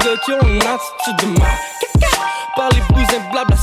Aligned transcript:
nigga 0.00 0.16
qui 0.24 0.32
ont 0.32 0.48
une 0.48 0.62
attitude 0.62 1.34
de 1.34 1.40
Par 2.56 2.68
les 2.70 2.80
bousins 2.94 3.30
blabla 3.32 3.56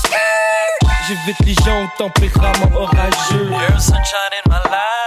J'évite 1.07 1.39
les 1.45 1.53
gens 1.65 1.83
au 1.83 1.87
tempérament 1.97 2.75
orageux. 2.75 3.49
In 3.49 4.49
my 4.49 4.59
life 4.69 5.06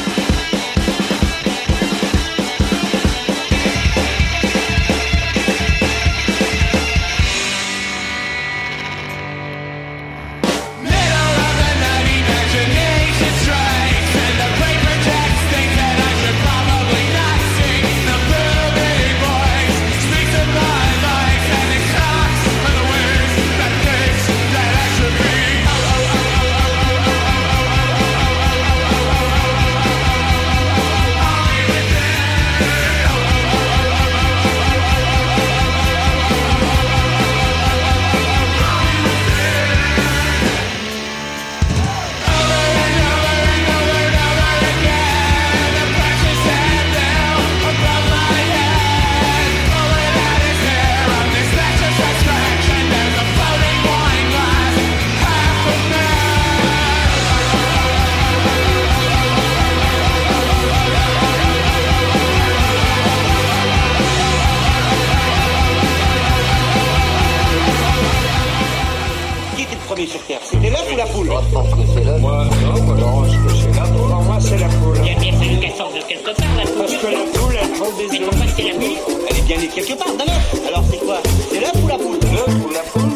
Quelque 79.81 79.97
part, 79.97 80.13
d'un 80.15 80.25
œuf. 80.25 80.67
Alors, 80.67 80.83
c'est 80.89 80.97
quoi? 80.97 81.21
C'est 81.51 81.59
l'œuf 81.59 81.73
ou 81.83 81.87
la 81.87 81.95
poule? 81.95 82.17
L'œuf 82.21 82.65
ou 82.65 82.69
la 82.71 82.79
poule 82.81 83.09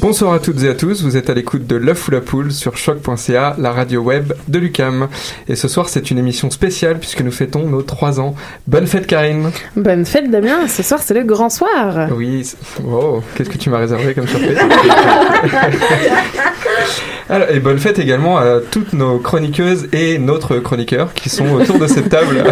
Bonsoir 0.00 0.32
à 0.32 0.38
toutes 0.38 0.62
et 0.62 0.68
à 0.68 0.74
tous, 0.74 1.02
vous 1.02 1.16
êtes 1.16 1.28
à 1.28 1.34
l'écoute 1.34 1.66
de 1.66 1.74
L'œuf 1.74 2.06
ou 2.06 2.12
la 2.12 2.20
poule 2.20 2.52
sur 2.52 2.76
choc.ca, 2.76 3.56
la 3.58 3.72
radio 3.72 4.00
web 4.00 4.32
de 4.46 4.58
Lucam. 4.58 5.08
Et 5.48 5.56
ce 5.56 5.66
soir, 5.66 5.88
c'est 5.88 6.10
une 6.10 6.18
émission 6.18 6.50
spéciale 6.50 6.98
puisque 6.98 7.20
nous 7.20 7.32
fêtons 7.32 7.66
nos 7.66 7.82
3 7.82 8.20
ans. 8.20 8.34
Bonne 8.68 8.86
fête, 8.86 9.06
Karine 9.06 9.50
Bonne 9.76 10.06
fête 10.06 10.30
Damien, 10.30 10.68
ce 10.68 10.82
soir 10.84 11.02
c'est 11.02 11.14
le 11.14 11.24
grand 11.24 11.50
soir. 11.50 12.08
Oui, 12.14 12.48
oh, 12.86 13.22
qu'est-ce 13.34 13.50
que 13.50 13.58
tu 13.58 13.70
m'as 13.70 13.78
réservé 13.78 14.14
comme 14.14 14.28
surprise? 14.28 14.56
Alors, 17.30 17.48
Et 17.50 17.60
bonne 17.60 17.78
fête 17.78 17.98
également 17.98 18.38
à 18.38 18.58
toutes 18.70 18.92
nos 18.94 19.18
chroniqueuses 19.18 19.88
et 19.92 20.18
notre 20.18 20.56
chroniqueur 20.58 21.12
qui 21.14 21.28
sont 21.28 21.48
autour 21.52 21.78
de 21.78 21.86
cette 21.86 22.08
table. 22.08 22.42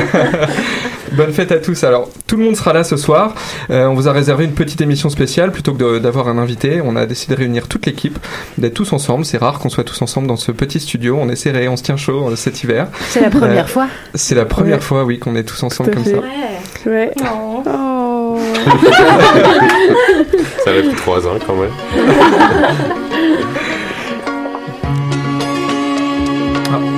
bonne 1.13 1.33
fête 1.33 1.51
à 1.51 1.57
tous. 1.57 1.83
Alors, 1.85 2.11
tout 2.27 2.37
le 2.37 2.45
monde 2.45 2.57
sera 2.57 2.73
là 2.75 2.85
ce 2.85 2.97
soir. 2.99 3.35
Euh, 3.71 3.87
on 3.87 3.95
vous 3.95 4.07
a 4.09 4.13
réservé 4.13 4.45
une 4.45 4.53
petite 4.53 4.81
émission 4.83 5.09
spéciale 5.09 5.51
plutôt 5.51 5.73
que 5.73 5.99
d'avoir 5.99 6.29
un 6.29 6.37
invité. 6.37 6.83
On 6.85 6.95
a 6.97 7.07
décidé 7.07 7.35
de 7.35 7.41
réunir 7.41 7.69
toute 7.69 7.87
l'équipe, 7.87 8.19
d'être 8.59 8.75
tous 8.75 8.93
ensemble. 8.93 9.25
C'est 9.25 9.39
rare 9.39 9.59
qu'on 9.61 9.71
soit 9.71 9.85
tous 9.85 10.03
ensemble 10.03 10.27
dans 10.27 10.37
ce 10.37 10.53
petit 10.53 10.79
studio. 10.81 11.17
On 11.19 11.29
est 11.31 11.37
serré, 11.37 11.69
on 11.69 11.77
se 11.77 11.83
tient 11.83 11.97
chaud 11.97 12.31
cet 12.37 12.63
hiver. 12.63 12.89
C'est 13.09 13.21
la 13.21 13.31
première 13.31 13.65
Euh, 13.65 13.69
fois. 13.69 13.87
C'est 14.15 14.35
la 14.35 14.45
première 14.45 14.77
Ouais. 14.77 14.83
fois, 14.83 15.05
oui, 15.05 15.19
qu'on 15.19 15.37
est 15.37 15.45
tous 15.45 15.63
ensemble 15.63 15.91
comme 15.91 16.05
fait. 16.05 16.11
ça. 16.11 16.91
Ouais. 16.91 17.11
Oh. 17.67 18.39
Ça 20.65 20.73
fait 20.73 20.83
trois 20.97 21.27
ans 21.27 21.39
quand 21.47 21.55
même. 21.55 21.71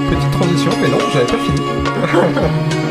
petite 0.08 0.30
transition, 0.32 0.70
mais 0.80 0.88
non, 0.88 0.98
j'avais 1.12 1.26
pas 1.26 1.38
fini. 1.38 1.60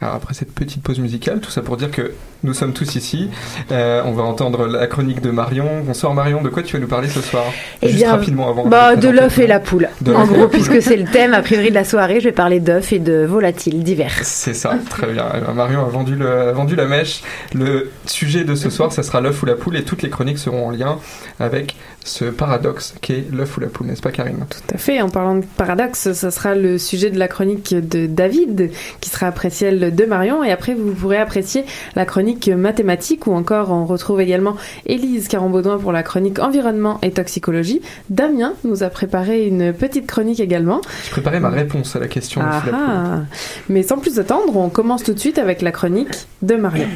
Alors 0.00 0.16
après 0.16 0.34
cette 0.34 0.52
petite 0.52 0.82
pause 0.82 0.98
musicale, 0.98 1.40
tout 1.40 1.50
ça 1.50 1.62
pour 1.62 1.78
dire 1.78 1.90
que 1.90 2.12
nous 2.44 2.54
sommes 2.54 2.74
tous 2.74 2.94
ici. 2.94 3.30
Euh, 3.72 4.02
on 4.04 4.12
va 4.12 4.22
entendre 4.22 4.66
la 4.66 4.86
chronique 4.86 5.22
de 5.22 5.30
Marion. 5.30 5.82
Bonsoir 5.84 6.12
Marion, 6.14 6.42
de 6.42 6.50
quoi 6.50 6.62
tu 6.62 6.74
vas 6.74 6.78
nous 6.78 6.88
parler 6.88 7.08
ce 7.08 7.22
soir 7.22 7.44
Eh 7.82 7.88
Juste 7.88 7.98
bien, 8.00 8.12
rapidement 8.12 8.50
avant. 8.50 8.66
Bah, 8.66 8.96
de 8.96 9.08
l'œuf 9.08 9.38
et 9.38 9.46
la 9.46 9.60
poule. 9.60 9.88
De 10.02 10.12
en 10.12 10.26
gros, 10.26 10.46
puisque 10.48 10.82
c'est 10.82 10.96
le 10.96 11.04
thème 11.04 11.32
a 11.32 11.40
priori 11.40 11.70
de 11.70 11.74
la 11.74 11.84
soirée, 11.84 12.20
je 12.20 12.26
vais 12.26 12.32
parler 12.32 12.60
d'œufs 12.60 12.92
et 12.92 12.98
de 12.98 13.24
volatiles 13.24 13.82
divers. 13.82 14.12
C'est 14.22 14.54
ça, 14.54 14.76
très 14.90 15.06
bien. 15.10 15.26
Eh 15.34 15.40
ben, 15.40 15.54
Marion 15.54 15.80
a 15.86 15.88
vendu, 15.88 16.16
le, 16.16 16.48
a 16.48 16.52
vendu 16.52 16.76
la 16.76 16.84
mèche. 16.84 17.22
Le 17.54 17.90
sujet 18.04 18.44
de 18.44 18.54
ce 18.54 18.68
soir, 18.68 18.92
ça 18.92 19.02
sera 19.02 19.22
l'œuf 19.22 19.42
ou 19.42 19.46
la 19.46 19.54
poule 19.54 19.76
et 19.76 19.82
toutes 19.82 20.02
les 20.02 20.10
chroniques 20.10 20.38
seront 20.38 20.66
en 20.66 20.70
lien 20.70 20.98
avec 21.40 21.76
ce 22.04 22.26
paradoxe 22.26 22.94
qu'est 23.00 23.24
l'œuf 23.32 23.56
ou 23.56 23.60
la 23.60 23.68
poule, 23.68 23.86
n'est-ce 23.86 24.02
pas 24.02 24.10
Karine? 24.10 24.44
Tout 24.50 24.74
à 24.74 24.78
fait. 24.78 25.00
En 25.00 25.08
parlant 25.08 25.36
de 25.36 25.44
paradoxe, 25.56 26.12
ça 26.12 26.30
sera 26.30 26.54
le 26.54 26.76
sujet 26.76 27.10
de 27.10 27.18
la 27.18 27.28
chronique 27.28 27.74
de 27.74 28.06
David, 28.06 28.70
qui 29.00 29.08
sera 29.08 29.26
après 29.26 29.48
celle 29.48 29.94
de 29.94 30.04
Marion. 30.04 30.44
Et 30.44 30.52
après, 30.52 30.74
vous 30.74 30.92
pourrez 30.92 31.16
apprécier 31.16 31.64
la 31.96 32.04
chronique 32.04 32.33
mathématique, 32.56 33.26
ou 33.26 33.32
encore 33.32 33.70
on 33.70 33.84
retrouve 33.86 34.20
également 34.20 34.56
Élise 34.86 35.28
Carambaudouin 35.28 35.78
pour 35.78 35.92
la 35.92 36.02
chronique 36.02 36.38
environnement 36.38 36.98
et 37.02 37.10
toxicologie. 37.10 37.80
Damien 38.10 38.54
nous 38.64 38.82
a 38.82 38.90
préparé 38.90 39.46
une 39.46 39.72
petite 39.72 40.06
chronique 40.06 40.40
également. 40.40 40.80
Je 41.04 41.10
préparais 41.10 41.40
ma 41.40 41.50
réponse 41.50 41.96
à 41.96 42.00
la 42.00 42.08
question 42.08 42.40
Ah 42.44 42.62
la 42.66 42.72
ah. 42.76 43.20
Mais 43.68 43.82
sans 43.82 43.98
plus 43.98 44.18
attendre, 44.18 44.56
on 44.56 44.68
commence 44.68 45.02
tout 45.02 45.14
de 45.14 45.18
suite 45.18 45.38
avec 45.38 45.62
la 45.62 45.72
chronique 45.72 46.14
de 46.42 46.56
Marion. 46.56 46.88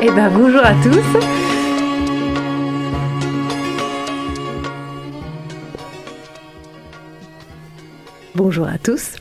Eh 0.00 0.10
ben 0.12 0.30
bonjour 0.32 0.64
à 0.64 0.74
tous. 0.74 1.47
Bonjour 8.38 8.68
à 8.68 8.78
tous. 8.78 9.16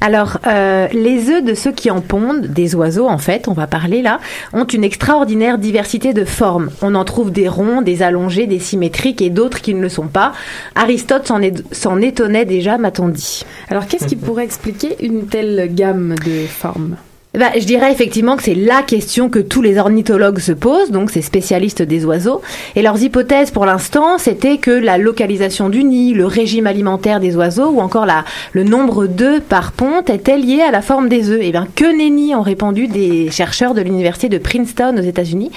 Alors, 0.00 0.38
euh, 0.48 0.88
les 0.92 1.30
œufs 1.30 1.44
de 1.44 1.54
ceux 1.54 1.70
qui 1.70 1.88
en 1.88 2.00
pondent, 2.00 2.48
des 2.48 2.74
oiseaux 2.74 3.06
en 3.06 3.16
fait, 3.16 3.46
on 3.46 3.52
va 3.52 3.68
parler 3.68 4.02
là, 4.02 4.18
ont 4.52 4.64
une 4.64 4.82
extraordinaire 4.82 5.56
diversité 5.56 6.12
de 6.12 6.24
formes. 6.24 6.68
On 6.82 6.96
en 6.96 7.04
trouve 7.04 7.30
des 7.30 7.46
ronds, 7.46 7.80
des 7.80 8.02
allongés, 8.02 8.48
des 8.48 8.58
symétriques 8.58 9.22
et 9.22 9.30
d'autres 9.30 9.60
qui 9.60 9.72
ne 9.72 9.80
le 9.80 9.88
sont 9.88 10.08
pas. 10.08 10.32
Aristote 10.74 11.30
s'en 11.70 12.00
étonnait 12.00 12.44
déjà, 12.44 12.76
m'a-t-on 12.76 13.06
dit. 13.06 13.44
Alors, 13.68 13.86
qu'est-ce 13.86 14.06
qui 14.06 14.16
pourrait 14.16 14.46
expliquer 14.46 14.96
une 15.00 15.28
telle 15.28 15.72
gamme 15.72 16.16
de 16.16 16.44
formes? 16.48 16.96
Bah, 17.32 17.50
je 17.56 17.64
dirais 17.64 17.92
effectivement 17.92 18.36
que 18.36 18.42
c'est 18.42 18.56
la 18.56 18.82
question 18.82 19.28
que 19.28 19.38
tous 19.38 19.62
les 19.62 19.78
ornithologues 19.78 20.40
se 20.40 20.50
posent, 20.50 20.90
donc 20.90 21.12
ces 21.12 21.22
spécialistes 21.22 21.80
des 21.80 22.04
oiseaux. 22.04 22.42
Et 22.74 22.82
leurs 22.82 23.00
hypothèses 23.00 23.52
pour 23.52 23.66
l'instant, 23.66 24.18
c'était 24.18 24.58
que 24.58 24.72
la 24.72 24.98
localisation 24.98 25.68
du 25.68 25.84
nid, 25.84 26.12
le 26.12 26.26
régime 26.26 26.66
alimentaire 26.66 27.20
des 27.20 27.36
oiseaux 27.36 27.70
ou 27.70 27.80
encore 27.80 28.04
la, 28.04 28.24
le 28.52 28.64
nombre 28.64 29.06
d'œufs 29.06 29.40
par 29.42 29.70
ponte 29.70 30.10
étaient 30.10 30.38
liés 30.38 30.62
à 30.62 30.72
la 30.72 30.82
forme 30.82 31.08
des 31.08 31.30
œufs. 31.30 31.40
Et 31.40 31.48
eh 31.48 31.52
bien, 31.52 31.68
que 31.72 31.84
nenni 31.84 32.34
ont 32.34 32.42
répondu 32.42 32.88
des 32.88 33.30
chercheurs 33.30 33.74
de 33.74 33.80
l'université 33.80 34.28
de 34.28 34.38
Princeton 34.38 34.96
aux 34.98 35.02
États-Unis. 35.02 35.52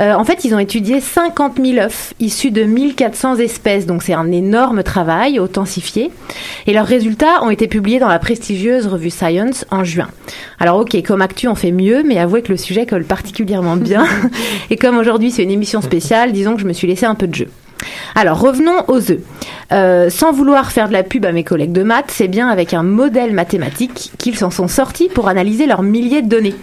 Euh, 0.00 0.14
en 0.14 0.24
fait, 0.24 0.46
ils 0.46 0.54
ont 0.54 0.58
étudié 0.58 1.00
50 1.00 1.60
000 1.62 1.84
œufs 1.84 2.14
issus 2.20 2.50
de 2.50 2.62
1400 2.62 3.36
espèces, 3.36 3.84
donc 3.84 4.02
c'est 4.02 4.14
un 4.14 4.32
énorme 4.32 4.82
travail 4.82 5.38
authentifié. 5.38 6.10
Et 6.66 6.72
leurs 6.72 6.86
résultats 6.86 7.42
ont 7.42 7.50
été 7.50 7.68
publiés 7.68 7.98
dans 7.98 8.08
la 8.08 8.18
prestigieuse 8.18 8.86
revue 8.86 9.10
Science 9.10 9.66
en 9.70 9.84
juin. 9.84 10.08
Alors, 10.62 10.78
ok, 10.78 10.96
comme 11.02 11.22
actu, 11.22 11.48
on 11.48 11.56
fait 11.56 11.72
mieux, 11.72 12.04
mais 12.04 12.18
avouez 12.18 12.40
que 12.40 12.52
le 12.52 12.56
sujet 12.56 12.86
colle 12.86 13.02
particulièrement 13.02 13.76
bien. 13.76 14.06
et 14.70 14.76
comme 14.76 14.96
aujourd'hui 14.96 15.32
c'est 15.32 15.42
une 15.42 15.50
émission 15.50 15.80
spéciale, 15.80 16.30
disons 16.30 16.54
que 16.54 16.60
je 16.60 16.66
me 16.68 16.72
suis 16.72 16.86
laissé 16.86 17.04
un 17.04 17.16
peu 17.16 17.26
de 17.26 17.34
jeu. 17.34 17.48
Alors 18.14 18.40
revenons 18.40 18.84
aux 18.88 19.10
œufs. 19.10 19.20
Euh, 19.72 20.10
sans 20.10 20.32
vouloir 20.32 20.70
faire 20.70 20.88
de 20.88 20.92
la 20.92 21.02
pub 21.02 21.24
à 21.24 21.32
mes 21.32 21.44
collègues 21.44 21.72
de 21.72 21.82
maths, 21.82 22.10
c'est 22.10 22.28
bien 22.28 22.48
avec 22.48 22.74
un 22.74 22.82
modèle 22.82 23.32
mathématique 23.32 24.12
qu'ils 24.18 24.36
s'en 24.36 24.50
sont 24.50 24.68
sortis 24.68 25.08
pour 25.08 25.28
analyser 25.28 25.66
leurs 25.66 25.82
milliers 25.82 26.20
de 26.20 26.28
données. 26.28 26.54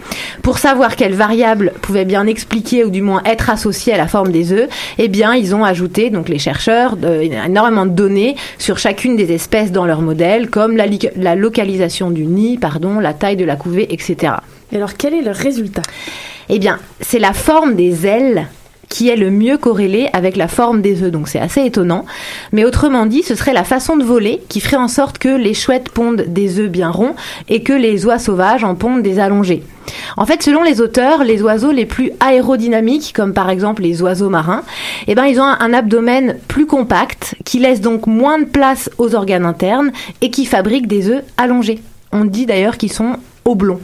Pour 0.42 0.58
savoir 0.58 0.94
quelles 0.94 1.14
variables 1.14 1.72
pouvaient 1.82 2.04
bien 2.04 2.26
expliquer 2.26 2.84
ou 2.84 2.90
du 2.90 3.02
moins 3.02 3.22
être 3.24 3.50
associées 3.50 3.92
à 3.92 3.96
la 3.96 4.06
forme 4.06 4.30
des 4.30 4.52
œufs, 4.52 4.68
eh 4.98 5.08
bien 5.08 5.34
ils 5.34 5.54
ont 5.54 5.64
ajouté, 5.64 6.10
donc 6.10 6.28
les 6.28 6.38
chercheurs, 6.38 6.96
énormément 7.20 7.86
de 7.86 7.90
données 7.90 8.36
sur 8.58 8.78
chacune 8.78 9.16
des 9.16 9.32
espèces 9.32 9.72
dans 9.72 9.86
leur 9.86 10.02
modèle, 10.02 10.48
comme 10.48 10.76
la, 10.76 10.86
la 11.16 11.34
localisation 11.34 12.10
du 12.10 12.26
nid, 12.26 12.58
pardon, 12.58 13.00
la 13.00 13.12
taille 13.12 13.36
de 13.36 13.44
la 13.44 13.56
couvée, 13.56 13.92
etc. 13.92 14.34
Et 14.72 14.76
alors 14.76 14.94
quel 14.96 15.14
est 15.14 15.22
le 15.22 15.32
résultat? 15.32 15.82
Eh 16.48 16.58
bien, 16.58 16.78
c'est 17.00 17.18
la 17.18 17.32
forme 17.32 17.74
des 17.74 18.06
ailes 18.06 18.46
qui 18.90 19.08
est 19.08 19.16
le 19.16 19.30
mieux 19.30 19.56
corrélé 19.56 20.10
avec 20.12 20.36
la 20.36 20.48
forme 20.48 20.82
des 20.82 21.02
œufs. 21.02 21.10
Donc 21.10 21.28
c'est 21.28 21.38
assez 21.38 21.64
étonnant. 21.64 22.04
Mais 22.52 22.66
autrement 22.66 23.06
dit, 23.06 23.22
ce 23.22 23.34
serait 23.34 23.54
la 23.54 23.64
façon 23.64 23.96
de 23.96 24.04
voler 24.04 24.42
qui 24.50 24.60
ferait 24.60 24.76
en 24.76 24.88
sorte 24.88 25.16
que 25.16 25.28
les 25.28 25.54
chouettes 25.54 25.88
pondent 25.88 26.24
des 26.26 26.58
œufs 26.58 26.68
bien 26.68 26.90
ronds 26.90 27.14
et 27.48 27.62
que 27.62 27.72
les 27.72 28.04
oies 28.04 28.18
sauvages 28.18 28.64
en 28.64 28.74
pondent 28.74 29.02
des 29.02 29.18
allongés. 29.18 29.62
En 30.16 30.26
fait, 30.26 30.42
selon 30.42 30.62
les 30.62 30.80
auteurs, 30.80 31.24
les 31.24 31.42
oiseaux 31.42 31.72
les 31.72 31.86
plus 31.86 32.12
aérodynamiques, 32.20 33.12
comme 33.14 33.32
par 33.32 33.48
exemple 33.48 33.82
les 33.82 34.02
oiseaux 34.02 34.28
marins, 34.28 34.62
eh 35.06 35.14
ben, 35.14 35.24
ils 35.24 35.40
ont 35.40 35.44
un 35.44 35.72
abdomen 35.72 36.36
plus 36.48 36.66
compact, 36.66 37.34
qui 37.44 37.58
laisse 37.58 37.80
donc 37.80 38.06
moins 38.06 38.38
de 38.38 38.44
place 38.44 38.90
aux 38.98 39.14
organes 39.14 39.46
internes 39.46 39.92
et 40.20 40.30
qui 40.30 40.44
fabriquent 40.46 40.86
des 40.86 41.08
œufs 41.08 41.22
allongés. 41.36 41.80
On 42.12 42.24
dit 42.24 42.46
d'ailleurs 42.46 42.76
qu'ils 42.76 42.92
sont 42.92 43.16
oblongs. 43.44 43.80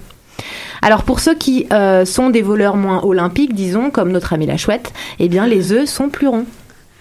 Alors 0.82 1.02
pour 1.02 1.20
ceux 1.20 1.34
qui 1.34 1.66
euh, 1.72 2.04
sont 2.04 2.30
des 2.30 2.42
voleurs 2.42 2.76
moins 2.76 3.02
olympiques, 3.02 3.54
disons, 3.54 3.90
comme 3.90 4.12
notre 4.12 4.32
ami 4.32 4.46
la 4.46 4.56
chouette, 4.56 4.92
eh 5.18 5.28
bien 5.28 5.46
les 5.46 5.72
œufs 5.72 5.88
sont 5.88 6.08
plus 6.08 6.28
ronds. 6.28 6.46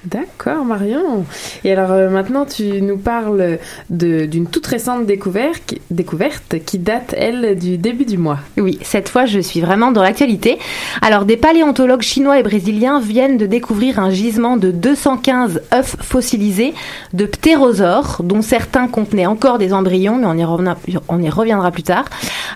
D'accord, 0.05 0.63
Marion. 0.65 1.25
Et 1.63 1.71
alors 1.71 1.91
euh, 1.91 2.09
maintenant, 2.09 2.45
tu 2.45 2.81
nous 2.81 2.97
parles 2.97 3.57
d'une 3.89 4.47
toute 4.47 4.67
récente 4.67 5.07
découverte, 5.07 5.73
découverte 5.89 6.63
qui 6.63 6.77
date, 6.77 7.15
elle, 7.17 7.57
du 7.57 7.79
début 7.79 8.05
du 8.05 8.19
mois. 8.19 8.37
Oui, 8.57 8.77
cette 8.83 9.09
fois, 9.09 9.25
je 9.25 9.39
suis 9.39 9.61
vraiment 9.61 9.91
dans 9.91 10.03
l'actualité. 10.03 10.59
Alors, 11.01 11.25
des 11.25 11.37
paléontologues 11.37 12.03
chinois 12.03 12.39
et 12.39 12.43
brésiliens 12.43 12.99
viennent 12.99 13.37
de 13.37 13.47
découvrir 13.47 13.99
un 13.99 14.11
gisement 14.11 14.57
de 14.57 14.69
215 14.69 15.61
œufs 15.73 15.95
fossilisés 15.99 16.75
de 17.13 17.25
ptérosaures, 17.25 18.21
dont 18.23 18.43
certains 18.43 18.87
contenaient 18.87 19.25
encore 19.25 19.57
des 19.57 19.73
embryons, 19.73 20.17
mais 20.17 20.27
on 20.27 20.37
y, 20.37 20.43
reviendra, 20.43 20.77
on 21.09 21.19
y 21.19 21.29
reviendra 21.29 21.71
plus 21.71 21.83
tard. 21.83 22.05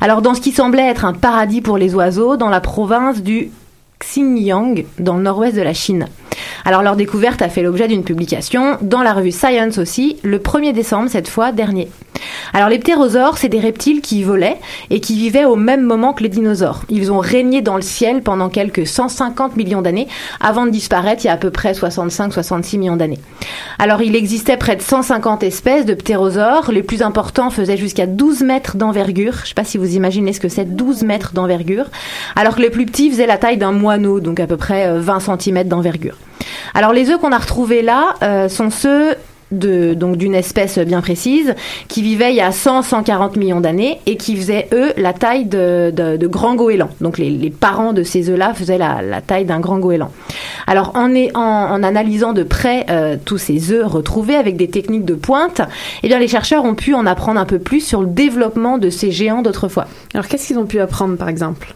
Alors, 0.02 0.22
dans 0.22 0.36
ce 0.36 0.42
qui 0.42 0.52
semblait 0.52 0.88
être 0.88 1.04
un 1.04 1.14
paradis 1.14 1.62
pour 1.62 1.80
les 1.80 1.96
oiseaux, 1.96 2.38
dans 2.38 2.50
la 2.50 2.62
province 2.62 3.24
du 3.24 3.50
Xinjiang, 4.00 4.86
dans 5.00 5.18
le 5.18 5.24
nord-ouest 5.24 5.56
de 5.56 5.62
la 5.62 5.74
Chine. 5.74 6.08
Alors 6.66 6.82
leur 6.82 6.96
découverte 6.96 7.42
a 7.42 7.50
fait 7.50 7.64
l'objet 7.64 7.88
d'une 7.88 8.04
publication 8.04 8.78
dans 8.82 9.02
la 9.02 9.14
revue 9.14 9.32
Science 9.32 9.78
aussi, 9.78 10.18
le 10.24 10.40
1er 10.40 10.74
décembre 10.74 11.10
cette 11.10 11.28
fois 11.28 11.52
dernier. 11.52 11.90
Alors 12.54 12.70
les 12.70 12.80
ptérosaures, 12.80 13.38
c'est 13.38 13.50
des 13.50 13.60
reptiles 13.60 14.02
qui 14.02 14.24
volaient 14.24 14.58
et 14.90 15.00
qui 15.00 15.16
vivaient 15.16 15.46
au 15.46 15.56
même 15.56 15.84
moment 15.84 16.14
que 16.14 16.24
les 16.24 16.30
dinosaures. 16.30 16.84
Ils 16.90 17.12
ont 17.12 17.20
régné 17.20 17.62
dans 17.62 17.76
le 17.76 17.82
ciel 17.82 18.22
pendant 18.22 18.50
quelques 18.50 18.88
150 18.88 19.56
millions 19.58 19.82
d'années 19.82 20.08
avant 20.40 20.66
de 20.66 20.72
disparaître 20.72 21.24
il 21.24 21.28
y 21.28 21.30
a 21.30 21.34
à 21.34 21.38
peu 21.38 21.52
près 21.52 21.74
65-66 21.74 22.78
millions 22.78 22.96
d'années. 22.96 23.20
Alors 23.78 24.02
il 24.02 24.16
existait 24.16 24.58
près 24.58 24.76
de 24.76 24.82
150 24.82 25.44
espèces 25.44 25.86
de 25.86 25.94
ptérosaures. 25.94 26.72
Les 26.72 26.84
plus 26.84 27.02
importants 27.02 27.50
faisaient 27.50 27.78
jusqu'à 27.78 28.08
12 28.08 28.42
mètres 28.42 28.78
d'envergure. 28.78 29.34
Je 29.34 29.42
ne 29.42 29.48
sais 29.48 29.54
pas 29.54 29.64
si 29.64 29.78
vous 29.78 29.96
imaginez 29.96 30.34
ce 30.34 30.40
que 30.40 30.50
c'est 30.50 30.66
12 30.66 31.04
mètres 31.04 31.34
d'envergure. 31.34 31.86
Alors 32.36 32.56
que 32.56 32.62
les 32.62 32.70
plus 32.70 32.86
petits 32.86 33.10
faisaient 33.10 33.28
la 33.28 33.38
taille 33.38 33.58
d'un 33.58 33.72
moineau, 33.72 34.20
donc 34.20 34.40
à 34.40 34.48
peu 34.48 34.58
près 34.58 35.00
20 35.00 35.16
euh, 35.16 35.38
cm 35.38 35.64
d'envergure. 35.68 36.18
Alors 36.74 36.94
les 36.94 37.10
œufs 37.10 37.20
qu'on 37.20 37.32
a 37.32 37.38
retrouvés 37.38 37.82
là 37.82 38.16
euh, 38.24 38.50
sont 38.50 38.70
ceux 38.70 39.16
de, 39.52 39.94
donc 39.94 40.18
d'une 40.18 40.36
espèce 40.36 40.78
bien 40.80 41.02
précise 41.02 41.56
qui 41.88 42.02
vivait 42.02 42.32
il 42.32 42.36
y 42.36 42.42
a 42.42 42.52
100-140 42.52 43.38
millions 43.38 43.62
d'années 43.62 44.00
et 44.06 44.16
qui 44.16 44.36
faisait 44.36 44.68
eux 44.74 44.94
la 44.98 45.14
taille 45.14 45.46
de, 45.46 45.92
de, 45.92 46.28
grands 46.28 46.56
goélands. 46.56 46.90
Donc 47.02 47.18
les, 47.18 47.50
parents 47.50 47.94
de 47.94 48.04
ces 48.04 48.30
œufs-là 48.30 48.54
faisaient 48.54 48.78
la, 48.78 49.22
taille 49.26 49.46
d'un 49.46 49.60
grand 49.60 49.80
goéland. 49.80 50.12
Alors 50.68 50.92
en, 50.96 51.14
en, 51.34 51.84
analysant 51.84 52.34
de 52.34 52.44
près 52.44 52.86
euh, 52.90 53.18
tous 53.24 53.38
ces 53.38 53.72
œufs 53.72 53.86
retrouvés 53.86 54.36
avec 54.36 54.56
des 54.58 54.70
techniques 54.70 55.06
de 55.06 55.16
pointe, 55.16 55.62
eh 56.04 56.08
bien 56.08 56.20
les 56.20 56.28
chercheurs 56.28 56.66
ont 56.66 56.76
pu 56.76 56.94
en 56.94 57.06
apprendre 57.06 57.40
un 57.40 57.46
peu 57.46 57.60
plus 57.60 57.82
sur 57.82 58.02
le 58.02 58.08
développement 58.08 58.78
de 58.78 58.90
ces 58.90 59.12
géants 59.12 59.42
d'autrefois. 59.42 59.88
Alors 60.14 60.28
qu'est-ce 60.28 60.48
qu'ils 60.48 60.60
ont 60.60 60.66
pu 60.66 60.80
apprendre 60.80 61.18
par 61.18 61.30
exemple? 61.30 61.74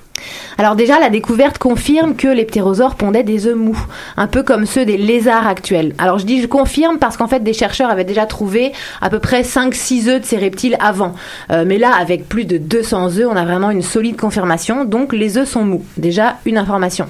Alors 0.57 0.75
déjà, 0.75 0.99
la 0.99 1.09
découverte 1.09 1.57
confirme 1.57 2.15
que 2.15 2.27
les 2.27 2.45
ptérosaures 2.45 2.95
pondaient 2.95 3.23
des 3.23 3.47
œufs 3.47 3.55
mous, 3.55 3.77
un 4.17 4.27
peu 4.27 4.43
comme 4.43 4.65
ceux 4.65 4.85
des 4.85 4.97
lézards 4.97 5.47
actuels. 5.47 5.93
Alors 5.97 6.19
je 6.19 6.25
dis 6.25 6.41
je 6.41 6.47
confirme 6.47 6.99
parce 6.99 7.17
qu'en 7.17 7.27
fait 7.27 7.41
des 7.41 7.53
chercheurs 7.53 7.89
avaient 7.89 8.03
déjà 8.03 8.25
trouvé 8.25 8.71
à 9.01 9.09
peu 9.09 9.19
près 9.19 9.41
5-6 9.41 10.09
œufs 10.09 10.21
de 10.21 10.25
ces 10.25 10.37
reptiles 10.37 10.77
avant. 10.79 11.15
Euh, 11.51 11.63
mais 11.65 11.77
là, 11.77 11.91
avec 11.99 12.29
plus 12.29 12.45
de 12.45 12.57
200 12.57 13.17
œufs, 13.17 13.27
on 13.29 13.35
a 13.35 13.45
vraiment 13.45 13.71
une 13.71 13.81
solide 13.81 14.15
confirmation. 14.15 14.85
Donc 14.85 15.13
les 15.13 15.37
œufs 15.37 15.49
sont 15.49 15.65
mous. 15.65 15.83
Déjà 15.97 16.37
une 16.45 16.57
information. 16.57 17.07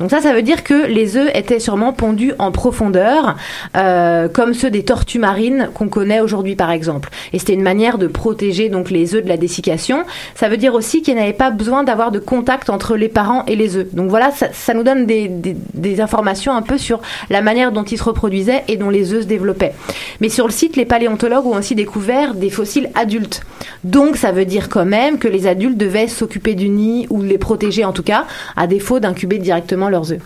Donc 0.00 0.10
ça, 0.10 0.20
ça 0.20 0.32
veut 0.32 0.42
dire 0.42 0.64
que 0.64 0.86
les 0.86 1.16
œufs 1.16 1.30
étaient 1.34 1.60
sûrement 1.60 1.92
pondus 1.92 2.32
en 2.38 2.50
profondeur, 2.50 3.36
euh, 3.76 4.28
comme 4.28 4.54
ceux 4.54 4.70
des 4.70 4.84
tortues 4.84 5.18
marines 5.18 5.70
qu'on 5.74 5.88
connaît 5.88 6.20
aujourd'hui 6.20 6.56
par 6.56 6.70
exemple. 6.70 7.10
Et 7.32 7.38
c'était 7.38 7.54
une 7.54 7.62
manière 7.62 7.98
de 7.98 8.06
protéger 8.06 8.68
donc 8.68 8.90
les 8.90 9.14
œufs 9.14 9.22
de 9.22 9.28
la 9.28 9.36
dessiccation. 9.36 10.04
Ça 10.34 10.48
veut 10.48 10.56
dire 10.56 10.74
aussi 10.74 11.02
qu'ils 11.02 11.16
n'avaient 11.16 11.32
pas 11.32 11.50
besoin 11.50 11.84
d'avoir 11.84 12.10
de 12.10 12.18
contact 12.18 12.55
entre 12.68 12.96
les 12.96 13.08
parents 13.08 13.44
et 13.46 13.56
les 13.56 13.76
œufs. 13.76 13.94
Donc 13.94 14.10
voilà, 14.10 14.30
ça, 14.30 14.74
nous 14.74 14.82
donne 14.82 15.06
des, 15.06 16.00
informations 16.00 16.52
un 16.52 16.62
peu 16.62 16.78
sur 16.78 17.00
la 17.30 17.40
manière 17.42 17.72
dont 17.72 17.84
ils 17.84 17.98
se 17.98 18.04
reproduisaient 18.04 18.64
et 18.68 18.76
dont 18.76 18.90
les 18.90 19.12
œufs 19.12 19.22
se 19.22 19.26
développaient. 19.26 19.72
Mais 20.20 20.28
sur 20.28 20.46
le 20.46 20.52
site, 20.52 20.76
les 20.76 20.84
paléontologues 20.84 21.46
ont 21.46 21.56
aussi 21.56 21.74
découvert 21.74 22.34
des 22.34 22.50
fossiles 22.50 22.90
adultes. 22.94 23.42
Donc 23.84 24.16
ça 24.16 24.32
veut 24.32 24.44
dire 24.44 24.68
quand 24.68 24.84
même 24.84 25.18
que 25.18 25.28
les 25.28 25.46
adultes 25.46 25.78
devaient 25.78 26.08
s'occuper 26.08 26.54
du 26.54 26.68
nid 26.68 27.06
ou 27.10 27.22
les 27.22 27.38
protéger 27.38 27.84
en 27.84 27.92
tout 27.92 28.02
cas, 28.02 28.26
à 28.56 28.66
défaut 28.66 29.00
d'incuber 29.00 29.38
directement 29.38 29.88
leurs 29.88 30.12
œufs. 30.12 30.20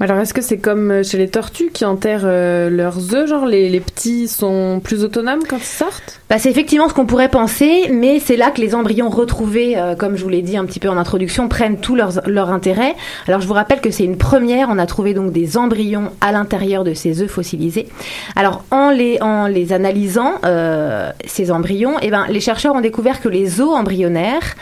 Alors, 0.00 0.18
est-ce 0.18 0.32
que 0.32 0.42
c'est 0.42 0.58
comme 0.58 0.92
euh, 0.92 1.02
chez 1.02 1.18
les 1.18 1.28
tortues 1.28 1.70
qui 1.72 1.84
enterrent 1.84 2.22
euh, 2.24 2.70
leurs 2.70 3.14
œufs 3.14 3.28
Genre, 3.28 3.46
les, 3.46 3.68
les, 3.68 3.80
petits 3.80 4.28
sont 4.28 4.80
plus 4.82 5.02
autonomes 5.02 5.40
quand 5.48 5.56
ils 5.56 5.62
sortent? 5.62 6.20
Bah, 6.30 6.38
C'est 6.38 6.50
effectivement 6.50 6.88
ce 6.88 6.94
qu'on 6.94 7.04
pourrait 7.04 7.28
penser, 7.28 7.90
mais 7.90 8.20
c'est 8.20 8.36
là 8.36 8.52
que 8.52 8.60
les 8.60 8.76
embryons 8.76 9.08
retrouvés, 9.08 9.76
euh, 9.76 9.96
comme 9.96 10.16
je 10.16 10.22
vous 10.22 10.28
l'ai 10.28 10.42
dit 10.42 10.56
un 10.56 10.66
petit 10.66 10.78
peu 10.78 10.88
en 10.88 10.96
introduction, 10.96 11.48
prennent 11.48 11.78
tout 11.78 11.96
leur, 11.96 12.12
leur 12.28 12.50
intérêt. 12.50 12.94
Alors, 13.26 13.40
je 13.40 13.48
vous 13.48 13.54
rappelle 13.54 13.80
que 13.80 13.90
c'est 13.90 14.04
une 14.04 14.18
première. 14.18 14.68
On 14.70 14.78
a 14.78 14.86
trouvé 14.86 15.14
donc 15.14 15.32
des 15.32 15.56
embryons 15.56 16.12
à 16.20 16.30
l'intérieur 16.30 16.84
de 16.84 16.94
ces 16.94 17.20
œufs 17.20 17.30
fossilisés. 17.30 17.88
Alors, 18.36 18.62
en 18.70 18.90
les, 18.90 19.18
en 19.20 19.48
les 19.48 19.72
analysant, 19.72 20.34
euh, 20.44 21.10
ces 21.26 21.50
embryons, 21.50 21.96
eh 22.02 22.10
ben, 22.10 22.26
les 22.28 22.40
chercheurs 22.40 22.76
ont 22.76 22.80
découvert 22.80 23.20
que 23.20 23.28
les 23.28 23.60
os 23.60 23.74
embryonnaires 23.74 24.54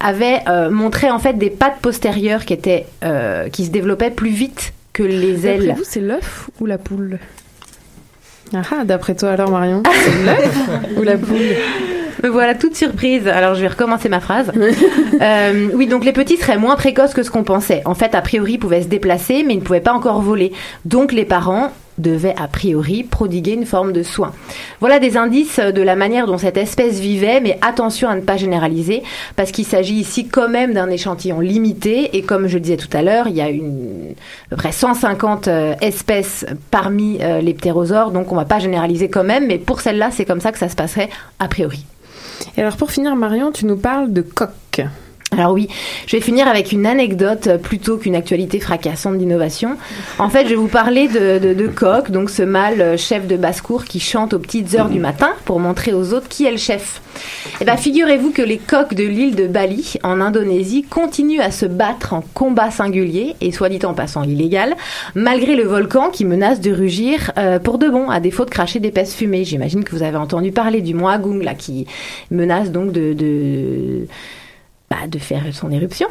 avait 0.00 0.40
euh, 0.48 0.70
montré 0.70 1.10
en 1.10 1.18
fait 1.18 1.34
des 1.34 1.50
pattes 1.50 1.78
postérieures 1.80 2.44
qui 2.44 2.52
étaient 2.52 2.86
euh, 3.04 3.48
qui 3.48 3.64
se 3.64 3.70
développaient 3.70 4.10
plus 4.10 4.30
vite 4.30 4.72
que 4.92 5.02
les 5.02 5.46
ailes. 5.46 5.74
vous, 5.76 5.84
c'est 5.84 6.00
l'œuf 6.00 6.50
ou 6.60 6.66
la 6.66 6.78
poule 6.78 7.18
Ah, 8.54 8.84
d'après 8.84 9.14
toi 9.14 9.30
alors 9.30 9.50
Marion, 9.50 9.82
c'est 9.84 10.24
l'œuf 10.24 10.68
ou 10.98 11.02
la 11.02 11.16
poule 11.16 11.38
me 12.22 12.28
voilà 12.28 12.54
toute 12.54 12.76
surprise. 12.76 13.26
Alors 13.26 13.54
je 13.54 13.62
vais 13.62 13.68
recommencer 13.68 14.08
ma 14.08 14.20
phrase. 14.20 14.52
oui, 15.74 15.86
donc 15.86 16.04
les 16.04 16.12
petits 16.12 16.36
seraient 16.36 16.58
moins 16.58 16.76
précoces 16.76 17.14
que 17.14 17.22
ce 17.22 17.30
qu'on 17.30 17.42
pensait. 17.42 17.82
En 17.84 17.94
fait, 17.94 18.14
a 18.14 18.20
priori, 18.20 18.52
ils 18.52 18.58
pouvaient 18.58 18.82
se 18.82 18.86
déplacer, 18.86 19.42
mais 19.44 19.54
ils 19.54 19.58
ne 19.58 19.64
pouvaient 19.64 19.80
pas 19.80 19.92
encore 19.92 20.20
voler. 20.22 20.52
Donc 20.84 21.12
les 21.12 21.24
parents 21.24 21.72
devait 21.98 22.34
a 22.38 22.48
priori 22.48 23.04
prodiguer 23.04 23.52
une 23.52 23.66
forme 23.66 23.92
de 23.92 24.02
soin. 24.02 24.32
Voilà 24.80 24.98
des 24.98 25.16
indices 25.16 25.58
de 25.58 25.82
la 25.82 25.96
manière 25.96 26.26
dont 26.26 26.38
cette 26.38 26.56
espèce 26.56 27.00
vivait, 27.00 27.40
mais 27.40 27.58
attention 27.62 28.08
à 28.08 28.14
ne 28.14 28.20
pas 28.20 28.36
généraliser, 28.36 29.02
parce 29.36 29.52
qu'il 29.52 29.64
s'agit 29.64 29.94
ici 29.94 30.28
quand 30.28 30.48
même 30.48 30.72
d'un 30.72 30.90
échantillon 30.90 31.40
limité, 31.40 32.16
et 32.16 32.22
comme 32.22 32.46
je 32.48 32.54
le 32.54 32.60
disais 32.60 32.76
tout 32.76 32.94
à 32.96 33.02
l'heure, 33.02 33.28
il 33.28 33.36
y 33.36 33.40
a 33.40 33.48
une, 33.48 34.14
à 34.46 34.50
peu 34.50 34.56
près 34.56 34.72
150 34.72 35.48
euh, 35.48 35.74
espèces 35.80 36.46
parmi 36.70 37.18
euh, 37.20 37.40
les 37.40 37.54
ptérosaures, 37.54 38.10
donc 38.10 38.32
on 38.32 38.34
ne 38.34 38.40
va 38.40 38.46
pas 38.46 38.58
généraliser 38.58 39.08
quand 39.08 39.24
même, 39.24 39.46
mais 39.46 39.58
pour 39.58 39.80
celle-là, 39.80 40.10
c'est 40.10 40.24
comme 40.24 40.40
ça 40.40 40.52
que 40.52 40.58
ça 40.58 40.68
se 40.68 40.76
passerait 40.76 41.10
a 41.38 41.48
priori. 41.48 41.84
Et 42.56 42.60
alors 42.60 42.76
pour 42.76 42.90
finir, 42.90 43.14
Marion, 43.16 43.52
tu 43.52 43.66
nous 43.66 43.76
parles 43.76 44.12
de 44.12 44.22
coq. 44.22 44.86
Alors 45.32 45.52
oui, 45.52 45.68
je 46.06 46.14
vais 46.14 46.22
finir 46.22 46.46
avec 46.46 46.72
une 46.72 46.84
anecdote 46.84 47.56
plutôt 47.62 47.96
qu'une 47.96 48.14
actualité 48.14 48.60
fracassante 48.60 49.16
d'innovation. 49.16 49.78
En 50.18 50.28
fait, 50.28 50.44
je 50.44 50.50
vais 50.50 50.56
vous 50.56 50.68
parler 50.68 51.08
de, 51.08 51.38
de, 51.38 51.54
de 51.54 51.66
Coq, 51.68 52.10
donc 52.10 52.28
ce 52.28 52.42
mâle 52.42 52.98
chef 52.98 53.26
de 53.26 53.36
basse-cour 53.36 53.84
qui 53.84 53.98
chante 53.98 54.34
aux 54.34 54.38
petites 54.38 54.74
heures 54.74 54.90
du 54.90 54.98
matin 55.00 55.30
pour 55.46 55.58
montrer 55.58 55.94
aux 55.94 56.12
autres 56.12 56.28
qui 56.28 56.44
est 56.44 56.50
le 56.50 56.58
chef. 56.58 57.00
Eh 57.60 57.64
bien, 57.64 57.76
figurez-vous 57.78 58.30
que 58.30 58.42
les 58.42 58.58
coqs 58.58 58.94
de 58.94 59.04
l'île 59.04 59.34
de 59.34 59.46
Bali, 59.46 59.94
en 60.02 60.20
Indonésie, 60.20 60.82
continuent 60.82 61.40
à 61.40 61.50
se 61.50 61.64
battre 61.64 62.12
en 62.12 62.22
combat 62.34 62.70
singulier, 62.70 63.34
et 63.40 63.52
soit 63.52 63.70
dit 63.70 63.84
en 63.84 63.94
passant 63.94 64.24
illégal, 64.24 64.74
malgré 65.14 65.56
le 65.56 65.64
volcan 65.64 66.10
qui 66.10 66.26
menace 66.26 66.60
de 66.60 66.72
rugir 66.72 67.32
euh, 67.38 67.58
pour 67.58 67.78
de 67.78 67.88
bon, 67.88 68.10
à 68.10 68.20
défaut 68.20 68.44
de 68.44 68.50
cracher 68.50 68.80
d'épaisses 68.80 69.14
fumées. 69.14 69.44
J'imagine 69.44 69.82
que 69.82 69.96
vous 69.96 70.02
avez 70.02 70.18
entendu 70.18 70.52
parler 70.52 70.82
du 70.82 70.92
mont 70.92 71.08
Agung, 71.08 71.42
là, 71.42 71.54
qui 71.54 71.86
menace 72.30 72.70
donc 72.70 72.92
de... 72.92 73.14
de 73.14 74.06
de 75.08 75.18
faire 75.18 75.42
son 75.52 75.70
éruption. 75.70 76.08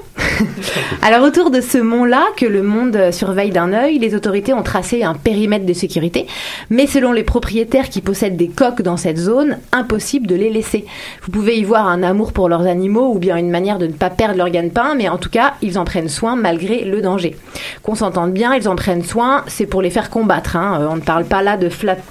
Alors 1.02 1.24
autour 1.24 1.52
de 1.52 1.62
ce 1.62 1.78
mont-là, 1.78 2.24
que 2.38 2.46
le 2.46 2.64
monde 2.64 3.12
surveille 3.12 3.52
d'un 3.52 3.74
œil, 3.74 4.00
les 4.00 4.16
autorités 4.16 4.54
ont 4.54 4.64
tracé 4.64 5.04
un 5.04 5.14
périmètre 5.14 5.66
de 5.66 5.74
sécurité, 5.74 6.28
mais 6.70 6.88
selon 6.88 7.12
les 7.12 7.24
propriétaires 7.24 7.90
qui 7.90 8.02
possèdent 8.02 8.38
des 8.38 8.48
coques 8.48 8.82
dans 8.82 8.98
cette 8.98 9.18
zone, 9.18 9.58
impossible 9.72 10.28
de 10.28 10.36
les 10.36 10.50
laisser. 10.50 10.86
Vous 11.24 11.32
pouvez 11.32 11.58
y 11.58 11.64
voir 11.64 11.88
un 11.88 12.04
amour 12.04 12.34
pour 12.34 12.50
leurs 12.50 12.68
animaux 12.68 13.14
ou 13.14 13.20
bien 13.20 13.38
une 13.38 13.50
manière 13.50 13.78
de 13.78 13.88
ne 13.88 13.94
pas 13.94 14.10
perdre 14.10 14.38
leur 14.38 14.50
gagne-pain, 14.50 14.96
mais 14.96 15.10
en 15.10 15.18
tout 15.18 15.30
cas, 15.30 15.54
ils 15.62 15.78
en 15.78 15.86
prennent 15.86 16.10
soin 16.10 16.36
malgré 16.36 16.84
le 16.84 17.02
danger. 17.02 17.36
Qu'on 17.84 17.96
s'entende 17.96 18.34
bien, 18.34 18.54
ils 18.56 18.68
en 18.68 18.76
prennent 18.76 19.04
soin, 19.04 19.44
c'est 19.48 19.66
pour 19.66 19.82
les 19.82 19.90
faire 19.90 20.10
combattre. 20.10 20.56
Hein. 20.56 20.88
On 20.92 20.96
ne 20.96 21.02
parle 21.02 21.26
pas 21.26 21.42
là 21.42 21.58
de, 21.58 21.70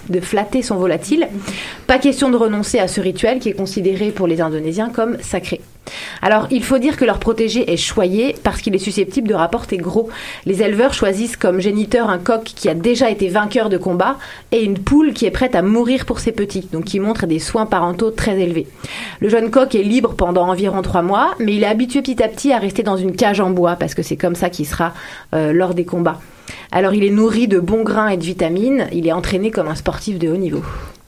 de 0.09 0.21
flatter 0.21 0.63
son 0.63 0.77
volatile. 0.77 1.29
Pas 1.87 1.99
question 1.99 2.31
de 2.31 2.37
renoncer 2.37 2.79
à 2.79 2.89
ce 2.89 3.01
rituel 3.01 3.39
qui 3.39 3.49
est 3.49 3.55
considéré 3.55 4.11
pour 4.11 4.27
les 4.27 4.41
Indonésiens 4.41 4.91
comme 4.91 5.17
sacré. 5.21 5.61
Alors, 6.23 6.47
il 6.51 6.63
faut 6.63 6.79
dire 6.79 6.97
que 6.97 7.05
leur 7.05 7.19
protégé 7.19 7.73
est 7.73 7.77
choyé 7.77 8.37
parce 8.43 8.61
qu'il 8.61 8.75
est 8.75 8.79
susceptible 8.79 9.29
de 9.29 9.35
rapporter 9.35 9.77
gros. 9.77 10.09
Les 10.47 10.63
éleveurs 10.63 10.95
choisissent 10.95 11.37
comme 11.37 11.61
géniteur 11.61 12.11
un 12.11 12.19
coq 12.19 12.45
qui 12.45 12.69
a 12.69 12.75
déjà 12.75 13.11
été 13.11 13.29
vainqueur 13.29 13.69
de 13.69 13.79
combat 13.79 14.17
et 14.53 14.63
une 14.63 14.79
poule 14.79 15.13
qui 15.13 15.27
est 15.27 15.31
prête 15.31 15.55
à 15.55 15.63
mourir 15.63 16.05
pour 16.05 16.21
ses 16.21 16.33
petits, 16.33 16.69
donc 16.73 16.85
qui 16.85 17.01
montre 17.01 17.27
des 17.27 17.39
soins 17.39 17.67
parentaux 17.67 18.11
très 18.11 18.39
élevés. 18.41 18.67
Le 19.21 19.29
jeune 19.29 19.51
coq 19.51 19.75
est 19.75 19.83
libre 19.83 20.15
pendant 20.15 20.49
environ 20.49 20.83
trois 20.83 21.03
mois, 21.03 21.35
mais 21.39 21.55
il 21.55 21.63
est 21.63 21.67
habitué 21.67 22.03
petit 22.03 22.23
à 22.23 22.29
petit 22.29 22.53
à 22.53 22.59
rester 22.59 22.83
dans 22.83 22.97
une 22.97 23.17
cage 23.17 23.41
en 23.41 23.51
bois 23.51 23.77
parce 23.77 23.95
que 23.95 24.03
c'est 24.03 24.17
comme 24.17 24.35
ça 24.35 24.51
qu'il 24.51 24.67
sera 24.67 24.93
euh, 25.35 25.53
lors 25.53 25.75
des 25.75 25.85
combats. 25.85 26.21
Alors, 26.73 26.95
il 26.95 27.05
est 27.05 27.11
nourri 27.11 27.49
de 27.49 27.59
bons 27.59 27.83
grains 27.83 28.09
et 28.09 28.17
de 28.17 28.25
vitamines, 28.25 28.89
il 28.93 29.07
est 29.07 29.13
entraîné 29.13 29.51
comme 29.51 29.69
un 29.69 29.75
sportif 29.75 30.19
de 30.19 30.29
haut 30.29 30.37
niveau. 30.37 30.63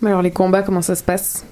Alors, 0.05 0.23
les 0.23 0.31
combats, 0.31 0.63
comment 0.63 0.83
ça 0.83 0.95
se 0.95 1.05
passe? 1.05 1.45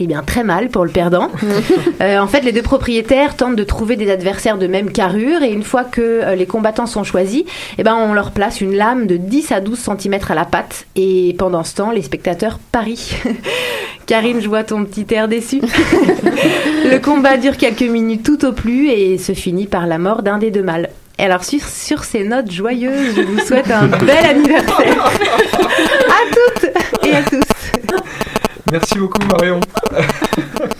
Eh 0.00 0.06
bien, 0.06 0.22
très 0.22 0.44
mal 0.44 0.68
pour 0.68 0.84
le 0.84 0.90
perdant. 0.90 1.30
euh, 2.00 2.18
en 2.18 2.26
fait, 2.26 2.40
les 2.42 2.52
deux 2.52 2.62
propriétaires 2.62 3.36
tentent 3.36 3.56
de 3.56 3.64
trouver 3.64 3.96
des 3.96 4.10
adversaires 4.10 4.58
de 4.58 4.66
même 4.66 4.92
carrure 4.92 5.42
et 5.42 5.50
une 5.50 5.64
fois 5.64 5.84
que 5.84 6.00
euh, 6.00 6.34
les 6.34 6.46
combattants 6.46 6.86
sont 6.86 7.04
choisis, 7.04 7.44
eh 7.78 7.82
ben, 7.82 7.96
on 7.96 8.12
leur 8.12 8.30
place 8.30 8.60
une 8.60 8.74
lame 8.74 9.06
de 9.06 9.16
10 9.16 9.52
à 9.52 9.60
12 9.60 9.78
cm 9.78 10.18
à 10.28 10.34
la 10.34 10.44
patte 10.44 10.86
et 10.94 11.34
pendant 11.38 11.64
ce 11.64 11.74
temps, 11.74 11.90
les 11.90 12.02
spectateurs 12.02 12.58
parient. 12.70 13.16
Karine, 14.06 14.40
je 14.40 14.48
vois 14.48 14.64
ton 14.64 14.84
petit 14.84 15.06
air 15.12 15.28
déçu. 15.28 15.60
le 16.84 16.98
combat 16.98 17.36
dure 17.36 17.56
quelques 17.56 17.82
minutes 17.82 18.22
tout 18.22 18.44
au 18.44 18.52
plus 18.52 18.88
et 18.88 19.18
se 19.18 19.32
finit 19.32 19.66
par 19.66 19.86
la 19.86 19.98
mort 19.98 20.22
d'un 20.22 20.38
des 20.38 20.50
deux 20.50 20.62
mâles. 20.62 20.88
Alors 21.18 21.42
sur, 21.42 21.62
sur 21.64 22.04
ces 22.04 22.22
notes 22.22 22.50
joyeuses, 22.50 23.16
je 23.16 23.22
vous 23.22 23.40
souhaite 23.40 23.70
un 23.72 23.88
bel 23.88 24.24
anniversaire 24.24 25.04
à 25.04 26.22
toutes 26.30 26.70
et 27.04 27.16
à 27.16 27.22
tous. 27.22 28.37
Merci 28.70 28.98
beaucoup 28.98 29.22
Marion. 29.26 29.60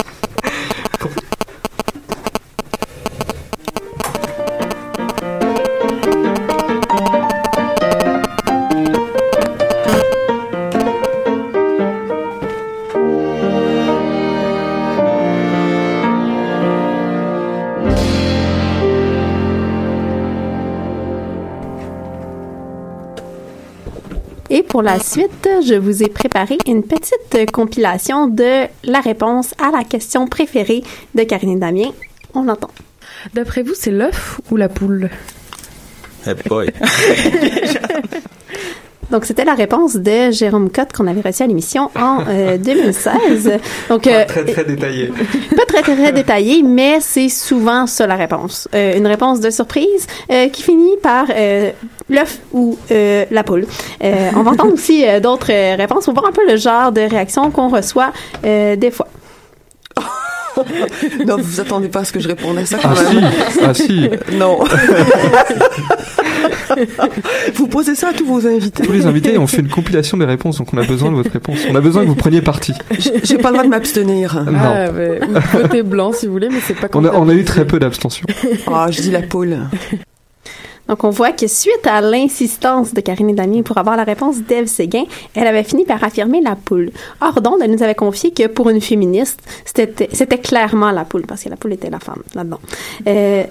pour 24.78 24.84
la 24.84 25.00
suite, 25.00 25.48
je 25.66 25.74
vous 25.74 26.04
ai 26.04 26.08
préparé 26.08 26.56
une 26.64 26.84
petite 26.84 27.50
compilation 27.50 28.28
de 28.28 28.68
la 28.84 29.00
réponse 29.00 29.52
à 29.60 29.76
la 29.76 29.82
question 29.82 30.28
préférée 30.28 30.84
de 31.16 31.24
Karine 31.24 31.56
et 31.56 31.56
Damien. 31.56 31.90
On 32.32 32.44
l'entend. 32.44 32.70
D'après 33.34 33.64
vous, 33.64 33.74
c'est 33.74 33.90
l'œuf 33.90 34.40
ou 34.52 34.56
la 34.56 34.68
poule? 34.68 35.10
Hey 36.24 36.34
boy. 36.48 36.70
Donc, 39.10 39.24
c'était 39.24 39.44
la 39.44 39.54
réponse 39.54 39.96
de 39.96 40.30
Jérôme 40.30 40.70
Cotte 40.70 40.92
qu'on 40.92 41.06
avait 41.06 41.22
reçue 41.22 41.42
à 41.42 41.46
l'émission 41.46 41.90
en 41.96 42.20
euh, 42.28 42.58
2016. 42.58 43.52
Donc, 43.88 44.06
euh, 44.06 44.26
Très 44.26 44.44
très 44.44 44.64
détaillé. 44.64 45.10
pas 45.56 45.64
très, 45.66 45.82
très, 45.82 45.96
très 45.96 46.12
détaillé, 46.12 46.62
mais 46.62 46.98
c'est 47.00 47.30
souvent 47.30 47.86
ça 47.86 48.06
la 48.06 48.16
réponse. 48.16 48.68
Euh, 48.74 48.96
une 48.96 49.06
réponse 49.06 49.40
de 49.40 49.50
surprise 49.50 50.06
euh, 50.30 50.48
qui 50.50 50.62
finit 50.62 50.96
par 51.02 51.26
euh, 51.34 51.72
l'œuf 52.08 52.38
ou 52.52 52.78
euh, 52.90 53.24
la 53.30 53.42
poule. 53.44 53.66
Euh, 54.02 54.30
on 54.36 54.42
va 54.42 54.52
entendre 54.52 54.72
aussi 54.74 55.04
euh, 55.06 55.20
d'autres 55.20 55.52
euh, 55.52 55.76
réponses. 55.76 56.08
On 56.08 56.12
va 56.12 56.20
voir 56.20 56.30
un 56.30 56.34
peu 56.34 56.46
le 56.50 56.56
genre 56.56 56.92
de 56.92 57.02
réaction 57.02 57.50
qu'on 57.50 57.68
reçoit 57.68 58.12
euh, 58.44 58.76
des 58.76 58.90
fois. 58.90 59.08
non, 61.26 61.36
vous 61.36 61.42
vous 61.44 61.60
attendez 61.60 61.88
pas 61.88 62.00
à 62.00 62.04
ce 62.04 62.12
que 62.12 62.18
je 62.18 62.26
réponde 62.26 62.58
à 62.58 62.66
ça 62.66 62.78
quand 62.82 62.88
Ah 62.90 62.96
si, 63.04 63.14
même. 63.14 63.30
ah 63.64 63.74
si. 63.74 64.10
Non. 64.36 64.58
vous 67.54 67.66
posez 67.68 67.94
ça 67.94 68.08
à 68.08 68.12
tous 68.12 68.24
vos 68.26 68.44
invités. 68.46 68.82
Tous 68.82 68.90
les 68.92 69.06
invités 69.06 69.38
ont 69.38 69.46
fait 69.46 69.60
une 69.60 69.68
compilation 69.68 70.16
des 70.16 70.24
réponses, 70.24 70.58
donc 70.58 70.72
on 70.72 70.78
a 70.78 70.84
besoin 70.86 71.10
de 71.10 71.16
votre 71.16 71.30
réponse. 71.30 71.58
On 71.70 71.74
a 71.76 71.80
besoin 71.80 72.02
que 72.02 72.08
vous 72.08 72.14
preniez 72.16 72.42
parti. 72.42 72.72
J'ai 73.22 73.38
pas 73.38 73.48
le 73.50 73.54
droit 73.54 73.64
de 73.64 73.68
m'abstenir. 73.70 74.42
Non. 74.50 74.58
Ah, 74.60 74.90
mais, 74.92 75.20
ou 75.22 75.58
côté 75.62 75.82
blanc 75.82 76.12
si 76.12 76.26
vous 76.26 76.32
voulez, 76.32 76.48
mais 76.48 76.60
c'est 76.66 76.74
pas 76.74 76.88
On 76.94 77.04
a, 77.04 77.12
on 77.12 77.28
a 77.28 77.34
eu 77.34 77.44
très 77.44 77.64
peu 77.66 77.78
d'abstention. 77.78 78.26
Ah, 78.66 78.88
je 78.90 79.00
dis 79.00 79.10
la 79.12 79.22
poule. 79.22 79.58
Donc, 80.88 81.04
on 81.04 81.10
voit 81.10 81.32
que 81.32 81.46
suite 81.46 81.86
à 81.86 82.00
l'insistance 82.00 82.94
de 82.94 83.00
Karine 83.00 83.30
et 83.30 83.34
Damien 83.34 83.62
pour 83.62 83.78
avoir 83.78 83.96
la 83.96 84.04
réponse 84.04 84.38
d'Ève 84.38 84.66
Séguin, 84.66 85.04
elle 85.34 85.46
avait 85.46 85.64
fini 85.64 85.84
par 85.84 86.02
affirmer 86.02 86.40
la 86.40 86.56
poule. 86.56 86.90
Or, 87.20 87.40
donc, 87.40 87.56
elle 87.62 87.70
nous 87.70 87.82
avait 87.82 87.94
confié 87.94 88.30
que 88.32 88.46
pour 88.46 88.70
une 88.70 88.80
féministe, 88.80 89.40
c'était 89.64 90.38
clairement 90.38 90.90
la 90.90 91.04
poule, 91.04 91.26
parce 91.26 91.44
que 91.44 91.48
la 91.48 91.56
poule 91.56 91.74
était 91.74 91.90
la 91.90 92.00
femme 92.00 92.22
là-dedans. 92.34 92.60
Euh, 93.06 93.44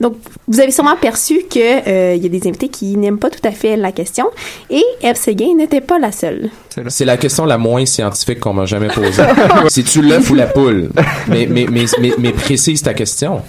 donc, 0.00 0.16
vous 0.48 0.60
avez 0.60 0.70
sûrement 0.70 0.96
perçu 0.96 1.42
qu'il 1.48 1.62
euh, 1.62 2.14
y 2.14 2.24
a 2.24 2.28
des 2.28 2.48
invités 2.48 2.68
qui 2.68 2.96
n'aiment 2.96 3.18
pas 3.18 3.28
tout 3.28 3.46
à 3.46 3.50
fait 3.50 3.76
la 3.76 3.92
question, 3.92 4.26
et 4.70 4.82
Eve 5.02 5.16
Séguin 5.16 5.54
n'était 5.58 5.82
pas 5.82 5.98
la 5.98 6.10
seule. 6.10 6.48
C'est 6.88 7.04
la 7.04 7.16
question 7.18 7.44
la 7.44 7.58
moins 7.58 7.84
scientifique 7.84 8.40
qu'on 8.40 8.54
m'a 8.54 8.64
jamais 8.64 8.88
posée. 8.88 9.22
C'est-tu 9.68 10.00
l'œuf 10.02 10.30
ou 10.30 10.34
la 10.34 10.46
poule? 10.46 10.88
Mais, 11.28 11.46
mais, 11.50 11.66
mais, 11.70 11.84
mais, 12.00 12.12
mais 12.18 12.32
précise 12.32 12.82
ta 12.82 12.94
question. 12.94 13.42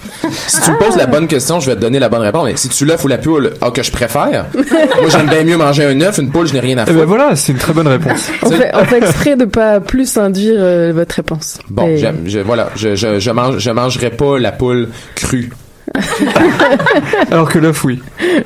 Si 0.48 0.62
tu 0.62 0.72
me 0.72 0.78
poses 0.78 0.98
la 0.98 1.06
bonne 1.06 1.28
question, 1.28 1.60
je 1.60 1.70
vais 1.70 1.76
te 1.76 1.82
donner 1.82 2.00
la 2.00 2.10
bonne 2.10 2.22
réponse. 2.22 2.46
Mais 2.46 2.58
c'est-tu 2.58 2.84
l'œuf 2.86 3.04
ou 3.06 3.08
la 3.08 3.18
poule? 3.18 3.54
Ah, 3.62 3.72
que 3.72 3.84
je 3.84 3.92
préfère? 3.92 4.48
Moi, 4.54 5.10
j'aime 5.10 5.28
bien 5.30 5.44
mieux 5.44 5.58
manger 5.58 5.86
un 5.86 6.02
œuf, 6.02 6.18
une 6.18 6.32
poule, 6.32 6.48
je 6.48 6.54
n'ai 6.54 6.60
rien 6.60 6.78
à 6.80 6.86
Eh 6.88 6.94
ben 6.94 7.06
voilà, 7.06 7.36
c'est 7.36 7.54
une 7.54 7.60
très 7.60 7.74
bonne 7.74 7.88
réponse. 7.88 8.30
On 8.44 8.50
fait, 8.50 8.72
on 8.74 8.84
fait 8.86 8.98
exprès 8.98 9.36
de 9.36 9.46
pas 9.46 9.80
plus 9.80 10.18
induire 10.18 10.56
euh, 10.58 10.92
votre 10.94 11.16
réponse. 11.16 11.60
Bon, 11.70 11.88
Et- 11.88 11.98
je, 12.26 12.40
voilà, 12.40 12.70
je, 12.76 12.96
je, 12.96 13.20
je 13.20 13.32
mange, 13.32 13.60
je 13.60 13.70
mangerai 13.72 14.10
pas 14.10 14.38
la 14.40 14.52
poule 14.52 14.90
crue. 15.16 15.52
Alors 17.32 17.50
que 17.50 17.60
l'œuf, 17.60 17.84
oui. 17.84 18.02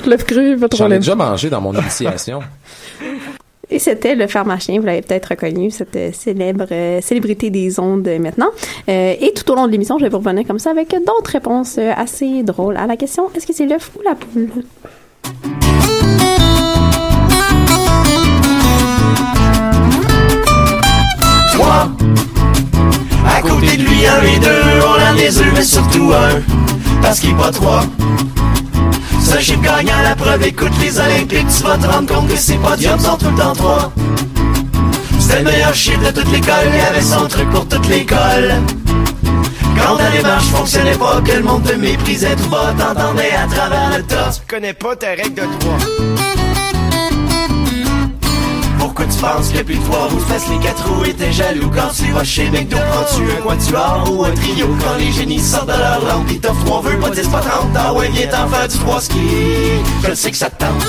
L'œuf 0.08 0.24
cru, 0.26 0.58
pas 0.58 0.68
de 0.68 0.76
J'en 0.76 0.86
ai 0.86 0.88
problème. 0.88 1.00
déjà 1.00 1.16
mangé 1.16 1.50
dans 1.50 1.62
mon 1.62 1.74
initiation. 1.74 2.40
Et 3.70 3.80
c'était 3.80 4.14
le 4.16 4.28
pharmacien, 4.28 4.80
vous 4.80 4.86
l'avez 4.86 5.02
peut-être 5.02 5.26
reconnu, 5.30 5.72
cette 5.72 5.96
euh, 5.96 6.12
célèbre 6.14 6.68
euh, 6.72 7.02
célébrité 7.02 7.50
des 7.50 7.80
ondes 7.80 8.08
euh, 8.08 8.20
maintenant. 8.20 8.50
Euh, 8.90 9.16
et 9.20 9.34
tout 9.34 9.52
au 9.52 9.56
long 9.56 9.66
de 9.66 9.72
l'émission, 9.72 9.98
je 9.98 10.04
vais 10.04 10.10
vous 10.10 10.20
revenir 10.20 10.46
comme 10.46 10.60
ça 10.60 10.70
avec 10.70 10.92
d'autres 10.92 11.32
réponses 11.32 11.80
assez 11.80 12.44
drôles 12.44 12.78
à 12.78 12.86
la 12.86 12.96
question 12.96 13.28
est-ce 13.36 13.48
que 13.48 13.54
c'est 13.54 13.66
l'œuf 13.66 13.90
ou 13.98 14.02
la 14.04 14.14
poule? 14.14 14.50
Trois. 21.54 21.90
À 23.28 23.42
côté 23.42 23.78
de 23.78 23.84
lui, 23.84 24.06
un 24.06 24.22
et 24.24 24.40
deux, 24.40 24.86
on 24.88 24.94
a 25.12 25.14
des 25.18 25.38
œufs, 25.40 25.52
mais 25.56 25.64
surtout 25.64 26.12
un. 26.14 26.42
Parce 27.06 27.20
qu'il 27.20 27.36
pas 27.36 27.52
trois. 27.52 27.84
Ce 29.22 29.40
chip 29.40 29.62
gagnant 29.62 30.02
la 30.04 30.16
preuve, 30.16 30.42
écoute 30.42 30.72
les 30.82 31.00
Olympiques, 31.00 31.46
tu 31.56 31.64
vas 31.64 31.78
te 31.78 31.86
rendre 31.86 32.12
compte 32.12 32.28
que 32.28 32.36
ces 32.36 32.56
podiums 32.56 33.00
sont 33.00 33.16
tout 33.16 33.30
le 33.30 33.38
temps 33.38 33.54
trois. 33.54 33.92
C'était 35.20 35.38
le 35.38 35.44
meilleur 35.44 35.76
chip 35.76 36.02
de 36.02 36.10
toute 36.10 36.32
l'école, 36.32 36.66
il 36.68 36.80
y 36.80 36.82
avait 36.82 37.02
son 37.02 37.28
truc 37.28 37.48
pour 37.52 37.68
toute 37.68 37.88
l'école. 37.90 38.56
Quand 39.78 39.98
ta 39.98 40.10
démarche 40.10 40.46
fonctionnait 40.46 40.98
pas, 40.98 41.22
que 41.22 41.34
le 41.34 41.44
monde 41.44 41.64
te 41.64 41.76
méprisait 41.76 42.36
bas, 42.50 42.74
t'entendais 42.76 43.34
à 43.34 43.46
travers 43.54 43.98
le 43.98 44.04
tas. 44.04 44.32
Tu 44.34 44.56
connais 44.56 44.74
pas 44.74 44.96
ta 44.96 45.10
règle 45.10 45.36
de 45.36 45.44
trois. 45.60 46.45
Pourquoi 48.96 49.14
tu 49.14 49.20
penses 49.22 49.50
que 49.50 49.62
plus 49.62 49.76
de 49.76 49.82
voir 49.82 50.08
vous 50.08 50.22
fasse 50.22 50.48
les 50.48 50.58
quatre 50.58 50.88
roues 50.88 51.04
t'es 51.18 51.30
jaloux 51.30 51.70
Quand 51.70 51.92
tu 51.94 52.10
vas 52.14 52.24
chez 52.24 52.50
McDo, 52.50 52.78
prends-tu 52.78 53.24
un 53.30 53.42
quatuor 53.42 54.10
ou 54.10 54.24
un 54.24 54.32
trio 54.32 54.68
Quand 54.80 54.96
les 54.98 55.12
génies 55.12 55.42
sortent 55.42 55.68
de 55.68 55.74
leur 55.74 56.00
lampe, 56.08 56.32
ils 56.32 56.40
t'offrent 56.40 56.64
trois 56.64 56.82
vœux, 56.82 56.98
pas 56.98 57.10
10, 57.10 57.28
pas 57.28 57.42
30 57.42 57.72
Ah 57.76 57.94
ouais, 57.94 58.08
viens 58.14 58.28
t'en 58.28 58.48
faire 58.48 58.68
du 58.70 58.78
trois 58.78 59.02
ski 59.02 59.20
Je 60.08 60.14
sais 60.14 60.32
que 60.32 60.38
ça 60.38 60.50
te 60.50 60.64
tente. 60.64 60.86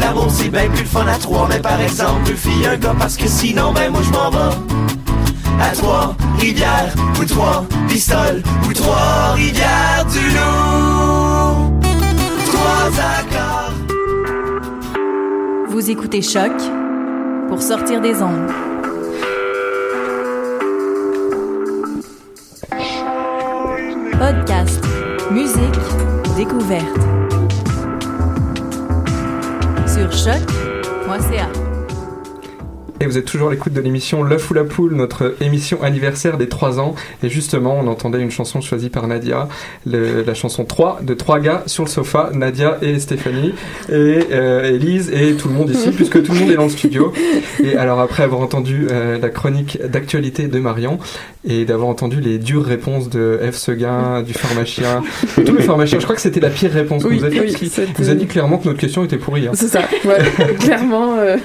L'amour 0.00 0.26
c'est 0.30 0.48
bien 0.48 0.68
plus 0.68 0.84
fun 0.84 1.06
à 1.06 1.16
trois. 1.16 1.46
Mais 1.48 1.60
par 1.60 1.80
exemple 1.80 2.26
deux 2.26 2.34
filles 2.34 2.66
un 2.66 2.76
gars 2.76 2.94
Parce 2.98 3.16
que 3.16 3.28
sinon 3.28 3.72
ben 3.72 3.92
moi 3.92 4.00
je 4.02 4.10
m'en 4.10 4.30
vais 4.30 4.85
À 5.60 5.70
trois 5.70 6.14
rivières 6.38 6.94
Ou 7.20 7.24
trois 7.24 7.64
pistoles 7.88 8.42
Ou 8.68 8.72
trois 8.72 9.32
rivières 9.34 10.04
du 10.10 10.28
loup 10.30 11.80
Trois 12.46 12.90
accords 13.18 13.72
Vous 15.68 15.90
écoutez 15.90 16.22
Choc 16.22 16.52
pour 17.48 17.62
sortir 17.62 18.00
des 18.00 18.22
ondes. 18.22 18.50
Podcast, 24.18 24.82
musique, 25.30 25.60
découverte. 26.36 26.84
Sur 29.86 30.12
choc.ca. 30.12 31.65
Et 33.06 33.08
vous 33.08 33.18
êtes 33.18 33.24
toujours 33.24 33.48
à 33.48 33.50
l'écoute 33.52 33.72
de 33.72 33.80
l'émission 33.80 34.24
L'œuf 34.24 34.50
ou 34.50 34.54
la 34.54 34.64
poule, 34.64 34.92
notre 34.96 35.36
émission 35.40 35.80
anniversaire 35.80 36.38
des 36.38 36.48
3 36.48 36.80
ans. 36.80 36.96
Et 37.22 37.28
justement, 37.28 37.78
on 37.80 37.86
entendait 37.86 38.20
une 38.20 38.32
chanson 38.32 38.60
choisie 38.60 38.88
par 38.90 39.06
Nadia, 39.06 39.46
le- 39.86 40.24
la 40.26 40.34
chanson 40.34 40.64
3 40.64 40.98
de 41.02 41.14
trois 41.14 41.38
gars 41.38 41.62
sur 41.66 41.84
le 41.84 41.88
sofa, 41.88 42.30
Nadia 42.34 42.78
et 42.82 42.98
Stéphanie, 42.98 43.54
et 43.88 43.92
euh, 44.32 44.74
Élise 44.74 45.12
et 45.12 45.34
tout 45.34 45.46
le 45.46 45.54
monde 45.54 45.70
ici, 45.70 45.90
puisque 45.94 46.20
tout 46.24 46.32
le 46.32 46.40
monde 46.40 46.50
est 46.50 46.56
dans 46.56 46.64
le 46.64 46.68
studio. 46.68 47.12
Et 47.62 47.76
alors 47.76 48.00
après 48.00 48.24
avoir 48.24 48.40
entendu 48.40 48.88
euh, 48.90 49.18
la 49.22 49.28
chronique 49.28 49.78
d'actualité 49.88 50.48
de 50.48 50.58
Marion, 50.58 50.98
et 51.48 51.64
d'avoir 51.64 51.88
entendu 51.88 52.20
les 52.20 52.38
dures 52.38 52.64
réponses 52.64 53.08
de 53.08 53.38
F. 53.52 53.54
Seguin, 53.54 54.22
du 54.22 54.32
pharmacien, 54.34 55.02
de 55.38 55.42
tous 55.44 55.54
les 55.54 55.62
pharmaciens, 55.62 56.00
je 56.00 56.04
croit 56.04 56.16
que 56.16 56.22
c'était 56.22 56.40
la 56.40 56.50
pire 56.50 56.72
réponse 56.72 57.04
que 57.04 57.08
Oui, 57.08 57.18
vous 57.18 57.24
avez 57.24 57.38
oui, 57.40 57.52
faite, 57.68 57.88
vous 57.96 58.10
a 58.10 58.14
dit 58.14 58.26
clairement 58.26 58.58
que 58.58 58.66
notre 58.66 58.80
question 58.80 59.04
était 59.04 59.16
pourrie. 59.16 59.46
hein. 59.46 59.52
C'est 59.54 59.68
ça, 59.68 59.82
ouais, 60.04 60.54
clairement. 60.58 61.14
euh, 61.20 61.36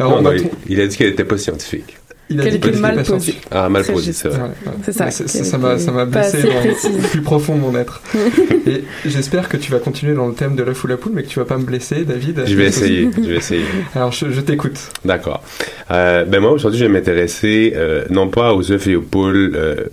Alors, 0.00 0.12
Non, 0.12 0.18
on 0.18 0.22
non, 0.22 0.30
va 0.30 0.36
il, 0.68 0.80
a 0.80 0.86
dit 0.86 0.96
qu'elle 0.96 1.08
était 1.08 1.24
pas 1.24 1.38
scientifique. 1.38 1.96
il 2.30 2.40
a 2.40 2.44
Qu'elle 2.44 2.58
dit 2.58 2.80
mal 2.80 3.04
scientifique. 3.04 3.42
Ah, 3.50 3.68
mal 3.68 3.84
posé, 3.84 4.12
c'est 4.12 4.28
vrai. 4.28 4.38
Ouais, 4.38 4.44
ouais. 4.66 4.72
C'est 4.84 4.92
ça. 4.92 5.10
C'est- 5.10 5.28
ça 5.28 5.58
m'a 5.58 5.78
ça 5.78 5.92
m'a 5.92 6.04
blessé 6.06 6.38
le 6.42 7.08
plus 7.08 7.20
profond 7.22 7.56
de 7.56 7.60
mon 7.60 7.76
être. 7.76 8.02
Et 8.66 8.84
j'espère 9.04 9.48
que 9.48 9.56
tu 9.56 9.70
vas 9.70 9.78
continuer 9.78 10.14
dans 10.14 10.26
le 10.26 10.34
thème 10.34 10.56
de 10.56 10.62
l'œuf 10.62 10.82
ou 10.84 10.86
la 10.86 10.96
poule, 10.96 11.12
mais 11.14 11.22
que 11.22 11.28
tu 11.28 11.38
vas 11.38 11.44
pas 11.44 11.58
me 11.58 11.64
blesser, 11.64 12.04
David. 12.04 12.44
Je 12.46 12.54
vais 12.54 12.66
essayer, 12.66 13.10
je 13.16 13.28
vais 13.28 13.36
essayer. 13.36 13.64
Alors 13.94 14.12
je, 14.12 14.30
je 14.30 14.40
t'écoute. 14.40 14.78
D'accord. 15.04 15.42
Euh, 15.90 16.24
ben 16.24 16.40
moi, 16.40 16.52
aujourd'hui, 16.52 16.80
je 16.80 16.84
vais 16.86 16.90
m'intéresser 16.92 17.74
euh, 17.76 18.04
non 18.10 18.28
pas 18.28 18.54
aux 18.54 18.70
œufs 18.70 18.86
et 18.88 18.96
aux 18.96 19.02
poules 19.02 19.52
euh, 19.54 19.84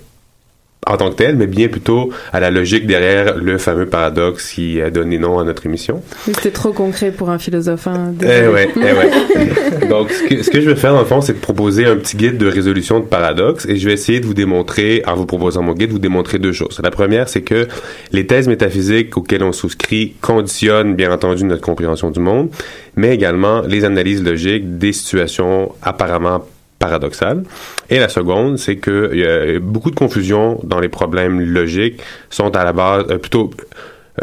en 0.88 0.98
tant 0.98 1.12
que 1.12 1.16
tel, 1.16 1.36
mais 1.36 1.46
bien 1.46 1.68
plutôt 1.68 2.10
à 2.34 2.40
la 2.40 2.50
logique 2.50 2.88
derrière 2.88 3.38
le 3.38 3.60
fameux 3.60 3.86
paradoxe 3.86 4.52
qui 4.54 4.82
a 4.82 4.90
donné 4.90 5.20
nom 5.20 5.38
à 5.38 5.44
notre 5.44 5.68
émission. 5.68 6.02
C'était 6.26 6.50
trop 6.50 6.74
concret 6.74 7.12
pour 7.12 7.30
un 7.30 7.38
philosophe. 7.38 7.86
Hein, 7.86 8.14
Eh 8.22 8.48
ouais, 8.48 8.68
eh 8.76 8.80
ouais. 8.80 9.88
Donc, 9.90 10.10
ce 10.10 10.24
que, 10.24 10.42
ce 10.42 10.50
que 10.50 10.60
je 10.60 10.70
vais 10.70 10.76
faire, 10.76 10.94
dans 10.94 11.02
le 11.02 11.06
fond, 11.06 11.22
c'est 11.22 11.34
de 11.34 11.38
proposer 11.40 11.86
un 11.86 11.98
petit 11.98 12.18
guide 12.18 12.38
de 12.38 12.48
résolution 12.48 13.00
de 13.00 13.06
paradoxes 13.06 13.68
et 13.68 13.76
je 13.76 13.88
vais 13.88 13.94
essayer 13.94 14.20
de 14.20 14.26
vous 14.26 14.34
démontrer, 14.34 15.04
en 15.06 15.16
vous 15.16 15.28
proposant 15.28 15.62
mon 15.62 15.74
guide, 15.74 15.92
vous 15.92 16.00
démontrer 16.00 16.40
deux 16.40 16.52
choses. 16.54 16.80
La 16.84 16.90
première, 16.92 17.30
c'est 17.30 17.44
que 17.44 17.68
les 18.12 18.26
thèses 18.26 18.48
métaphysiques 18.48 19.16
auxquelles 19.16 19.44
on 19.44 19.52
souscrit 19.52 20.16
conditionnent, 20.20 20.96
bien 20.96 21.12
entendu, 21.12 21.44
notre 21.44 21.62
compréhension 21.62 22.10
du 22.10 22.20
monde, 22.20 22.50
mais 22.96 23.14
également 23.14 23.62
les 23.62 23.86
analyses 23.86 24.24
logiques 24.24 24.80
des 24.80 24.94
situations 24.94 25.74
apparemment 25.84 26.44
paradoxales. 26.86 27.44
Et 27.90 27.98
la 28.00 28.10
seconde, 28.10 28.58
c'est 28.58 28.78
que 28.86 28.98
y 29.16 29.24
a 29.26 29.60
beaucoup 29.60 29.92
de 29.92 30.00
confusion 30.04 30.60
dans 30.64 30.80
les 30.86 30.90
problèmes 30.90 31.40
logiques 31.40 32.02
sont 32.30 32.52
à 32.62 32.64
la 32.66 32.74
base, 32.74 33.06
euh, 33.10 33.18
plutôt, 33.18 33.52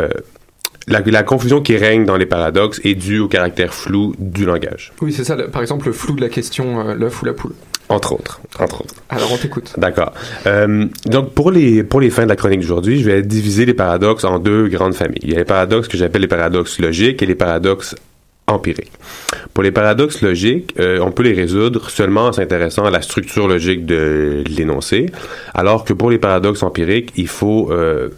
euh, 0.00 0.08
la, 0.94 1.00
la 1.18 1.22
confusion 1.22 1.60
qui 1.62 1.76
règne 1.76 2.04
dans 2.04 2.16
les 2.22 2.26
paradoxes 2.26 2.80
est 2.84 2.94
due 2.94 3.20
au 3.20 3.28
caractère 3.28 3.72
flou 3.74 4.14
du 4.18 4.44
langage. 4.44 4.92
Oui, 5.02 5.12
c'est 5.12 5.24
ça. 5.24 5.36
le- 5.36 5.48
par 5.48 5.62
exemple, 5.62 5.86
le 5.86 5.92
flou 5.92 6.14
de 6.16 6.20
la 6.22 6.28
question, 6.38 6.66
euh, 6.80 6.94
l'œuf 6.94 7.22
ou 7.22 7.26
la 7.26 7.32
poule. 7.34 7.52
Entre 7.90 8.12
autres. 8.12 8.40
Entre 8.58 8.82
autres. 8.82 8.94
Alors 9.08 9.32
on 9.32 9.38
t'écoute. 9.38 9.72
D'accord. 9.78 10.12
Euh, 10.46 10.84
donc 11.06 11.32
pour 11.32 11.50
les 11.50 11.82
pour 11.82 12.00
les 12.02 12.10
fins 12.10 12.24
de 12.24 12.28
la 12.28 12.36
chronique 12.36 12.60
d'aujourd'hui, 12.60 13.00
je 13.02 13.06
vais 13.10 13.22
diviser 13.22 13.64
les 13.64 13.72
paradoxes 13.72 14.24
en 14.24 14.38
deux 14.38 14.68
grandes 14.68 14.94
familles. 14.94 15.22
Il 15.22 15.30
y 15.32 15.34
a 15.34 15.38
les 15.38 15.46
paradoxes 15.46 15.88
que 15.88 15.96
j'appelle 15.96 16.20
les 16.20 16.28
paradoxes 16.28 16.78
logiques 16.80 17.22
et 17.22 17.26
les 17.26 17.34
paradoxes 17.34 17.94
empiriques. 18.46 18.92
Pour 19.54 19.64
les 19.64 19.72
paradoxes 19.72 20.22
logiques, 20.22 20.74
euh, 20.78 21.00
on 21.00 21.10
peut 21.10 21.24
les 21.24 21.32
résoudre 21.32 21.90
seulement 21.90 22.26
en 22.26 22.32
s'intéressant 22.32 22.84
à 22.84 22.90
la 22.90 23.02
structure 23.02 23.48
logique 23.48 23.86
de 23.86 24.44
l'énoncé, 24.46 25.10
alors 25.54 25.84
que 25.84 25.92
pour 25.92 26.10
les 26.10 26.18
paradoxes 26.18 26.62
empiriques, 26.62 27.12
il 27.16 27.26
faut 27.28 27.72
euh, 27.72 28.08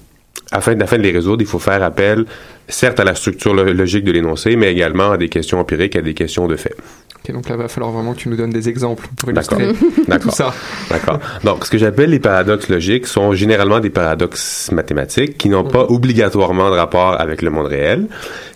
afin, 0.53 0.75
de 0.75 1.03
les 1.03 1.13
résoudre, 1.13 1.43
il 1.43 1.47
faut 1.49 1.59
faire 1.59 1.83
appel 1.83 2.27
certes 2.69 3.01
à 3.01 3.05
la 3.05 3.15
structure 3.15 3.55
lo- 3.55 3.73
logique 3.73 4.05
de 4.05 4.13
l'énoncé, 4.13 4.57
mais 4.57 4.71
également 4.71 5.13
à 5.13 5.17
des 5.17 5.29
questions 5.29 5.59
empiriques, 5.59 5.97
à 5.97 6.03
des 6.03 6.15
questions 6.15 6.47
de 6.47 6.57
fait. 6.57 6.75
Ok, 7.23 7.35
donc 7.35 7.49
là, 7.51 7.57
va 7.57 7.69
falloir 7.69 7.93
vraiment 7.93 8.15
que 8.15 8.19
tu 8.21 8.31
nous 8.31 8.37
donnes 8.37 8.51
des 8.51 8.69
exemples 8.71 9.07
pour 9.19 9.31
illustrer 9.31 9.73
tout 10.23 10.31
ça. 10.31 10.55
D'accord. 10.89 11.19
Donc, 11.45 11.67
ce 11.67 11.71
que 11.71 11.77
j'appelle 11.77 12.09
les 12.11 12.19
paradoxes 12.19 12.69
logiques 12.71 13.07
sont 13.07 13.35
généralement 13.35 13.79
des 13.81 13.91
paradoxes 13.91 14.71
mathématiques 14.73 15.37
qui 15.37 15.51
n'ont 15.51 15.65
pas 15.65 15.85
obligatoirement 15.91 16.71
de 16.71 16.77
rapport 16.77 17.21
avec 17.21 17.43
le 17.43 17.51
monde 17.51 17.67
réel. 17.67 18.07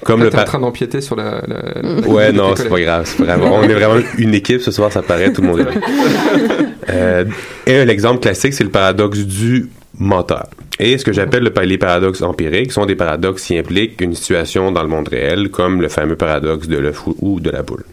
Comme 0.02 0.20
Là, 0.20 0.24
le 0.26 0.30
t'es 0.30 0.38
en 0.40 0.44
train 0.44 0.60
d'empiéter 0.60 1.02
sur 1.02 1.14
la. 1.16 1.42
la- 1.46 1.82
la- 1.82 2.00
Ouais, 2.08 2.32
non, 2.32 2.56
c'est 2.56 2.68
pas 2.70 2.80
grave, 2.80 3.02
c'est 3.04 3.18
pas 3.18 3.36
grave. 3.36 3.42
On 3.42 3.62
est 3.64 3.74
vraiment 3.74 4.00
une 4.16 4.32
équipe 4.34 4.62
ce 4.62 4.70
soir, 4.70 4.90
ça 4.90 5.02
paraît, 5.02 5.30
tout 5.32 5.42
le 5.42 5.48
monde 5.48 5.60
est 5.60 5.64
là. 5.64 5.70
Euh, 6.90 7.24
et 7.66 7.76
un 7.78 7.88
exemple 7.88 8.20
classique, 8.20 8.54
c'est 8.54 8.64
le 8.64 8.70
paradoxe 8.70 9.18
du 9.20 9.68
menteur. 9.98 10.46
Et 10.80 10.96
ce 10.98 11.04
que 11.04 11.12
j'appelle 11.12 11.42
le- 11.44 11.62
les 11.66 11.78
paradoxes 11.78 12.22
empiriques 12.22 12.72
sont 12.72 12.86
des 12.86 12.96
paradoxes 12.96 13.44
qui 13.44 13.58
impliquent 13.58 14.00
une 14.00 14.14
situation 14.14 14.72
dans 14.72 14.82
le 14.82 14.88
monde 14.88 15.08
réel, 15.08 15.50
comme 15.50 15.82
le 15.82 15.88
fameux 15.88 16.16
paradoxe 16.16 16.66
de 16.66 16.78
l'œuf 16.78 17.02
ou 17.20 17.40
de 17.40 17.50
la 17.50 17.62
boule. 17.62 17.84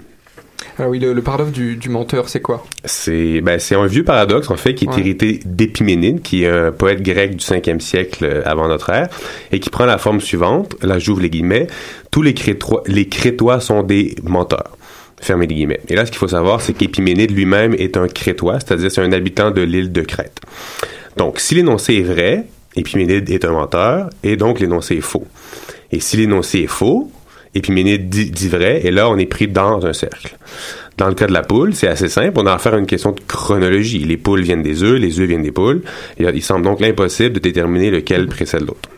Alors 0.81 0.91
oui, 0.91 0.99
le, 0.99 1.13
le 1.13 1.21
paradoxe 1.21 1.51
du, 1.51 1.75
du 1.77 1.89
menteur, 1.89 2.27
c'est 2.27 2.41
quoi? 2.41 2.65
C'est 2.85 3.39
ben, 3.41 3.59
c'est 3.59 3.75
un 3.75 3.85
vieux 3.85 4.03
paradoxe, 4.03 4.49
en 4.49 4.55
fait, 4.57 4.73
qui 4.73 4.85
est 4.85 4.89
Ouais. 4.89 4.99
hérité 4.99 5.39
d'Épiménide, 5.45 6.21
qui 6.21 6.43
est 6.43 6.47
un 6.49 6.71
poète 6.71 7.01
grec 7.03 7.35
du 7.35 7.45
5e 7.45 7.79
siècle 7.79 8.25
euh, 8.25 8.41
avant 8.45 8.67
notre 8.67 8.89
ère, 8.89 9.07
et 9.51 9.59
qui 9.59 9.69
prend 9.69 9.85
la 9.85 9.97
forme 9.99 10.19
suivante. 10.19 10.75
Là, 10.81 10.97
j'ouvre 10.99 11.21
les 11.21 11.29
guillemets. 11.29 11.67
Tous 12.09 12.23
les 12.23 12.33
Crétois, 12.33 12.81
les 12.87 13.07
Crétois 13.07 13.59
sont 13.59 13.83
des 13.83 14.15
menteurs. 14.23 14.75
Fermez 15.21 15.45
les 15.45 15.53
guillemets. 15.53 15.81
Et 15.87 15.95
là, 15.95 16.05
ce 16.07 16.11
qu'il 16.11 16.17
faut 16.17 16.27
savoir, 16.27 16.61
c'est 16.61 16.73
qu'Épiménide 16.73 17.29
lui-même 17.31 17.75
est 17.75 17.95
un 17.95 18.07
Crétois, 18.07 18.59
c'est-à-dire 18.59 18.91
c'est 18.91 19.01
un 19.01 19.11
habitant 19.11 19.51
de 19.51 19.61
l'île 19.61 19.91
de 19.91 20.01
Crète. 20.01 20.39
Donc, 21.17 21.39
si 21.39 21.53
l'énoncé 21.53 21.93
est 21.97 22.01
vrai, 22.01 22.45
Épiménide 22.75 23.29
est 23.29 23.45
un 23.45 23.51
menteur, 23.51 24.09
et 24.23 24.35
donc 24.35 24.59
l'énoncé 24.59 24.95
est 24.95 25.01
faux. 25.01 25.27
Et 25.91 25.99
si 25.99 26.17
l'énoncé 26.17 26.61
est 26.61 26.67
faux, 26.67 27.11
Épiménide 27.53 28.09
dit, 28.09 28.31
dit 28.31 28.47
vrai, 28.47 28.81
et 28.85 28.91
là, 28.91 29.09
on 29.09 29.17
est 29.17 29.25
pris 29.25 29.47
dans 29.47 29.85
un 29.85 29.93
cercle. 29.93 30.37
Dans 30.97 31.07
le 31.07 31.15
cas 31.15 31.27
de 31.27 31.33
la 31.33 31.41
poule, 31.41 31.73
c'est 31.73 31.87
assez 31.87 32.09
simple. 32.09 32.33
On 32.35 32.45
a 32.45 32.53
affaire 32.53 32.75
à 32.75 32.77
une 32.77 32.85
question 32.85 33.11
de 33.11 33.19
chronologie. 33.27 33.99
Les 33.99 34.17
poules 34.17 34.41
viennent 34.41 34.63
des 34.63 34.83
œufs, 34.83 34.99
les 34.99 35.19
œufs 35.19 35.27
viennent 35.27 35.41
des 35.41 35.51
poules. 35.51 35.81
Et 36.17 36.23
il 36.23 36.43
semble 36.43 36.63
donc 36.63 36.81
impossible 36.81 37.33
de 37.33 37.39
déterminer 37.39 37.91
lequel 37.91 38.27
précède 38.27 38.61
l'autre. 38.61 38.89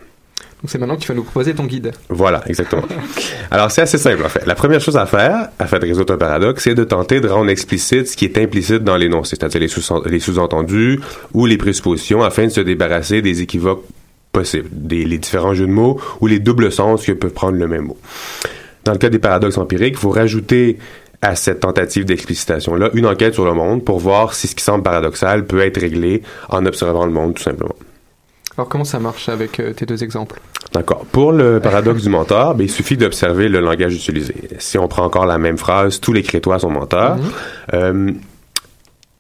Donc 0.64 0.70
c'est 0.70 0.78
maintenant 0.78 0.96
que 0.96 1.02
tu 1.02 1.10
vas 1.10 1.14
nous 1.14 1.24
proposer 1.24 1.54
ton 1.54 1.66
guide. 1.66 1.92
Voilà, 2.10 2.42
exactement. 2.48 2.84
Alors, 3.52 3.70
c'est 3.70 3.82
assez 3.82 3.98
simple, 3.98 4.24
en 4.24 4.30
fait. 4.30 4.46
La 4.46 4.56
première 4.56 4.80
chose 4.80 4.96
à 4.96 5.06
faire, 5.06 5.50
afin 5.60 5.78
de 5.78 5.86
résoudre 5.86 6.14
un 6.14 6.18
paradoxe, 6.18 6.64
c'est 6.64 6.74
de 6.74 6.86
tenter 6.86 7.20
de 7.20 7.28
rendre 7.28 7.50
explicite 7.50 8.08
ce 8.08 8.16
qui 8.16 8.26
est 8.26 8.38
implicite 8.38 8.84
dans 8.84 8.96
l'énoncé, 8.96 9.36
c'est-à-dire 9.36 9.62
les 10.06 10.20
sous-entendus 10.20 11.02
ou 11.34 11.46
les 11.46 11.58
présuppositions, 11.58 12.24
afin 12.24 12.46
de 12.46 12.52
se 12.52 12.62
débarrasser 12.62 13.22
des 13.22 13.42
équivoques 13.42 13.84
possibles, 14.34 14.68
des, 14.72 15.06
les 15.06 15.18
différents 15.18 15.54
jeux 15.54 15.68
de 15.68 15.72
mots 15.72 16.02
ou 16.20 16.28
les 16.28 16.40
doubles 16.40 16.72
sens 16.72 17.06
que 17.06 17.14
peut 17.14 17.30
prendre 17.30 17.58
le 17.58 17.68
même 17.68 17.84
mot. 17.84 17.98
Dans 18.84 18.92
le 18.92 18.98
cas 18.98 19.10
des 19.10 19.20
paradoxes 19.20 19.58
empiriques, 19.58 19.94
il 19.94 20.00
faut 20.00 20.10
rajouter 20.10 20.78
à 21.22 21.36
cette 21.36 21.62
tentative 21.62 22.04
d'explicitation-là 22.04 22.90
une 22.94 23.06
enquête 23.06 23.34
sur 23.34 23.46
le 23.46 23.54
monde 23.54 23.86
pour 23.86 24.00
voir 24.00 24.34
si 24.34 24.48
ce 24.48 24.56
qui 24.56 24.64
semble 24.64 24.84
paradoxal 24.84 25.46
peut 25.46 25.62
être 25.62 25.80
réglé 25.80 26.22
en 26.50 26.66
observant 26.66 27.06
le 27.06 27.14
monde, 27.14 27.36
tout 27.36 27.44
simplement. 27.44 27.76
Alors 28.58 28.68
comment 28.68 28.84
ça 28.84 29.00
marche 29.00 29.30
avec 29.30 29.60
euh, 29.60 29.72
tes 29.74 29.86
deux 29.86 30.04
exemples? 30.04 30.40
D'accord. 30.74 31.06
Pour 31.12 31.32
le 31.32 31.60
paradoxe 31.60 32.04
du 32.04 32.10
menteur, 32.10 32.56
ben, 32.56 32.66
il 32.66 32.70
suffit 32.70 32.98
d'observer 32.98 33.48
le 33.48 33.60
langage 33.62 33.96
utilisé. 33.96 34.36
Si 34.60 34.78
on 34.78 34.88
prend 34.88 35.06
encore 35.06 35.26
la 35.26 35.38
même 35.38 35.58
phrase, 35.58 36.00
tous 36.00 36.14
les 36.14 36.24
Crétois 36.24 36.60
sont 36.60 36.70
menteurs. 36.70 37.18
euh, 37.74 38.12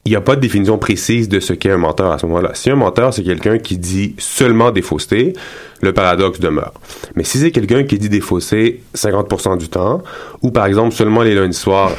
il 0.06 0.10
n'y 0.10 0.16
a 0.18 0.22
pas 0.22 0.36
de 0.36 0.42
définition 0.42 0.78
précise 0.78 1.30
de 1.30 1.40
ce 1.40 1.54
qu'est 1.54 1.72
un 1.72 1.78
menteur 1.78 2.12
à 2.12 2.20
ce 2.20 2.26
moment-là. 2.26 2.52
Si 2.56 2.70
un 2.70 2.76
menteur, 2.76 3.14
c'est 3.14 3.24
quelqu'un 3.24 3.58
qui 3.58 3.78
dit 3.78 4.16
seulement 4.18 4.72
des 4.72 4.82
faussetés, 4.82 5.34
le 5.82 5.94
paradoxe 5.94 6.40
demeure. 6.40 6.74
Mais 7.16 7.24
si 7.24 7.38
c'est 7.38 7.52
quelqu'un 7.52 7.84
qui 7.84 7.98
dit 7.98 8.10
des 8.10 8.20
faussetés 8.20 8.84
50% 8.96 9.58
du 9.58 9.70
temps, 9.70 10.04
ou 10.42 10.52
par 10.52 10.66
exemple 10.66 10.94
seulement 10.94 11.24
les 11.24 11.36
lundis 11.36 11.58
soirs 11.58 11.92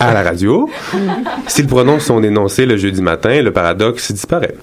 à 0.00 0.12
la 0.12 0.24
radio, 0.24 0.68
s'il 1.46 1.68
prononce 1.68 2.06
son 2.06 2.22
énoncé 2.24 2.66
le 2.66 2.76
jeudi 2.76 3.00
matin, 3.00 3.40
le 3.40 3.52
paradoxe 3.52 4.10
disparaît. 4.10 4.56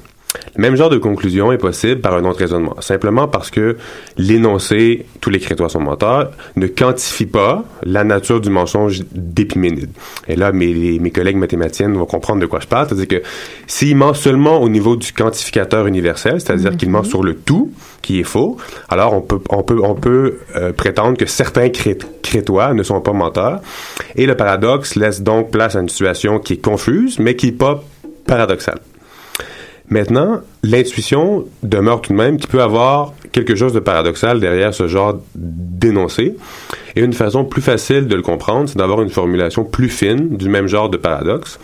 Le 0.55 0.61
même 0.61 0.75
genre 0.75 0.89
de 0.91 0.99
conclusion 0.99 1.51
est 1.51 1.57
possible 1.57 1.99
par 1.99 2.13
un 2.13 2.25
autre 2.25 2.39
raisonnement, 2.39 2.75
simplement 2.79 3.27
parce 3.27 3.49
que 3.49 3.75
l'énoncé 4.17 5.05
«tous 5.21 5.31
les 5.31 5.39
crétois 5.39 5.67
sont 5.67 5.79
menteurs» 5.79 6.31
ne 6.55 6.67
quantifie 6.67 7.25
pas 7.25 7.63
la 7.81 8.03
nature 8.03 8.39
du 8.39 8.51
mensonge 8.51 9.01
d'Épiménide. 9.11 9.89
Et 10.27 10.35
là, 10.35 10.51
mes, 10.51 10.99
mes 10.99 11.11
collègues 11.11 11.37
mathématiciennes 11.37 11.93
vont 11.93 12.05
comprendre 12.05 12.39
de 12.39 12.45
quoi 12.45 12.59
je 12.59 12.67
parle, 12.67 12.87
c'est-à-dire 12.87 13.07
que 13.07 13.23
s'il 13.65 13.95
ment 13.95 14.13
seulement 14.13 14.61
au 14.61 14.69
niveau 14.69 14.95
du 14.95 15.11
quantificateur 15.11 15.87
universel, 15.87 16.39
c'est-à-dire 16.39 16.77
qu'il 16.77 16.89
ment 16.91 17.03
sur 17.03 17.23
le 17.23 17.33
tout, 17.33 17.71
qui 18.03 18.19
est 18.19 18.23
faux, 18.23 18.57
alors 18.89 19.13
on 19.13 19.21
peut, 19.21 19.39
on 19.49 19.63
peut, 19.63 19.79
on 19.81 19.95
peut 19.95 20.37
euh, 20.55 20.71
prétendre 20.71 21.17
que 21.17 21.25
certains 21.25 21.69
cré- 21.69 21.97
crétois 22.21 22.73
ne 22.75 22.83
sont 22.83 23.01
pas 23.01 23.13
menteurs. 23.13 23.61
Et 24.15 24.27
le 24.27 24.35
paradoxe 24.35 24.95
laisse 24.95 25.21
donc 25.23 25.49
place 25.49 25.75
à 25.75 25.79
une 25.79 25.89
situation 25.89 26.37
qui 26.37 26.53
est 26.53 26.63
confuse, 26.63 27.17
mais 27.17 27.35
qui 27.35 27.47
n'est 27.47 27.51
pas 27.53 27.83
paradoxale. 28.27 28.79
Maintenant, 29.89 30.41
l'intuition 30.63 31.45
demeure 31.61 32.01
tout 32.01 32.13
de 32.13 32.17
même 32.17 32.37
qu'il 32.37 32.47
peut 32.49 32.61
avoir 32.61 33.13
quelque 33.31 33.55
chose 33.55 33.73
de 33.73 33.79
paradoxal 33.79 34.39
derrière 34.39 34.73
ce 34.73 34.87
genre 34.87 35.19
d'énoncé. 35.35 36.35
Et 36.95 37.01
une 37.01 37.13
façon 37.13 37.43
plus 37.45 37.61
facile 37.61 38.07
de 38.07 38.15
le 38.15 38.21
comprendre, 38.21 38.69
c'est 38.69 38.77
d'avoir 38.77 39.01
une 39.01 39.09
formulation 39.09 39.63
plus 39.65 39.89
fine 39.89 40.37
du 40.37 40.49
même 40.49 40.67
genre 40.67 40.89
de 40.89 40.97
paradoxe 40.97 41.59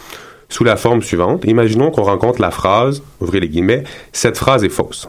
sous 0.50 0.64
la 0.64 0.76
forme 0.76 1.02
suivante. 1.02 1.44
Imaginons 1.46 1.92
qu'on 1.92 2.04
rencontre 2.04 2.42
la 2.42 2.52
phrase, 2.52 3.04
ouvrez 3.22 3.40
les 3.40 3.48
guillemets, 3.48 3.84
cette 4.12 4.38
phrase 4.38 4.64
est 4.64 4.70
fausse. 4.70 5.08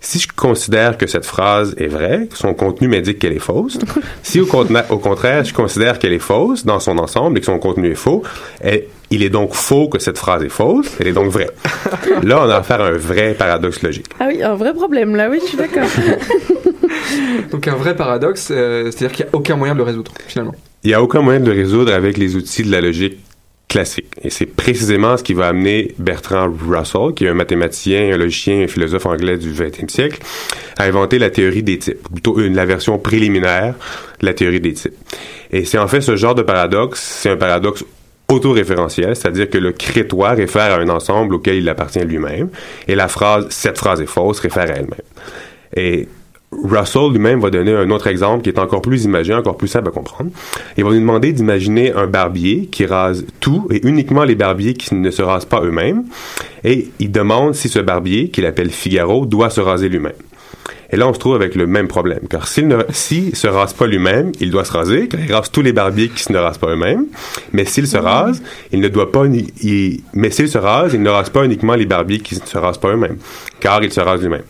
Si 0.00 0.18
je 0.18 0.28
considère 0.28 0.98
que 0.98 1.06
cette 1.06 1.24
phrase 1.24 1.74
est 1.78 1.86
vraie, 1.86 2.26
que 2.30 2.36
son 2.36 2.52
contenu 2.52 2.88
m'indique 2.88 3.18
qu'elle 3.18 3.32
est 3.32 3.38
fausse, 3.38 3.78
si 4.22 4.40
au, 4.40 4.46
contraire 4.46 5.44
je 5.44 5.54
considère 5.54 5.98
qu'elle 5.98 6.12
est 6.12 6.18
fausse 6.18 6.66
dans 6.66 6.78
son 6.80 6.98
ensemble 6.98 7.38
et 7.38 7.40
que 7.40 7.46
son 7.46 7.58
contenu 7.58 7.90
est 7.90 7.94
faux, 7.94 8.22
elle- 8.60 8.84
il 9.14 9.22
est 9.22 9.30
donc 9.30 9.54
faux 9.54 9.88
que 9.88 9.98
cette 9.98 10.18
phrase 10.18 10.42
est 10.42 10.48
fausse, 10.48 10.96
elle 10.98 11.06
est 11.06 11.12
donc 11.12 11.30
vraie. 11.30 11.50
Là, 12.22 12.42
on 12.44 12.48
a 12.48 12.56
affaire 12.56 12.80
à 12.80 12.88
un 12.88 12.96
vrai 12.96 13.34
paradoxe 13.34 13.82
logique. 13.82 14.06
Ah 14.18 14.26
oui, 14.28 14.42
un 14.42 14.54
vrai 14.54 14.74
problème 14.74 15.16
là, 15.16 15.28
oui, 15.30 15.38
je 15.42 15.48
suis 15.48 15.56
d'accord. 15.56 15.84
Donc 17.50 17.68
un 17.68 17.74
vrai 17.74 17.94
paradoxe, 17.94 18.48
euh, 18.50 18.90
c'est-à-dire 18.90 19.12
qu'il 19.12 19.24
n'y 19.24 19.30
a 19.30 19.34
aucun 19.34 19.56
moyen 19.56 19.74
de 19.74 19.78
le 19.78 19.84
résoudre, 19.84 20.12
finalement. 20.26 20.54
Il 20.82 20.88
n'y 20.88 20.94
a 20.94 21.02
aucun 21.02 21.20
moyen 21.20 21.40
de 21.40 21.50
le 21.50 21.56
résoudre 21.56 21.92
avec 21.92 22.16
les 22.16 22.36
outils 22.36 22.62
de 22.62 22.70
la 22.70 22.80
logique 22.80 23.18
classique. 23.68 24.06
Et 24.22 24.30
c'est 24.30 24.46
précisément 24.46 25.16
ce 25.16 25.22
qui 25.22 25.34
va 25.34 25.48
amener 25.48 25.94
Bertrand 25.98 26.48
Russell, 26.68 27.14
qui 27.14 27.24
est 27.24 27.28
un 27.28 27.34
mathématicien, 27.34 28.12
un 28.12 28.16
logicien, 28.16 28.62
un 28.62 28.68
philosophe 28.68 29.06
anglais 29.06 29.36
du 29.36 29.52
20e 29.52 29.88
siècle, 29.88 30.20
à 30.78 30.84
inventer 30.84 31.18
la 31.18 31.30
théorie 31.30 31.62
des 31.62 31.78
types, 31.78 32.06
ou 32.08 32.12
plutôt 32.14 32.40
une, 32.40 32.54
la 32.54 32.66
version 32.66 32.98
préliminaire 32.98 33.74
de 34.20 34.26
la 34.26 34.34
théorie 34.34 34.60
des 34.60 34.74
types. 34.74 34.94
Et 35.50 35.64
c'est 35.64 35.78
en 35.78 35.88
fait 35.88 36.00
ce 36.00 36.16
genre 36.16 36.34
de 36.34 36.42
paradoxe, 36.42 37.00
c'est 37.00 37.30
un 37.30 37.36
paradoxe 37.36 37.84
autoréférentiel, 38.28 39.14
c'est-à-dire 39.14 39.50
que 39.50 39.58
le 39.58 39.72
crétois 39.72 40.30
réfère 40.30 40.72
à 40.72 40.80
un 40.80 40.88
ensemble 40.88 41.34
auquel 41.34 41.56
il 41.56 41.68
appartient 41.68 42.04
lui-même, 42.04 42.48
et 42.88 42.94
la 42.94 43.08
phrase 43.08 43.46
«cette 43.50 43.78
phrase 43.78 44.00
est 44.00 44.06
fausse» 44.06 44.38
réfère 44.40 44.70
à 44.70 44.74
elle-même. 44.74 45.00
Et 45.76 46.08
Russell 46.62 47.10
lui-même 47.10 47.40
va 47.40 47.50
donner 47.50 47.72
un 47.72 47.90
autre 47.90 48.06
exemple 48.06 48.42
qui 48.42 48.48
est 48.48 48.58
encore 48.58 48.82
plus 48.82 49.04
imagé, 49.04 49.34
encore 49.34 49.56
plus 49.56 49.68
simple 49.68 49.88
à 49.88 49.90
comprendre. 49.90 50.30
Il 50.76 50.84
va 50.84 50.90
nous 50.90 51.00
demander 51.00 51.32
d'imaginer 51.32 51.92
un 51.92 52.06
barbier 52.06 52.66
qui 52.66 52.86
rase 52.86 53.26
tout 53.40 53.66
et 53.70 53.86
uniquement 53.86 54.24
les 54.24 54.34
barbiers 54.34 54.74
qui 54.74 54.94
ne 54.94 55.10
se 55.10 55.22
rasent 55.22 55.44
pas 55.46 55.62
eux-mêmes. 55.62 56.04
Et 56.62 56.90
il 57.00 57.10
demande 57.10 57.54
si 57.54 57.68
ce 57.68 57.80
barbier, 57.80 58.28
qu'il 58.28 58.46
appelle 58.46 58.70
Figaro, 58.70 59.26
doit 59.26 59.50
se 59.50 59.60
raser 59.60 59.88
lui-même. 59.88 60.12
Et 60.94 60.96
là, 60.96 61.08
on 61.08 61.12
se 61.12 61.18
trouve 61.18 61.34
avec 61.34 61.56
le 61.56 61.66
même 61.66 61.88
problème. 61.88 62.20
Car 62.30 62.46
s'il 62.46 62.68
ne 62.68 62.76
s'il 62.90 63.34
se 63.34 63.48
rase 63.48 63.72
pas 63.72 63.88
lui-même, 63.88 64.30
il 64.38 64.52
doit 64.52 64.64
se 64.64 64.70
raser, 64.70 65.08
car 65.08 65.18
il 65.18 65.32
rase 65.34 65.50
tous 65.50 65.60
les 65.60 65.72
barbiers 65.72 66.08
qui 66.08 66.30
ne 66.32 66.38
se 66.38 66.40
rasent 66.40 66.58
pas 66.58 66.68
eux-mêmes. 66.68 67.06
Mais 67.52 67.64
s'il 67.64 67.88
se 67.88 67.96
rase, 67.96 68.40
il 68.70 68.78
ne 68.78 68.86
doit 68.86 69.10
pas, 69.10 69.24
il- 69.26 70.00
mais 70.12 70.30
s'il 70.30 70.48
se 70.48 70.56
rase, 70.56 70.94
il 70.94 71.02
ne 71.02 71.10
rase 71.10 71.30
pas 71.30 71.44
uniquement 71.44 71.74
les 71.74 71.84
barbiers 71.86 72.20
qui 72.20 72.36
ne 72.36 72.46
se 72.46 72.58
rasent 72.58 72.78
pas 72.78 72.90
eux-mêmes, 72.90 73.16
car 73.58 73.82
il 73.82 73.92
se 73.92 73.98
rase 74.00 74.20
lui-même. 74.20 74.44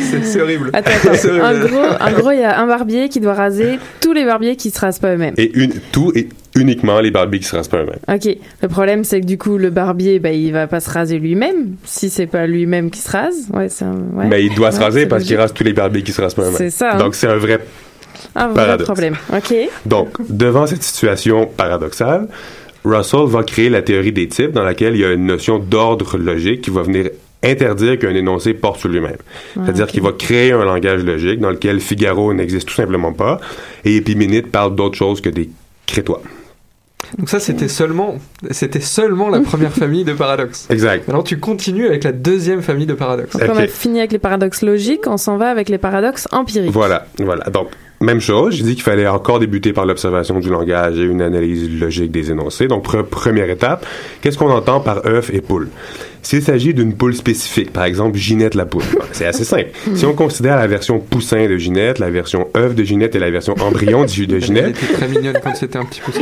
C'est 0.00 0.24
c'est 0.24 0.40
horrible. 0.40 0.70
Attends, 0.72 0.90
attends. 1.02 1.14
C'est 1.14 1.30
horrible. 1.30 1.44
En 1.44 1.66
gros, 1.66 1.86
en 2.00 2.12
gros, 2.12 2.30
il 2.30 2.40
y 2.40 2.44
a 2.44 2.60
un 2.60 2.66
barbier 2.66 3.08
qui 3.08 3.20
doit 3.20 3.34
raser 3.34 3.78
tous 4.00 4.12
les 4.12 4.24
barbiers 4.24 4.56
qui 4.56 4.70
se 4.70 4.80
rasent 4.80 4.98
pas 4.98 5.14
eux-mêmes. 5.14 5.34
Et 5.36 5.50
une, 5.58 5.72
tout 5.92 6.12
et 6.14 6.28
uniquement 6.56 7.00
les 7.00 7.10
barbiers 7.10 7.40
qui 7.40 7.46
se 7.46 7.56
rasent 7.56 7.68
pas 7.68 7.78
eux-mêmes. 7.78 7.98
Ok, 8.08 8.36
le 8.62 8.68
problème 8.68 9.04
c'est 9.04 9.20
que 9.20 9.26
du 9.26 9.38
coup 9.38 9.58
le 9.58 9.70
barbier, 9.70 10.18
bah, 10.18 10.32
il 10.32 10.52
va 10.52 10.66
pas 10.66 10.80
se 10.80 10.90
raser 10.90 11.18
lui-même 11.18 11.74
si 11.84 12.10
c'est 12.10 12.26
pas 12.26 12.46
lui-même 12.46 12.90
qui 12.90 13.00
se 13.00 13.10
rase. 13.10 13.48
Ouais, 13.52 13.68
c'est 13.68 13.84
ouais. 13.84 14.26
Mais 14.28 14.44
il 14.44 14.54
doit 14.54 14.72
se 14.72 14.78
Ouais, 14.78 14.84
raser 14.84 15.06
parce 15.06 15.24
qu'il 15.24 15.36
rase 15.36 15.52
tous 15.52 15.64
les 15.64 15.72
barbiers 15.72 16.02
qui 16.02 16.12
se 16.12 16.20
rasent 16.20 16.34
pas 16.34 16.42
eux-mêmes. 16.42 16.56
C'est 16.56 16.70
ça, 16.70 16.94
hein. 16.94 16.98
Donc 16.98 17.14
c'est 17.14 17.26
un 17.26 17.36
vrai 17.36 17.60
un 18.34 18.48
vrai 18.48 18.78
problème. 18.78 19.16
Ok. 19.34 19.54
Donc, 19.86 20.08
devant 20.28 20.66
cette 20.66 20.82
situation 20.82 21.46
paradoxale, 21.46 22.28
Russell 22.84 23.26
va 23.26 23.42
créer 23.42 23.68
la 23.68 23.82
théorie 23.82 24.12
des 24.12 24.28
types 24.28 24.52
dans 24.52 24.64
laquelle 24.64 24.94
il 24.94 25.00
y 25.00 25.04
a 25.04 25.12
une 25.12 25.26
notion 25.26 25.58
d'ordre 25.58 26.16
logique 26.16 26.62
qui 26.62 26.70
va 26.70 26.82
venir 26.82 27.10
interdire 27.42 27.98
qu'un 27.98 28.14
énoncé 28.14 28.52
porte 28.54 28.80
sur 28.80 28.88
lui-même. 28.88 29.16
Ah, 29.56 29.60
C'est-à-dire 29.64 29.86
qu'il 29.86 30.02
va 30.02 30.12
créer 30.12 30.52
un 30.52 30.64
langage 30.64 31.04
logique 31.04 31.40
dans 31.40 31.50
lequel 31.50 31.80
Figaro 31.80 32.32
n'existe 32.34 32.68
tout 32.68 32.74
simplement 32.74 33.12
pas 33.12 33.40
et 33.84 33.96
Épiménide 33.96 34.48
parle 34.48 34.74
d'autre 34.74 34.96
chose 34.96 35.20
que 35.20 35.28
des 35.28 35.48
crétois. 35.86 36.20
Donc 37.16 37.28
ça, 37.30 37.38
c'était 37.38 37.68
seulement, 37.68 38.16
c'était 38.50 38.80
seulement 38.80 39.28
la 39.28 39.40
première 39.40 39.72
famille 39.82 40.04
de 40.04 40.12
paradoxes. 40.14 40.66
Exact. 40.68 41.06
Maintenant, 41.06 41.22
tu 41.22 41.38
continues 41.38 41.86
avec 41.86 42.02
la 42.04 42.10
deuxième 42.12 42.60
famille 42.60 42.86
de 42.86 42.94
paradoxes. 42.94 43.36
Donc 43.36 43.48
on 43.54 43.56
a 43.56 43.66
fini 43.68 44.00
avec 44.00 44.10
les 44.12 44.18
paradoxes 44.18 44.62
logiques, 44.62 45.06
on 45.06 45.16
s'en 45.16 45.36
va 45.36 45.48
avec 45.48 45.68
les 45.68 45.78
paradoxes 45.78 46.26
empiriques. 46.32 46.72
Voilà, 46.72 47.06
voilà. 47.18 47.44
Donc, 47.44 47.68
même 48.00 48.20
chose, 48.20 48.54
j'ai 48.54 48.64
dit 48.64 48.74
qu'il 48.74 48.82
fallait 48.82 49.06
encore 49.06 49.38
débuter 49.38 49.72
par 49.72 49.86
l'observation 49.86 50.38
du 50.40 50.50
langage 50.50 50.98
et 50.98 51.02
une 51.04 51.22
analyse 51.22 51.70
logique 51.80 52.10
des 52.10 52.30
énoncés. 52.32 52.66
Donc, 52.66 52.84
pre- 52.84 53.04
première 53.04 53.48
étape, 53.48 53.86
qu'est-ce 54.20 54.36
qu'on 54.36 54.50
entend 54.50 54.80
par 54.80 55.06
œuf 55.06 55.30
et 55.32 55.40
poule? 55.40 55.68
S'il 56.22 56.42
s'agit 56.42 56.74
d'une 56.74 56.94
poule 56.94 57.14
spécifique, 57.14 57.72
par 57.72 57.84
exemple 57.84 58.18
Ginette 58.18 58.54
la 58.54 58.66
poule, 58.66 58.82
c'est 59.12 59.26
assez 59.26 59.44
simple. 59.44 59.68
Si 59.94 60.04
on 60.04 60.12
considère 60.14 60.56
la 60.56 60.66
version 60.66 60.98
poussin 60.98 61.46
de 61.46 61.56
Ginette, 61.56 61.98
la 61.98 62.10
version 62.10 62.48
œuf 62.56 62.74
de 62.74 62.84
Ginette 62.84 63.14
et 63.14 63.18
la 63.18 63.30
version 63.30 63.54
embryon 63.60 64.02
de 64.04 64.24
de 64.26 64.36
Elle 64.36 64.42
Ginette, 64.42 64.68
était 64.82 64.92
très 64.92 65.08
mignonne 65.08 65.38
quand 65.42 65.54
c'était 65.54 65.78
un 65.78 65.84
petit 65.84 66.00
ça. 66.12 66.20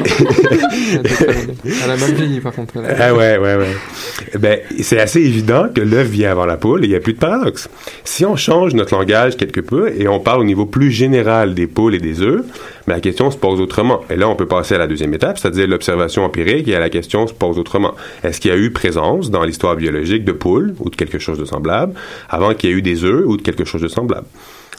Elle. 0.93 1.51
Elle 1.85 1.91
a 1.91 1.97
mal 1.97 2.13
vieilli, 2.15 2.41
par 2.41 2.53
contre. 2.53 2.75
Elle 2.77 2.85
a- 2.87 2.97
Ah 3.09 3.15
ouais, 3.15 3.39
ouais, 3.39 3.57
ouais. 3.57 4.39
Ben, 4.39 4.59
c'est 4.83 5.01
assez 5.01 5.21
évident 5.21 5.69
que 5.75 5.81
l'œuf 5.81 6.09
vient 6.09 6.31
avant 6.31 6.47
la 6.47 6.57
poule 6.57 6.83
et 6.85 6.87
il 6.87 6.91
n'y 6.91 6.97
a 6.97 7.01
plus 7.01 7.15
de 7.15 7.19
paradoxe. 7.19 7.69
Si 8.05 8.25
on 8.25 8.37
change 8.37 8.75
notre 8.75 8.95
langage 8.95 9.37
quelque 9.37 9.61
peu 9.61 9.93
et 9.99 10.09
on 10.09 10.21
parle 10.21 10.41
au 10.41 10.45
niveau 10.45 10.67
plus 10.67 10.91
général 10.91 11.55
des 11.55 11.67
poules 11.67 11.95
et 11.95 12.01
des 12.01 12.21
œufs, 12.23 12.43
ben, 12.87 12.95
la 12.95 13.01
question 13.01 13.31
se 13.31 13.37
pose 13.37 13.61
autrement. 13.61 14.03
Et 14.11 14.17
là, 14.17 14.29
on 14.29 14.37
peut 14.37 14.47
passer 14.47 14.75
à 14.75 14.79
la 14.79 14.87
deuxième 14.87 15.13
étape, 15.15 15.39
c'est-à-dire 15.39 15.67
l'observation 15.67 16.25
empirique, 16.25 16.69
et 16.69 16.79
la 16.79 16.91
question 16.91 17.27
se 17.27 17.35
pose 17.35 17.59
autrement. 17.59 17.95
Est-ce 18.23 18.41
qu'il 18.41 18.51
y 18.51 18.55
a 18.55 18.57
eu 18.57 18.71
présence 18.71 19.31
dans 19.31 19.43
l'histoire 19.43 19.77
biologique 19.77 20.25
de 20.25 20.33
poules 20.33 20.75
ou 20.81 20.91
de 20.91 20.97
quelque 20.97 21.19
chose 21.19 21.39
de 21.39 21.45
semblable 21.45 21.95
avant 22.29 22.55
qu'il 22.55 22.71
y 22.71 22.73
ait 22.73 22.77
eu 22.77 22.83
des 22.83 23.05
œufs 23.05 23.25
ou 23.27 23.37
de 23.37 23.43
quelque 23.43 23.65
chose 23.65 23.81
de 23.81 23.89
semblable? 23.89 24.27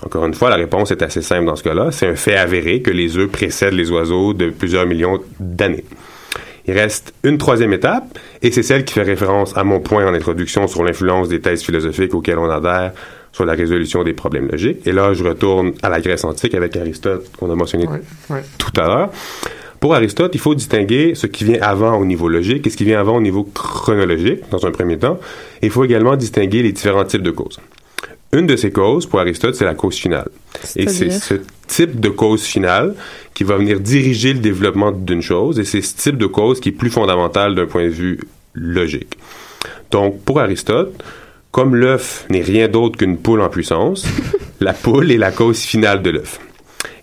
Encore 0.05 0.25
une 0.25 0.33
fois, 0.33 0.49
la 0.49 0.57
réponse 0.57 0.91
est 0.91 1.01
assez 1.01 1.21
simple 1.21 1.45
dans 1.45 1.55
ce 1.55 1.63
cas-là. 1.63 1.91
C'est 1.91 2.07
un 2.07 2.15
fait 2.15 2.37
avéré 2.37 2.81
que 2.81 2.91
les 2.91 3.17
œufs 3.17 3.29
précèdent 3.29 3.73
les 3.73 3.91
oiseaux 3.91 4.33
de 4.33 4.51
plusieurs 4.51 4.85
millions 4.85 5.19
d'années. 5.39 5.83
Il 6.67 6.73
reste 6.73 7.13
une 7.23 7.37
troisième 7.37 7.73
étape, 7.73 8.19
et 8.41 8.51
c'est 8.51 8.61
celle 8.61 8.83
qui 8.83 8.93
fait 8.93 9.03
référence 9.03 9.55
à 9.55 9.63
mon 9.63 9.79
point 9.79 10.05
en 10.05 10.13
introduction 10.13 10.67
sur 10.67 10.83
l'influence 10.83 11.29
des 11.29 11.39
thèses 11.39 11.63
philosophiques 11.63 12.13
auxquelles 12.13 12.39
on 12.39 12.49
adhère 12.49 12.91
sur 13.37 13.45
la 13.45 13.53
résolution 13.53 14.03
des 14.03 14.13
problèmes 14.13 14.47
logiques. 14.49 14.87
Et 14.87 14.91
là, 14.91 15.13
je 15.13 15.23
retourne 15.23 15.73
à 15.83 15.89
la 15.89 16.01
Grèce 16.01 16.23
antique 16.23 16.55
avec 16.55 16.75
Aristote, 16.75 17.29
qu'on 17.37 17.51
a 17.51 17.55
mentionné 17.55 17.85
Ouais, 17.87 18.01
ouais. 18.31 18.41
tout 18.57 18.81
à 18.81 18.87
l'heure. 18.87 19.09
Pour 19.79 19.93
Aristote, 19.93 20.31
il 20.33 20.39
faut 20.39 20.55
distinguer 20.55 21.13
ce 21.13 21.27
qui 21.27 21.43
vient 21.43 21.61
avant 21.61 21.99
au 21.99 22.05
niveau 22.05 22.29
logique 22.29 22.65
et 22.65 22.71
ce 22.71 22.77
qui 22.77 22.83
vient 22.83 22.99
avant 22.99 23.15
au 23.15 23.21
niveau 23.21 23.43
chronologique, 23.43 24.39
dans 24.49 24.65
un 24.65 24.71
premier 24.71 24.97
temps. 24.97 25.19
Et 25.61 25.67
il 25.67 25.71
faut 25.71 25.85
également 25.85 26.15
distinguer 26.15 26.63
les 26.63 26.71
différents 26.71 27.05
types 27.05 27.21
de 27.21 27.29
causes. 27.29 27.59
Une 28.33 28.47
de 28.47 28.55
ces 28.55 28.71
causes, 28.71 29.05
pour 29.05 29.19
Aristote, 29.19 29.53
c'est 29.53 29.65
la 29.65 29.75
cause 29.75 29.95
finale. 29.95 30.29
Et 30.75 30.87
c'est 30.89 31.11
ce 31.11 31.35
type 31.67 31.99
de 31.99 32.09
cause 32.09 32.41
finale 32.41 32.95
qui 33.35 33.43
va 33.43 33.55
venir 33.57 33.79
diriger 33.79 34.33
le 34.33 34.39
développement 34.39 34.91
d'une 34.91 35.21
chose, 35.21 35.59
et 35.59 35.63
c'est 35.63 35.81
ce 35.83 35.95
type 35.95 36.17
de 36.17 36.25
cause 36.25 36.59
qui 36.59 36.69
est 36.69 36.71
plus 36.83 36.89
fondamental 36.89 37.53
d'un 37.53 37.67
point 37.67 37.83
de 37.83 37.89
vue 37.89 38.19
logique. 38.55 39.15
Donc, 39.91 40.21
pour 40.23 40.39
Aristote, 40.39 40.91
comme 41.57 41.75
l'œuf 41.75 42.27
n'est 42.29 42.43
rien 42.43 42.67
d'autre 42.67 42.99
qu'une 42.99 43.17
poule 43.17 43.41
en 43.41 43.49
puissance, 43.49 44.05
la 44.59 44.73
poule 44.73 45.11
est 45.11 45.17
la 45.17 45.31
cause 45.31 45.61
finale 45.61 46.03
de 46.03 46.11
l'œuf. 46.11 46.39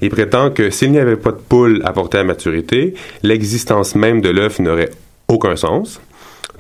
Il 0.01 0.11
prétend 0.11 0.51
que 0.51 0.71
s'il 0.71 0.93
n'y 0.93 1.01
avait 1.01 1.17
pas 1.17 1.33
de 1.33 1.41
poule 1.41 1.83
apportée 1.85 2.19
à 2.19 2.23
maturité, 2.23 2.95
l'existence 3.25 3.97
même 3.97 4.21
de 4.21 4.29
l'œuf 4.29 4.61
n'aurait 4.61 4.91
aucun 5.27 5.57
sens. 5.57 6.01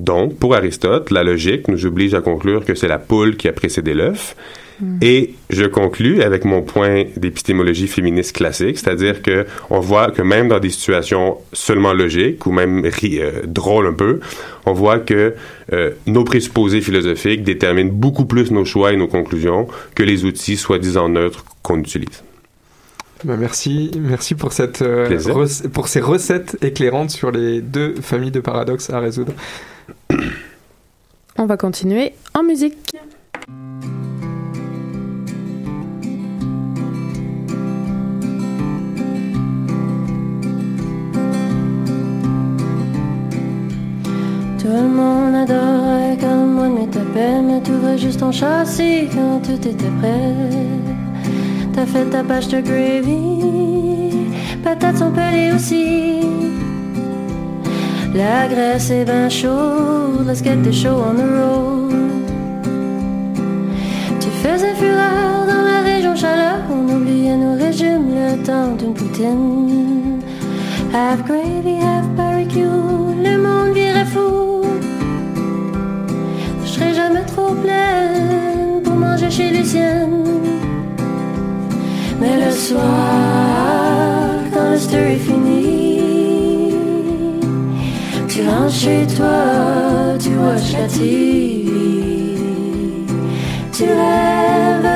Donc, 0.00 0.36
pour 0.40 0.56
Aristote, 0.56 1.12
la 1.12 1.22
logique 1.22 1.68
nous 1.68 1.86
oblige 1.86 2.14
à 2.14 2.20
conclure 2.20 2.64
que 2.64 2.74
c'est 2.74 2.88
la 2.88 2.98
poule 2.98 3.36
qui 3.36 3.46
a 3.46 3.52
précédé 3.52 3.94
l'œuf. 3.94 4.34
Et 5.00 5.34
je 5.50 5.64
conclus 5.64 6.22
avec 6.22 6.44
mon 6.44 6.62
point 6.62 7.04
d'épistémologie 7.16 7.86
féministe 7.86 8.34
classique, 8.34 8.78
c'est-à-dire 8.78 9.22
que 9.22 9.46
on 9.70 9.78
voit 9.78 10.10
que 10.10 10.22
même 10.22 10.48
dans 10.48 10.58
des 10.58 10.70
situations 10.70 11.38
seulement 11.52 11.92
logiques 11.92 12.44
ou 12.46 12.52
même 12.52 12.84
euh, 12.84 13.42
drôles 13.46 13.86
un 13.86 13.92
peu, 13.92 14.20
on 14.66 14.72
voit 14.72 14.98
que 14.98 15.34
euh, 15.72 15.90
nos 16.06 16.24
présupposés 16.24 16.80
philosophiques 16.80 17.44
déterminent 17.44 17.92
beaucoup 17.92 18.24
plus 18.24 18.50
nos 18.50 18.64
choix 18.64 18.92
et 18.92 18.96
nos 18.96 19.06
conclusions 19.06 19.68
que 19.94 20.02
les 20.02 20.24
outils 20.24 20.56
soi-disant 20.56 21.08
neutres 21.08 21.44
qu'on 21.62 21.78
utilise. 21.78 22.24
Bah, 23.24 23.36
merci, 23.38 23.90
merci 23.98 24.34
pour 24.34 24.52
cette 24.52 24.82
euh, 24.82 25.18
pour 25.72 25.88
ces 25.88 26.00
recettes 26.00 26.58
éclairantes 26.62 27.10
sur 27.10 27.30
les 27.30 27.60
deux 27.60 27.94
familles 27.94 28.32
de 28.32 28.40
paradoxes 28.40 28.90
à 28.90 28.98
résoudre. 28.98 29.32
On 31.36 31.46
va 31.46 31.56
continuer 31.56 32.12
en 32.34 32.42
musique. 32.42 32.93
Juste 48.14 48.22
en 48.22 48.32
châssis 48.32 49.08
quand 49.12 49.40
tout 49.42 49.68
était 49.68 49.92
prêt. 50.00 50.34
T'as 51.72 51.86
fait 51.86 52.04
ta 52.04 52.22
pâche 52.22 52.46
de 52.46 52.60
gravy, 52.60 54.28
patates 54.62 54.98
sont 54.98 55.10
pelées 55.10 55.50
aussi. 55.52 56.20
La 58.14 58.46
graisse 58.46 58.90
est 58.90 59.04
ben 59.04 59.28
chaude, 59.28 60.26
let's 60.28 60.42
get 60.44 60.58
the 60.62 60.72
show 60.72 60.96
on 61.08 61.14
the 61.14 61.26
road. 61.38 61.94
Tu 64.20 64.28
faisais 64.42 64.74
fureur 64.74 65.46
dans 65.48 65.64
la 65.72 65.80
région 65.80 66.14
chaleur, 66.14 66.58
on 66.70 66.88
oubliait 66.96 67.36
nos 67.36 67.56
régimes, 67.56 68.10
le 68.14 68.40
temps 68.44 68.76
d'une 68.78 68.94
poutine. 68.94 70.20
Half 70.94 71.24
gravy, 71.24 71.78
half 71.82 72.06
barbecue, 72.16 72.60
le 73.24 73.36
monde 73.38 73.74
virait 73.74 74.04
fou. 74.04 74.43
Pour 78.82 78.94
manger 78.94 79.30
chez 79.30 79.50
Lucienne. 79.50 80.24
Mais 82.20 82.44
le 82.44 82.50
soir, 82.50 82.82
quand 84.52 84.70
le 84.70 84.78
stir 84.78 84.98
est 84.98 85.16
fini, 85.16 86.72
tu 88.28 88.42
rentres 88.48 88.72
chez 88.72 89.06
toi, 89.16 90.16
tu 90.18 90.30
watches 90.36 90.72
la 90.72 90.86
TV. 90.88 91.70
Tu 93.72 93.84
rêves 93.84 94.90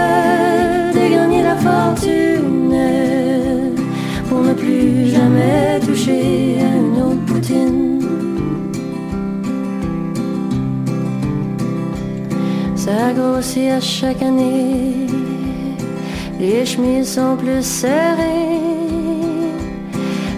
de 0.94 1.14
gagner 1.14 1.42
la 1.42 1.56
fortune 1.56 2.74
pour 4.28 4.40
ne 4.40 4.52
plus 4.54 5.10
jamais 5.10 5.80
toucher 5.84 6.47
Ça 12.88 13.12
grossit 13.12 13.70
à 13.70 13.80
chaque 13.80 14.22
année, 14.22 15.06
les 16.40 16.64
chemises 16.64 17.16
sont 17.16 17.36
plus 17.36 17.62
serrées, 17.62 18.62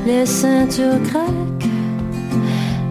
les 0.05 0.27
ceintures 0.27 1.01
craquent, 1.05 1.71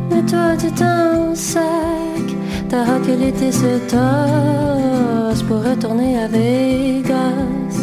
mais 0.10 0.22
toi 0.22 0.56
tu 0.58 0.72
t'en 0.72 1.36
sac, 1.36 2.28
t'as 2.70 3.00
que 3.00 3.12
l'été 3.12 3.52
se 3.52 3.80
tasse 3.90 5.44
pour 5.44 5.62
retourner 5.62 6.20
à 6.20 6.28
Vegas. 6.30 7.76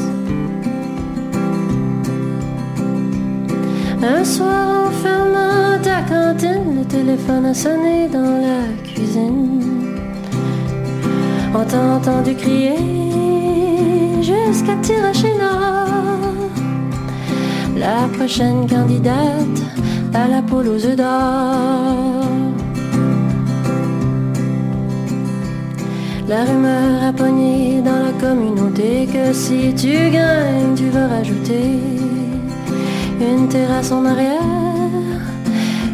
Un 4.02 4.24
soir 4.24 4.86
en 4.86 4.90
fermant 5.02 5.78
ta 5.82 6.00
cantine, 6.08 6.78
le 6.78 6.84
téléphone 6.86 7.44
a 7.44 7.52
sonné 7.52 8.08
dans 8.08 8.40
la 8.40 8.62
cuisine. 8.82 9.75
On 11.54 11.64
t'a 11.64 11.80
entendu 11.96 12.34
crier 12.34 12.76
jusqu'à 14.20 14.76
Tirachina. 14.82 15.86
La 17.76 18.08
prochaine 18.16 18.66
candidate 18.68 19.58
à 20.14 20.28
la 20.28 20.42
poule 20.42 20.68
aux 20.68 20.84
œufs 20.84 20.96
d'or. 20.96 22.16
La 26.28 26.44
rumeur 26.44 27.04
a 27.04 27.12
pogné 27.12 27.80
dans 27.82 28.02
la 28.06 28.12
communauté 28.20 29.06
que 29.12 29.32
si 29.32 29.72
tu 29.74 30.10
gagnes, 30.10 30.74
tu 30.74 30.88
vas 30.90 31.06
rajouter 31.06 31.78
une 33.20 33.48
terrasse 33.48 33.92
en 33.92 34.04
arrière, 34.04 34.42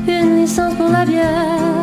une 0.09 0.37
licence 0.41 0.75
pour 0.75 0.89
la 0.89 1.05
bière. 1.05 1.82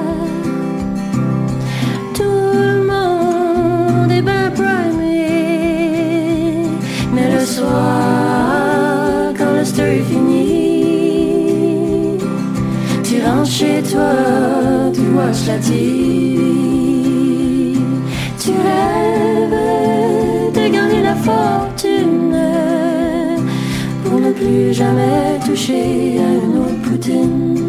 Mais 7.13 7.29
le 7.31 7.45
soir, 7.45 9.33
quand 9.37 9.53
le 9.57 9.65
stir 9.65 9.85
est 9.85 10.03
fini, 10.03 10.57
tu 13.03 13.21
rentres 13.25 13.49
chez 13.49 13.81
toi, 13.91 14.11
tu 14.93 15.01
watches 15.15 15.47
la 15.47 15.57
TV. 15.57 16.39
Tu 18.37 18.51
rêves 18.51 19.59
de 20.53 20.65
gagner 20.75 21.01
la 21.03 21.15
fortune 21.15 22.37
pour 24.03 24.19
ne 24.19 24.31
plus 24.31 24.73
jamais 24.73 25.39
toucher 25.45 26.19
à 26.19 26.29
une 26.45 26.57
autre 26.57 26.81
poutine. 26.83 27.68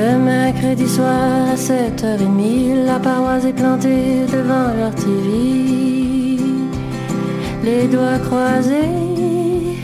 Le 0.00 0.18
mercredi 0.18 0.88
soir 0.88 1.50
à 1.52 1.56
7h30, 1.56 2.86
la 2.86 2.98
paroisse 2.98 3.44
est 3.44 3.52
plantée 3.52 4.24
devant 4.32 4.68
leur 4.78 4.94
TV. 4.94 6.38
Les 7.62 7.86
doigts 7.86 8.18
croisés, 8.24 9.76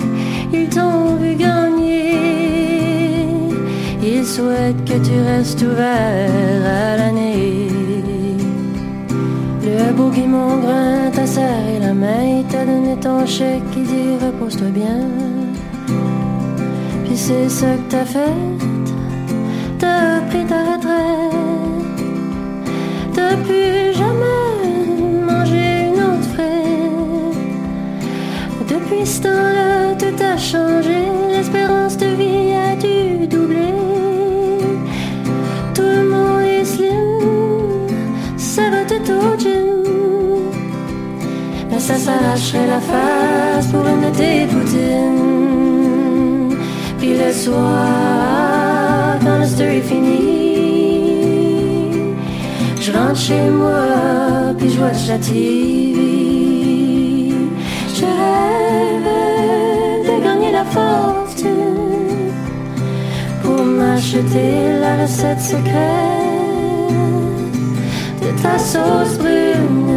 ils 0.55 0.71
t'ont 0.71 1.17
vu 1.21 1.35
gagner. 1.35 2.15
Ils 4.03 4.25
souhaitent 4.25 4.85
que 4.87 4.99
tu 5.07 5.17
restes 5.21 5.61
ouvert 5.61 6.63
à 6.65 6.97
l'année. 6.97 7.69
Le 9.69 9.93
beau 9.93 10.09
Guimond 10.09 10.61
grain 10.65 11.11
t'a 11.13 11.27
serré 11.27 11.79
la 11.79 11.93
main, 11.93 12.39
il 12.39 12.45
t'a 12.45 12.65
donné 12.65 12.97
ton 12.99 13.27
chèque, 13.27 13.75
il 13.77 13.83
dit 13.83 14.25
repose-toi 14.25 14.69
bien. 14.69 15.01
Puis 17.05 17.17
c'est 17.17 17.51
ça 17.51 17.75
que 17.75 17.91
t'as 17.91 18.07
fait, 18.07 18.33
retraite. 20.45 22.01
T'as 23.15 23.37
plus 23.47 23.93
jamais 24.01 25.25
mangé 25.31 25.65
une 25.89 26.01
autre 26.09 26.29
frite. 26.35 27.37
Depuis 28.69 29.07
ce 29.07 29.23
temps-là, 29.23 29.95
tout 30.01 30.23
a 30.23 30.37
changé, 30.37 30.99
l'espérance 31.31 31.97
de 31.97 32.07
vie 32.21 32.53
a 32.53 32.77
dû 32.77 33.27
doubler. 33.27 33.75
Tout 35.75 35.83
le 35.99 36.05
monde 36.13 36.43
est 36.43 36.65
slim, 36.65 37.89
ça 38.37 38.63
va 38.73 38.83
tout 38.91 39.07
au 39.13 39.39
gym. 39.39 39.77
Mais 41.71 41.79
ça 41.79 41.95
s'arracherait 41.95 42.67
la 42.67 42.81
face 42.81 43.67
pour 43.73 43.87
une 43.87 44.03
de 44.07 44.11
tes 44.17 44.47
poutines. 44.47 45.37
Puis 46.99 47.13
le 47.23 47.33
soir, 47.33 48.16
rentre 52.97 53.21
chez 53.21 53.51
moi, 53.51 54.55
puis 54.59 54.71
je 54.71 54.81
watch 54.81 55.07
la. 55.09 55.21
Je 57.95 58.05
rêve 58.05 59.11
de 60.09 60.15
gagner 60.25 60.53
la 60.53 60.65
fortune 60.65 62.33
pour 63.43 63.65
m'acheter 63.65 64.79
la 64.81 65.03
recette 65.03 65.41
secrète 65.41 65.67
de 68.23 68.43
ta 68.43 68.59
sauce 68.59 69.19
brune. 69.19 69.96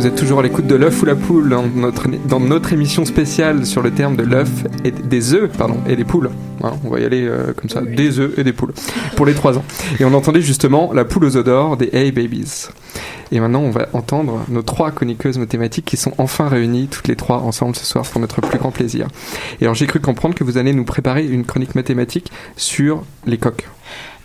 Vous 0.00 0.06
êtes 0.06 0.16
toujours 0.16 0.38
à 0.38 0.42
l'écoute 0.42 0.66
de 0.66 0.76
l'œuf 0.76 1.02
ou 1.02 1.04
la 1.04 1.14
poule 1.14 1.50
dans 1.50 1.66
notre, 1.66 2.08
dans 2.26 2.40
notre 2.40 2.72
émission 2.72 3.04
spéciale 3.04 3.66
sur 3.66 3.82
le 3.82 3.90
terme 3.90 4.16
de 4.16 4.22
l'œuf 4.22 4.48
et 4.82 4.92
des 4.92 5.34
œufs 5.34 5.50
pardon 5.58 5.76
et 5.86 5.94
des 5.94 6.04
poules. 6.04 6.30
Voilà, 6.58 6.74
on 6.86 6.88
va 6.88 7.00
y 7.00 7.04
aller 7.04 7.26
euh, 7.26 7.52
comme 7.52 7.68
ça, 7.68 7.82
des 7.82 8.18
œufs 8.18 8.32
et 8.38 8.42
des 8.42 8.54
poules 8.54 8.72
pour 9.14 9.26
les 9.26 9.34
trois 9.34 9.58
ans. 9.58 9.64
Et 9.98 10.06
on 10.06 10.14
entendait 10.14 10.40
justement 10.40 10.94
la 10.94 11.04
poule 11.04 11.26
aux 11.26 11.36
œufs 11.36 11.44
d'or 11.44 11.76
des 11.76 11.90
Hey 11.92 12.12
Babies. 12.12 12.68
Et 13.30 13.40
maintenant, 13.40 13.60
on 13.60 13.68
va 13.68 13.88
entendre 13.92 14.40
nos 14.48 14.62
trois 14.62 14.90
chroniqueuses 14.90 15.36
mathématiques 15.36 15.84
qui 15.84 15.98
sont 15.98 16.14
enfin 16.16 16.48
réunies 16.48 16.88
toutes 16.88 17.06
les 17.06 17.16
trois 17.16 17.40
ensemble 17.40 17.76
ce 17.76 17.84
soir 17.84 18.06
pour 18.06 18.22
notre 18.22 18.40
plus 18.40 18.58
grand 18.58 18.70
plaisir. 18.70 19.06
Et 19.60 19.64
alors, 19.64 19.74
j'ai 19.74 19.86
cru 19.86 20.00
comprendre 20.00 20.34
que 20.34 20.44
vous 20.44 20.56
allez 20.56 20.72
nous 20.72 20.86
préparer 20.86 21.26
une 21.26 21.44
chronique 21.44 21.74
mathématique 21.74 22.32
sur 22.56 23.04
les 23.26 23.36
coques. 23.36 23.68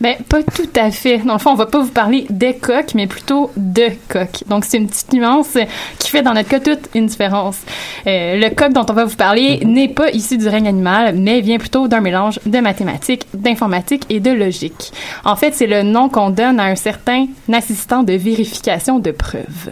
Ben, 0.02 0.18
pas 0.28 0.44
tout 0.44 0.70
à 0.76 0.92
fait. 0.92 1.20
Dans 1.20 1.34
le 1.34 1.40
fond, 1.40 1.52
on 1.52 1.56
va 1.56 1.68
pas 1.68 1.80
vous 1.80 1.92
parler 1.92 2.26
des 2.30 2.56
coques, 2.56 2.94
mais 2.96 3.08
plutôt 3.08 3.52
de 3.56 3.88
coques. 4.10 4.44
Donc, 4.48 4.66
c'est 4.66 4.78
une 4.78 4.88
petite 4.88 5.14
nuance 5.14 5.58
qui 6.00 6.10
fait 6.10 6.22
dans 6.22 6.34
notre 6.34 6.50
cas 6.50 6.60
toute 6.60 6.90
une 6.94 7.06
différence. 7.06 7.58
Euh, 8.06 8.36
le 8.36 8.50
coq 8.54 8.74
dont 8.74 8.86
on 8.90 8.94
va 8.94 9.06
vous 9.06 9.16
parler 9.16 9.62
n'est 9.64 9.88
pas 9.88 10.12
issu 10.12 10.38
du 10.38 10.48
règne 10.50 10.68
animal, 10.68 11.16
mais 11.16 11.40
vient 11.40 11.58
plutôt 11.58 11.88
d'un 11.88 12.02
mélange 12.02 12.40
de 12.46 12.60
mathématiques, 12.60 13.26
d'informatique 13.34 14.06
et 14.10 14.20
de 14.20 14.32
logique. 14.32 14.92
En 15.24 15.38
fait, 15.38 15.54
c'est 15.54 15.68
le 15.68 15.84
nom 15.84 16.10
qu'on 16.10 16.30
donne 16.30 16.60
à 16.60 16.66
un 16.66 16.76
certain 16.76 17.28
assistant 17.52 18.04
de 18.04 18.14
vérification 18.14 19.00
de 19.00 19.12
preuves. 19.12 19.72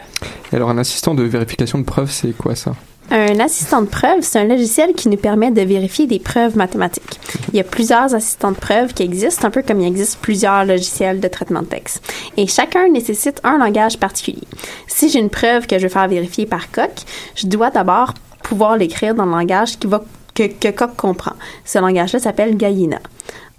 Et 0.52 0.56
alors, 0.56 0.70
un 0.70 0.78
assistant 0.78 1.16
de 1.16 1.24
vérification 1.24 1.80
de 1.80 1.84
preuves, 1.84 2.12
c'est 2.12 2.32
quoi 2.32 2.56
ça? 2.56 2.74
Un 3.16 3.40
assistant 3.42 3.84
de 3.84 3.88
preuve, 3.88 4.22
c'est 4.22 4.40
un 4.40 4.46
logiciel 4.46 4.94
qui 4.94 5.08
nous 5.08 5.18
permet 5.18 5.52
de 5.52 5.62
vérifier 5.62 6.08
des 6.08 6.18
preuves 6.18 6.58
mathématiques. 6.58 7.20
Il 7.50 7.58
y 7.58 7.60
a 7.60 7.64
plusieurs 7.64 8.16
assistants 8.16 8.50
de 8.50 8.58
preuve 8.58 8.96
qui 8.96 9.04
existent, 9.04 9.48
un 9.48 9.52
peu 9.52 9.62
comme 9.62 9.82
il 9.82 9.86
existe 9.86 10.18
plusieurs 10.20 10.66
logiciels 10.66 11.20
de 11.20 11.28
traitement 11.28 11.62
de 11.62 11.68
texte. 11.68 12.12
Et 12.38 12.48
chacun 12.48 12.90
nécessite 12.90 13.40
un 13.44 13.60
langage 13.60 14.00
particulier. 14.00 14.48
Si 14.88 15.10
j'ai 15.10 15.20
une 15.20 15.30
preuve 15.30 15.68
que 15.68 15.78
je 15.78 15.84
veux 15.84 15.90
faire 15.90 16.08
vérifier 16.08 16.48
par 16.48 16.72
Coq, 16.72 16.90
je 17.36 17.46
dois 17.46 17.70
d'abord 17.70 18.16
pouvoir 18.42 18.78
l'écrire 18.78 19.14
dans 19.14 19.26
le 19.26 19.32
langage 19.32 19.78
qui 19.78 19.86
va, 19.86 20.04
que, 20.34 20.48
que 20.48 20.70
Coq 20.70 20.96
comprend. 20.98 21.36
Ce 21.66 21.78
langage-là 21.78 22.18
s'appelle 22.18 22.58
Gallina. 22.58 22.98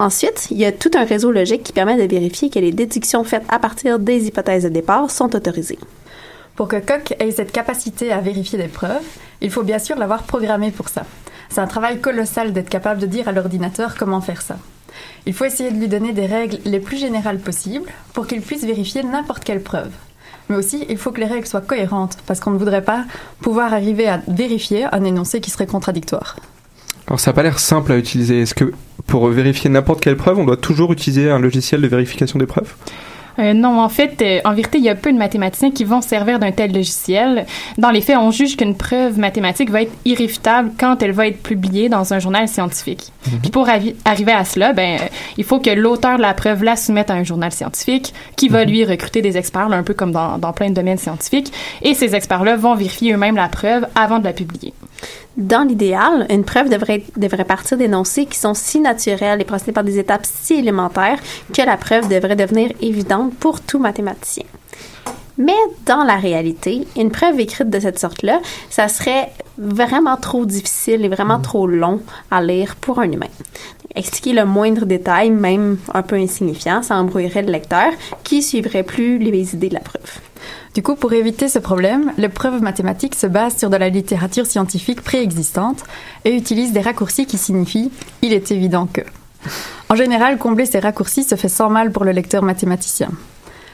Ensuite, 0.01 0.49
il 0.51 0.57
y 0.57 0.65
a 0.65 0.73
tout 0.73 0.91
un 0.97 1.05
réseau 1.05 1.31
logique 1.31 1.63
qui 1.63 1.73
permet 1.73 1.97
de 1.97 2.13
vérifier 2.13 2.51
que 2.51 2.59
les 2.59 2.73
déductions 2.73 3.23
faites 3.23 3.45
à 3.49 3.61
partir 3.61 4.01
des 4.01 4.27
hypothèses 4.27 4.65
de 4.65 4.69
départ 4.69 5.13
sont 5.13 5.33
autorisées. 5.37 5.79
Pour 6.57 6.67
que 6.67 6.77
Coq 6.77 7.15
ait 7.21 7.31
cette 7.31 7.53
capacité 7.53 8.11
à 8.11 8.21
vérifier 8.21 8.59
des 8.59 8.67
preuves, 8.67 9.03
il 9.45 9.51
faut 9.51 9.63
bien 9.63 9.79
sûr 9.79 9.97
l'avoir 9.97 10.23
programmé 10.23 10.71
pour 10.71 10.89
ça. 10.89 11.05
C'est 11.51 11.61
un 11.61 11.67
travail 11.67 12.01
colossal 12.01 12.53
d'être 12.53 12.71
capable 12.71 13.01
de 13.01 13.07
dire 13.07 13.29
à 13.29 13.33
l'ordinateur 13.33 13.95
comment 13.97 14.21
faire 14.21 14.43
ça. 14.43 14.57
Il 15.27 15.35
faut 15.35 15.45
essayer 15.45 15.71
de 15.71 15.79
lui 15.79 15.89
donner 15.89 16.13
des 16.13 16.27
règles 16.27 16.59
les 16.65 16.81
plus 16.81 16.97
générales 16.97 17.39
possibles 17.39 17.89
pour 18.13 18.27
qu'il 18.27 18.41
puisse 18.41 18.65
vérifier 18.65 19.03
n'importe 19.03 19.45
quelle 19.45 19.63
preuve. 19.63 19.91
Mais 20.49 20.57
aussi, 20.57 20.85
il 20.89 20.99
faut 20.99 21.11
que 21.11 21.21
les 21.21 21.27
règles 21.27 21.47
soient 21.47 21.61
cohérentes 21.61 22.19
parce 22.27 22.41
qu'on 22.41 22.51
ne 22.51 22.59
voudrait 22.59 22.85
pas 22.85 23.05
pouvoir 23.41 23.73
arriver 23.73 24.09
à 24.09 24.23
vérifier 24.29 24.85
un 24.93 25.05
énoncé 25.05 25.41
qui 25.41 25.51
serait 25.51 25.67
contradictoire. 25.67 26.37
Alors, 27.07 27.21
ça 27.21 27.31
n'a 27.31 27.35
pas 27.35 27.43
l'air 27.43 27.59
simple 27.59 27.93
à 27.93 27.97
utiliser. 27.97 28.41
Est-ce 28.41 28.55
que 28.55 28.73
pour 29.07 29.29
vérifier 29.29 29.71
n'importe 29.71 30.01
quelle 30.01 30.17
preuve, 30.17 30.39
on 30.39 30.45
doit 30.45 30.57
toujours 30.57 30.93
utiliser 30.93 31.31
un 31.31 31.39
logiciel 31.39 31.81
de 31.81 31.87
vérification 31.87 32.39
des 32.39 32.47
preuves? 32.47 32.75
Euh, 33.39 33.53
non, 33.53 33.81
en 33.81 33.89
fait, 33.89 34.21
euh, 34.23 34.41
en 34.45 34.55
vérité, 34.55 34.79
il 34.79 34.85
y 34.85 34.89
a 34.89 34.95
peu 34.95 35.13
de 35.13 35.19
mathématiciens 35.19 35.71
qui 35.71 35.85
vont 35.85 36.01
servir 36.01 36.39
d'un 36.39 36.53
tel 36.53 36.73
logiciel. 36.73 37.47
Dans 37.79 37.91
les 37.91 38.01
faits, 38.01 38.17
on 38.17 38.31
juge 38.31 38.57
qu'une 38.57 38.77
preuve 38.77 39.19
mathématique 39.19 39.71
va 39.71 39.83
être 39.83 39.93
irréfutable 40.05 40.73
quand 40.79 41.03
elle 41.03 41.13
va 41.13 41.27
être 41.27 41.43
publiée 41.43 41.89
dans 41.89 42.15
un 42.15 42.19
journal 42.19 42.49
scientifique. 42.49 43.13
Puis 43.43 43.51
pour 43.51 43.69
arriver 43.69 44.33
à 44.33 44.45
cela, 44.45 44.73
ben, 44.73 44.99
euh, 45.01 45.07
il 45.39 45.45
faut 45.45 45.59
que 45.59 45.71
l'auteur 45.71 46.17
de 46.17 46.23
la 46.23 46.35
preuve 46.35 46.63
la 46.63 46.77
soumette 46.77 47.11
à 47.11 47.15
un 47.15 47.25
journal 47.25 47.51
scientifique 47.53 48.13
qui 48.37 48.49
va 48.49 48.65
lui 48.65 48.85
recruter 48.85 49.23
des 49.23 49.37
experts, 49.37 49.69
là, 49.69 49.77
un 49.77 49.83
peu 49.83 49.95
comme 49.95 50.13
dans, 50.13 50.39
dans 50.39 50.53
plein 50.53 50.69
de 50.69 50.75
domaines 50.75 50.99
scientifiques. 50.99 51.53
Et 51.83 51.95
ces 51.95 52.15
experts-là 52.15 52.57
vont 52.57 52.75
vérifier 52.75 53.15
eux-mêmes 53.15 53.37
la 53.37 53.49
preuve 53.49 53.87
avant 53.95 54.19
de 54.19 54.25
la 54.25 54.33
publier. 54.33 54.73
Dans 55.37 55.67
l'idéal, 55.67 56.27
une 56.31 56.45
preuve 56.45 56.69
devrait, 56.69 57.03
devrait 57.17 57.45
partir 57.45 57.77
d'énoncés 57.77 58.27
qui 58.27 58.39
sont 58.39 58.55
si 58.55 58.79
naturels 58.79 59.41
et 59.41 59.45
procéder 59.45 59.73
par 59.73 59.85
des 59.85 59.99
étapes 59.99 60.27
si 60.27 60.55
élémentaires 60.55 61.19
que 61.53 61.63
la 61.63 61.77
preuve 61.77 62.09
devrait 62.09 62.37
devenir 62.37 62.71
évidente 62.81 63.35
pour 63.35 63.61
tout 63.61 63.81
mathématicien. 63.81 64.45
Mais 65.37 65.57
dans 65.85 66.05
la 66.05 66.17
réalité, 66.17 66.87
une 66.97 67.11
preuve 67.11 67.41
écrite 67.41 67.69
de 67.69 67.81
cette 67.81 67.99
sorte-là, 67.99 68.41
ça 68.71 68.87
serait 68.87 69.33
vraiment 69.59 70.17
trop 70.17 70.47
difficile 70.47 71.05
et 71.05 71.09
vraiment 71.09 71.41
trop 71.41 71.67
long 71.67 72.01
à 72.31 72.41
lire 72.41 72.77
pour 72.77 73.01
un 73.01 73.11
humain. 73.11 73.27
Expliquer 73.97 74.33
le 74.33 74.45
moindre 74.45 74.87
détail, 74.87 75.31
même 75.31 75.79
un 75.93 76.03
peu 76.03 76.17
insignifiant, 76.17 76.83
ça 76.83 76.97
embrouillerait 76.97 77.43
le 77.43 77.53
lecteur 77.53 77.93
qui 78.23 78.43
suivrait 78.43 78.85
plus 78.85 79.19
les 79.19 79.55
idées 79.55 79.69
de 79.69 79.75
la 79.75 79.81
preuve. 79.81 80.21
Du 80.75 80.83
coup, 80.83 80.97
pour 80.97 81.13
éviter 81.13 81.49
ce 81.49 81.59
problème, 81.59 82.13
les 82.19 82.29
preuves 82.29 82.63
mathématiques 82.63 83.15
se 83.15 83.27
basent 83.27 83.57
sur 83.57 83.71
de 83.71 83.77
la 83.77 83.89
littérature 83.89 84.47
scientifique 84.47 85.03
préexistante 85.03 85.85
et 86.25 86.35
utilisent 86.35 86.73
des 86.73 86.81
raccourcis 86.81 87.27
qui 87.27 87.39
signifient 87.39 87.93
il 88.23 88.33
est 88.33 88.51
évident 88.51 88.87
que. 88.93 89.03
En 89.89 89.95
général, 89.95 90.39
combler 90.39 90.67
ces 90.67 90.81
raccourcis 90.81 91.25
se 91.25 91.35
fait 91.35 91.49
sans 91.49 91.71
mal 91.71 91.93
pour 91.93 92.05
le 92.05 92.13
lecteur 92.13 92.43
mathématicien. 92.43 93.11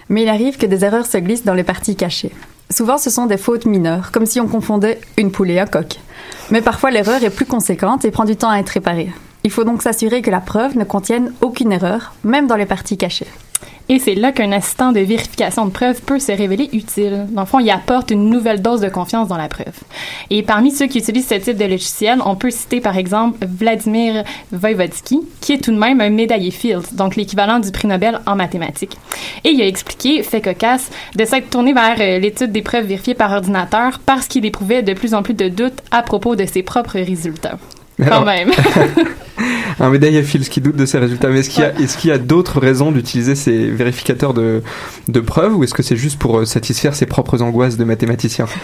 Mais 0.08 0.22
il 0.22 0.28
arrive 0.28 0.58
que 0.58 0.66
des 0.66 0.84
erreurs 0.84 1.06
se 1.06 1.18
glissent 1.18 1.44
dans 1.44 1.54
les 1.54 1.64
parties 1.64 1.96
cachées. 1.96 2.32
Souvent, 2.70 2.98
ce 2.98 3.10
sont 3.10 3.26
des 3.26 3.36
fautes 3.36 3.66
mineures, 3.66 4.12
comme 4.12 4.26
si 4.26 4.40
on 4.40 4.46
confondait 4.46 5.00
une 5.16 5.32
poule 5.32 5.50
et 5.50 5.58
un 5.58 5.66
coq. 5.66 5.98
Mais 6.50 6.60
parfois, 6.60 6.90
l'erreur 6.90 7.22
est 7.22 7.30
plus 7.30 7.46
conséquente 7.46 8.04
et 8.04 8.10
prend 8.10 8.24
du 8.24 8.36
temps 8.36 8.50
à 8.50 8.58
être 8.58 8.70
réparée. 8.70 9.10
Il 9.42 9.50
faut 9.50 9.64
donc 9.64 9.82
s'assurer 9.82 10.20
que 10.20 10.30
la 10.30 10.40
preuve 10.40 10.76
ne 10.76 10.84
contienne 10.84 11.32
aucune 11.40 11.72
erreur, 11.72 12.12
même 12.24 12.46
dans 12.46 12.56
les 12.56 12.66
parties 12.66 12.98
cachées. 12.98 13.26
Et 13.90 13.98
c'est 13.98 14.14
là 14.14 14.30
qu'un 14.30 14.52
assistant 14.52 14.92
de 14.92 15.00
vérification 15.00 15.66
de 15.66 15.72
preuve 15.72 16.00
peut 16.02 16.20
se 16.20 16.30
révéler 16.30 16.70
utile. 16.72 17.26
Dans 17.30 17.42
le 17.42 17.46
fond, 17.46 17.58
il 17.58 17.68
apporte 17.70 18.12
une 18.12 18.30
nouvelle 18.30 18.62
dose 18.62 18.80
de 18.80 18.88
confiance 18.88 19.26
dans 19.26 19.36
la 19.36 19.48
preuve. 19.48 19.74
Et 20.30 20.44
parmi 20.44 20.70
ceux 20.70 20.86
qui 20.86 20.98
utilisent 20.98 21.26
ce 21.26 21.34
type 21.34 21.56
de 21.56 21.64
logiciel, 21.64 22.20
on 22.24 22.36
peut 22.36 22.52
citer 22.52 22.80
par 22.80 22.96
exemple 22.96 23.44
Vladimir 23.44 24.22
Voivodsky, 24.52 25.22
qui 25.40 25.54
est 25.54 25.58
tout 25.58 25.72
de 25.72 25.76
même 25.76 26.00
un 26.00 26.08
médaillé 26.08 26.52
Fields, 26.52 26.94
donc 26.94 27.16
l'équivalent 27.16 27.58
du 27.58 27.72
prix 27.72 27.88
Nobel 27.88 28.20
en 28.26 28.36
mathématiques. 28.36 28.96
Et 29.42 29.50
il 29.50 29.60
a 29.60 29.66
expliqué, 29.66 30.22
fait 30.22 30.40
cocasse, 30.40 30.88
de 31.16 31.24
s'être 31.24 31.50
tourné 31.50 31.72
vers 31.72 31.96
euh, 31.98 32.20
l'étude 32.20 32.52
des 32.52 32.62
preuves 32.62 32.86
vérifiées 32.86 33.14
par 33.14 33.32
ordinateur 33.32 33.98
parce 34.06 34.28
qu'il 34.28 34.46
éprouvait 34.46 34.82
de 34.82 34.92
plus 34.92 35.14
en 35.14 35.24
plus 35.24 35.34
de 35.34 35.48
doutes 35.48 35.80
à 35.90 36.02
propos 36.02 36.36
de 36.36 36.46
ses 36.46 36.62
propres 36.62 37.00
résultats. 37.00 37.58
Quand 37.98 38.24
même. 38.24 38.52
Un 39.78 39.90
médaille 39.90 40.18
à 40.18 40.22
Fields 40.22 40.48
qui 40.48 40.60
doute 40.60 40.76
de 40.76 40.86
ses 40.86 40.98
résultats. 40.98 41.28
Mais 41.28 41.40
est-ce 41.40 41.50
qu'il 41.50 41.62
y 41.62 41.66
a, 41.66 41.74
est-ce 41.78 41.96
qu'il 41.96 42.10
y 42.10 42.12
a 42.12 42.18
d'autres 42.18 42.60
raisons 42.60 42.92
d'utiliser 42.92 43.34
ces 43.34 43.70
vérificateurs 43.70 44.34
de, 44.34 44.62
de 45.08 45.20
preuves 45.20 45.56
ou 45.56 45.64
est-ce 45.64 45.74
que 45.74 45.82
c'est 45.82 45.96
juste 45.96 46.18
pour 46.18 46.38
euh, 46.38 46.44
satisfaire 46.44 46.94
ses 46.94 47.06
propres 47.06 47.42
angoisses 47.42 47.76
de 47.76 47.84
mathématicien? 47.84 48.46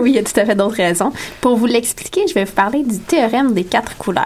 Oui, 0.00 0.10
il 0.10 0.14
y 0.16 0.18
a 0.18 0.22
tout 0.22 0.38
à 0.38 0.44
fait 0.44 0.54
d'autres 0.54 0.76
raisons. 0.76 1.12
Pour 1.40 1.56
vous 1.56 1.66
l'expliquer, 1.66 2.22
je 2.28 2.34
vais 2.34 2.44
vous 2.44 2.52
parler 2.52 2.82
du 2.82 2.98
théorème 2.98 3.52
des 3.54 3.64
quatre 3.64 3.96
couleurs. 3.96 4.24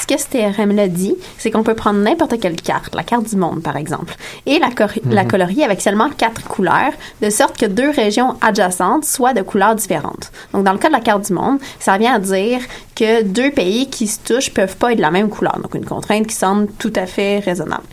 Ce 0.00 0.06
que 0.06 0.18
ce 0.20 0.26
théorème-là 0.28 0.88
dit, 0.88 1.14
c'est 1.38 1.50
qu'on 1.50 1.62
peut 1.62 1.74
prendre 1.74 1.98
n'importe 2.00 2.40
quelle 2.40 2.56
carte, 2.56 2.94
la 2.94 3.02
carte 3.02 3.28
du 3.28 3.36
monde 3.36 3.62
par 3.62 3.76
exemple, 3.76 4.14
et 4.46 4.58
la 4.58 4.70
Mhm. 4.70 5.28
colorier 5.28 5.64
avec 5.64 5.80
seulement 5.80 6.08
quatre 6.16 6.44
couleurs, 6.44 6.92
de 7.22 7.30
sorte 7.30 7.56
que 7.58 7.66
deux 7.66 7.90
régions 7.90 8.36
adjacentes 8.40 9.04
soient 9.04 9.34
de 9.34 9.42
couleurs 9.42 9.74
différentes. 9.74 10.30
Donc 10.54 10.64
dans 10.64 10.72
le 10.72 10.78
cas 10.78 10.88
de 10.88 10.94
la 10.94 11.00
carte 11.00 11.26
du 11.26 11.32
monde, 11.32 11.58
ça 11.78 11.98
vient 11.98 12.14
à 12.14 12.18
dire 12.18 12.60
que 12.96 13.22
deux 13.22 13.50
pays 13.50 13.88
qui 13.90 14.06
se 14.06 14.18
touchent 14.24 14.50
peuvent 14.52 14.76
pas 14.76 14.92
être 14.92 14.96
de 14.98 15.02
la 15.02 15.10
même 15.10 15.28
couleur. 15.28 15.39
Donc 15.62 15.74
une 15.74 15.84
contrainte 15.84 16.26
qui 16.26 16.34
semble 16.34 16.68
tout 16.78 16.92
à 16.96 17.06
fait 17.06 17.38
raisonnable. 17.38 17.84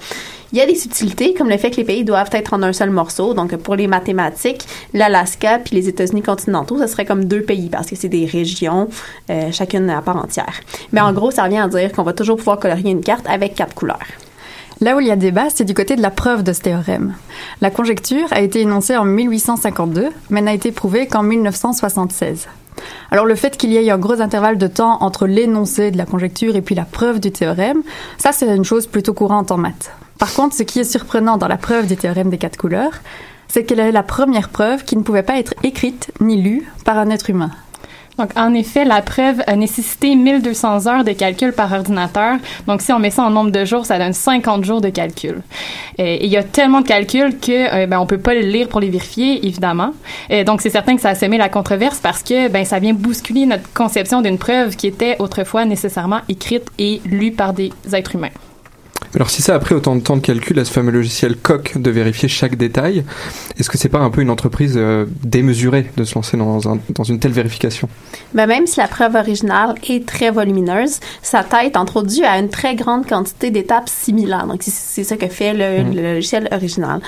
Il 0.53 0.57
y 0.57 0.61
a 0.61 0.65
des 0.65 0.75
subtilités, 0.75 1.33
comme 1.33 1.49
le 1.49 1.57
fait 1.57 1.71
que 1.71 1.75
les 1.75 1.83
pays 1.83 2.05
doivent 2.05 2.29
être 2.31 2.53
en 2.53 2.63
un 2.63 2.71
seul 2.71 2.89
morceau. 2.89 3.33
Donc, 3.33 3.53
pour 3.57 3.75
les 3.75 3.87
mathématiques, 3.87 4.65
l'Alaska 4.93 5.59
puis 5.59 5.75
les 5.75 5.89
États-Unis 5.89 6.21
continentaux, 6.21 6.77
ça 6.77 6.87
serait 6.87 7.03
comme 7.03 7.25
deux 7.25 7.41
pays 7.41 7.69
parce 7.69 7.89
que 7.89 7.97
c'est 7.97 8.07
des 8.07 8.25
régions, 8.25 8.87
euh, 9.29 9.51
chacune 9.51 9.89
à 9.89 10.01
part 10.01 10.15
entière. 10.15 10.61
Mais 10.93 11.01
en 11.01 11.11
gros, 11.11 11.31
ça 11.31 11.43
revient 11.43 11.57
à 11.57 11.67
dire 11.67 11.91
qu'on 11.91 12.03
va 12.03 12.13
toujours 12.13 12.37
pouvoir 12.37 12.59
colorier 12.59 12.91
une 12.91 13.01
carte 13.01 13.25
avec 13.27 13.55
quatre 13.55 13.75
couleurs. 13.75 14.07
Là 14.79 14.95
où 14.95 14.99
il 14.99 15.07
y 15.07 15.11
a 15.11 15.15
débat, 15.15 15.49
c'est 15.53 15.65
du 15.65 15.73
côté 15.73 15.95
de 15.95 16.01
la 16.01 16.11
preuve 16.11 16.43
de 16.43 16.53
ce 16.53 16.61
théorème. 16.61 17.15
La 17.61 17.71
conjecture 17.71 18.27
a 18.31 18.41
été 18.41 18.61
énoncée 18.61 18.95
en 18.95 19.05
1852, 19.05 20.09
mais 20.29 20.41
n'a 20.41 20.53
été 20.53 20.71
prouvée 20.71 21.07
qu'en 21.07 21.23
1976. 21.23 22.47
Alors 23.09 23.25
le 23.25 23.33
fait 23.33 23.57
qu'il 23.57 23.71
y 23.71 23.77
ait 23.77 23.89
un 23.89 23.97
gros 23.97 24.21
intervalle 24.21 24.59
de 24.59 24.67
temps 24.67 25.01
entre 25.01 25.25
l'énoncé 25.25 25.89
de 25.89 25.97
la 25.97 26.05
conjecture 26.05 26.55
et 26.55 26.61
puis 26.61 26.75
la 26.75 26.85
preuve 26.85 27.19
du 27.19 27.31
théorème, 27.31 27.81
ça 28.19 28.31
c'est 28.31 28.55
une 28.55 28.63
chose 28.63 28.85
plutôt 28.85 29.13
courante 29.13 29.51
en 29.51 29.57
maths. 29.57 29.91
Par 30.19 30.33
contre, 30.33 30.55
ce 30.55 30.63
qui 30.63 30.79
est 30.79 30.83
surprenant 30.83 31.37
dans 31.37 31.47
la 31.47 31.57
preuve 31.57 31.87
du 31.87 31.97
théorème 31.97 32.29
des 32.29 32.37
quatre 32.37 32.57
couleurs, 32.57 32.93
c'est 33.47 33.63
qu'elle 33.63 33.79
est 33.79 33.91
la 33.91 34.03
première 34.03 34.49
preuve 34.49 34.83
qui 34.83 34.95
ne 34.95 35.03
pouvait 35.03 35.23
pas 35.23 35.39
être 35.39 35.53
écrite 35.63 36.11
ni 36.19 36.41
lue 36.41 36.69
par 36.85 36.97
un 36.97 37.09
être 37.09 37.29
humain. 37.29 37.51
Donc, 38.17 38.31
en 38.35 38.53
effet, 38.53 38.83
la 38.83 39.01
preuve 39.01 39.41
a 39.47 39.55
nécessité 39.55 40.15
1200 40.15 40.87
heures 40.87 41.03
de 41.03 41.11
calcul 41.11 41.53
par 41.53 41.71
ordinateur. 41.71 42.37
Donc, 42.65 42.81
si 42.81 42.91
on 42.91 42.99
met 42.99 43.11
ça 43.11 43.23
en 43.23 43.29
nombre 43.29 43.51
de 43.51 43.63
jours, 43.65 43.85
ça 43.85 43.99
donne 43.99 44.13
50 44.13 44.63
jours 44.65 44.81
de 44.81 44.89
calcul. 44.89 45.41
Euh, 45.99 46.03
Et 46.03 46.25
il 46.25 46.31
y 46.31 46.37
a 46.37 46.43
tellement 46.43 46.81
de 46.81 46.87
calculs 46.87 47.37
que 47.39 47.83
euh, 47.83 47.85
ben, 47.85 47.99
on 47.99 48.05
peut 48.05 48.17
pas 48.17 48.33
le 48.33 48.41
lire 48.41 48.67
pour 48.69 48.79
les 48.79 48.89
vérifier, 48.89 49.45
évidemment. 49.45 49.91
Et 50.29 50.43
donc, 50.43 50.61
c'est 50.61 50.69
certain 50.69 50.95
que 50.95 51.01
ça 51.01 51.09
a 51.09 51.15
semé 51.15 51.37
la 51.37 51.49
controverse 51.49 51.99
parce 51.99 52.23
que 52.23 52.47
ben, 52.47 52.65
ça 52.65 52.79
vient 52.79 52.93
bousculer 52.93 53.45
notre 53.45 53.71
conception 53.73 54.21
d'une 54.21 54.37
preuve 54.37 54.75
qui 54.75 54.87
était 54.87 55.15
autrefois 55.19 55.65
nécessairement 55.65 56.21
écrite 56.27 56.67
et 56.79 57.01
lue 57.05 57.31
par 57.31 57.53
des 57.53 57.71
êtres 57.93 58.15
humains. 58.15 58.29
Alors 59.15 59.29
si 59.29 59.41
ça 59.41 59.55
a 59.55 59.59
pris 59.59 59.73
autant 59.73 59.95
de 59.95 60.01
temps 60.01 60.17
de 60.17 60.21
calcul 60.21 60.59
à 60.59 60.65
ce 60.65 60.71
fameux 60.71 60.91
logiciel 60.91 61.37
Coq 61.37 61.73
de 61.77 61.89
vérifier 61.89 62.27
chaque 62.29 62.55
détail, 62.55 63.03
est-ce 63.57 63.69
que 63.69 63.77
c'est 63.77 63.89
pas 63.89 63.99
un 63.99 64.09
peu 64.09 64.21
une 64.21 64.29
entreprise 64.29 64.73
euh, 64.75 65.05
démesurée 65.23 65.89
de 65.97 66.03
se 66.03 66.15
lancer 66.15 66.37
dans, 66.37 66.67
un- 66.71 66.79
dans 66.89 67.03
une 67.03 67.17
telle 67.19 67.31
vérification? 67.31 67.89
Mais 68.33 68.45
même 68.45 68.67
si 68.67 68.79
la 68.79 68.87
preuve 68.87 69.15
originale 69.15 69.75
est 69.89 70.05
très 70.05 70.29
volumineuse, 70.29 70.99
sa 71.21 71.43
taille 71.43 71.67
est 71.67 71.77
entre 71.77 71.97
autres 71.97 72.07
due 72.13 72.25
à 72.25 72.37
une 72.37 72.49
très 72.49 72.75
grande 72.75 73.07
quantité 73.07 73.49
d'étapes 73.49 73.89
similaires. 73.89 74.45
Donc, 74.45 74.61
c'est- 74.63 75.03
ça 75.03 75.15
que 75.15 75.27
fait 75.27 75.53
le, 75.53 75.83
Mhm. 75.83 75.95
le 75.95 76.13
logiciel 76.15 76.47
original. 76.51 76.99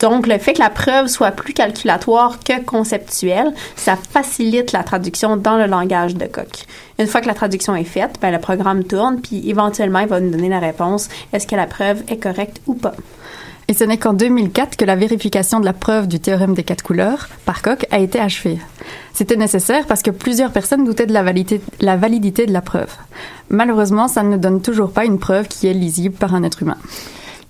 Donc, 0.00 0.26
le 0.26 0.36
fait 0.38 0.54
que 0.54 0.58
la 0.58 0.68
preuve 0.70 1.06
soit 1.06 1.30
plus 1.30 1.52
calculatoire 1.54 2.40
que 2.44 2.60
conceptuelle, 2.64 3.52
ça 3.76 3.96
facilite 3.96 4.72
la 4.72 4.82
traduction 4.82 5.36
dans 5.36 5.56
le 5.56 5.66
langage 5.66 6.16
de 6.16 6.26
Coq. 6.26 6.64
Une 7.02 7.08
fois 7.08 7.20
que 7.20 7.26
la 7.26 7.34
traduction 7.34 7.74
est 7.74 7.82
faite, 7.82 8.18
ben, 8.22 8.30
le 8.30 8.38
programme 8.38 8.84
tourne, 8.84 9.20
puis 9.20 9.50
éventuellement, 9.50 9.98
il 9.98 10.06
va 10.06 10.20
nous 10.20 10.30
donner 10.30 10.48
la 10.48 10.60
réponse 10.60 11.08
est-ce 11.32 11.48
que 11.48 11.56
la 11.56 11.66
preuve 11.66 12.04
est 12.06 12.18
correcte 12.18 12.60
ou 12.68 12.74
pas. 12.74 12.94
Et 13.66 13.74
ce 13.74 13.82
n'est 13.82 13.98
qu'en 13.98 14.12
2004 14.12 14.76
que 14.76 14.84
la 14.84 14.94
vérification 14.94 15.58
de 15.58 15.64
la 15.64 15.72
preuve 15.72 16.06
du 16.06 16.20
théorème 16.20 16.54
des 16.54 16.62
quatre 16.62 16.84
couleurs 16.84 17.28
par 17.44 17.60
Koch 17.60 17.84
a 17.90 17.98
été 17.98 18.20
achevée. 18.20 18.60
C'était 19.14 19.34
nécessaire 19.34 19.86
parce 19.88 20.02
que 20.02 20.12
plusieurs 20.12 20.52
personnes 20.52 20.84
doutaient 20.84 21.06
de 21.06 21.12
la 21.12 21.24
la 21.80 21.96
validité 21.96 22.46
de 22.46 22.52
la 22.52 22.60
preuve. 22.60 22.94
Malheureusement, 23.50 24.06
ça 24.06 24.22
ne 24.22 24.36
donne 24.36 24.62
toujours 24.62 24.92
pas 24.92 25.04
une 25.04 25.18
preuve 25.18 25.48
qui 25.48 25.66
est 25.66 25.74
lisible 25.74 26.14
par 26.14 26.36
un 26.36 26.44
être 26.44 26.62
humain. 26.62 26.78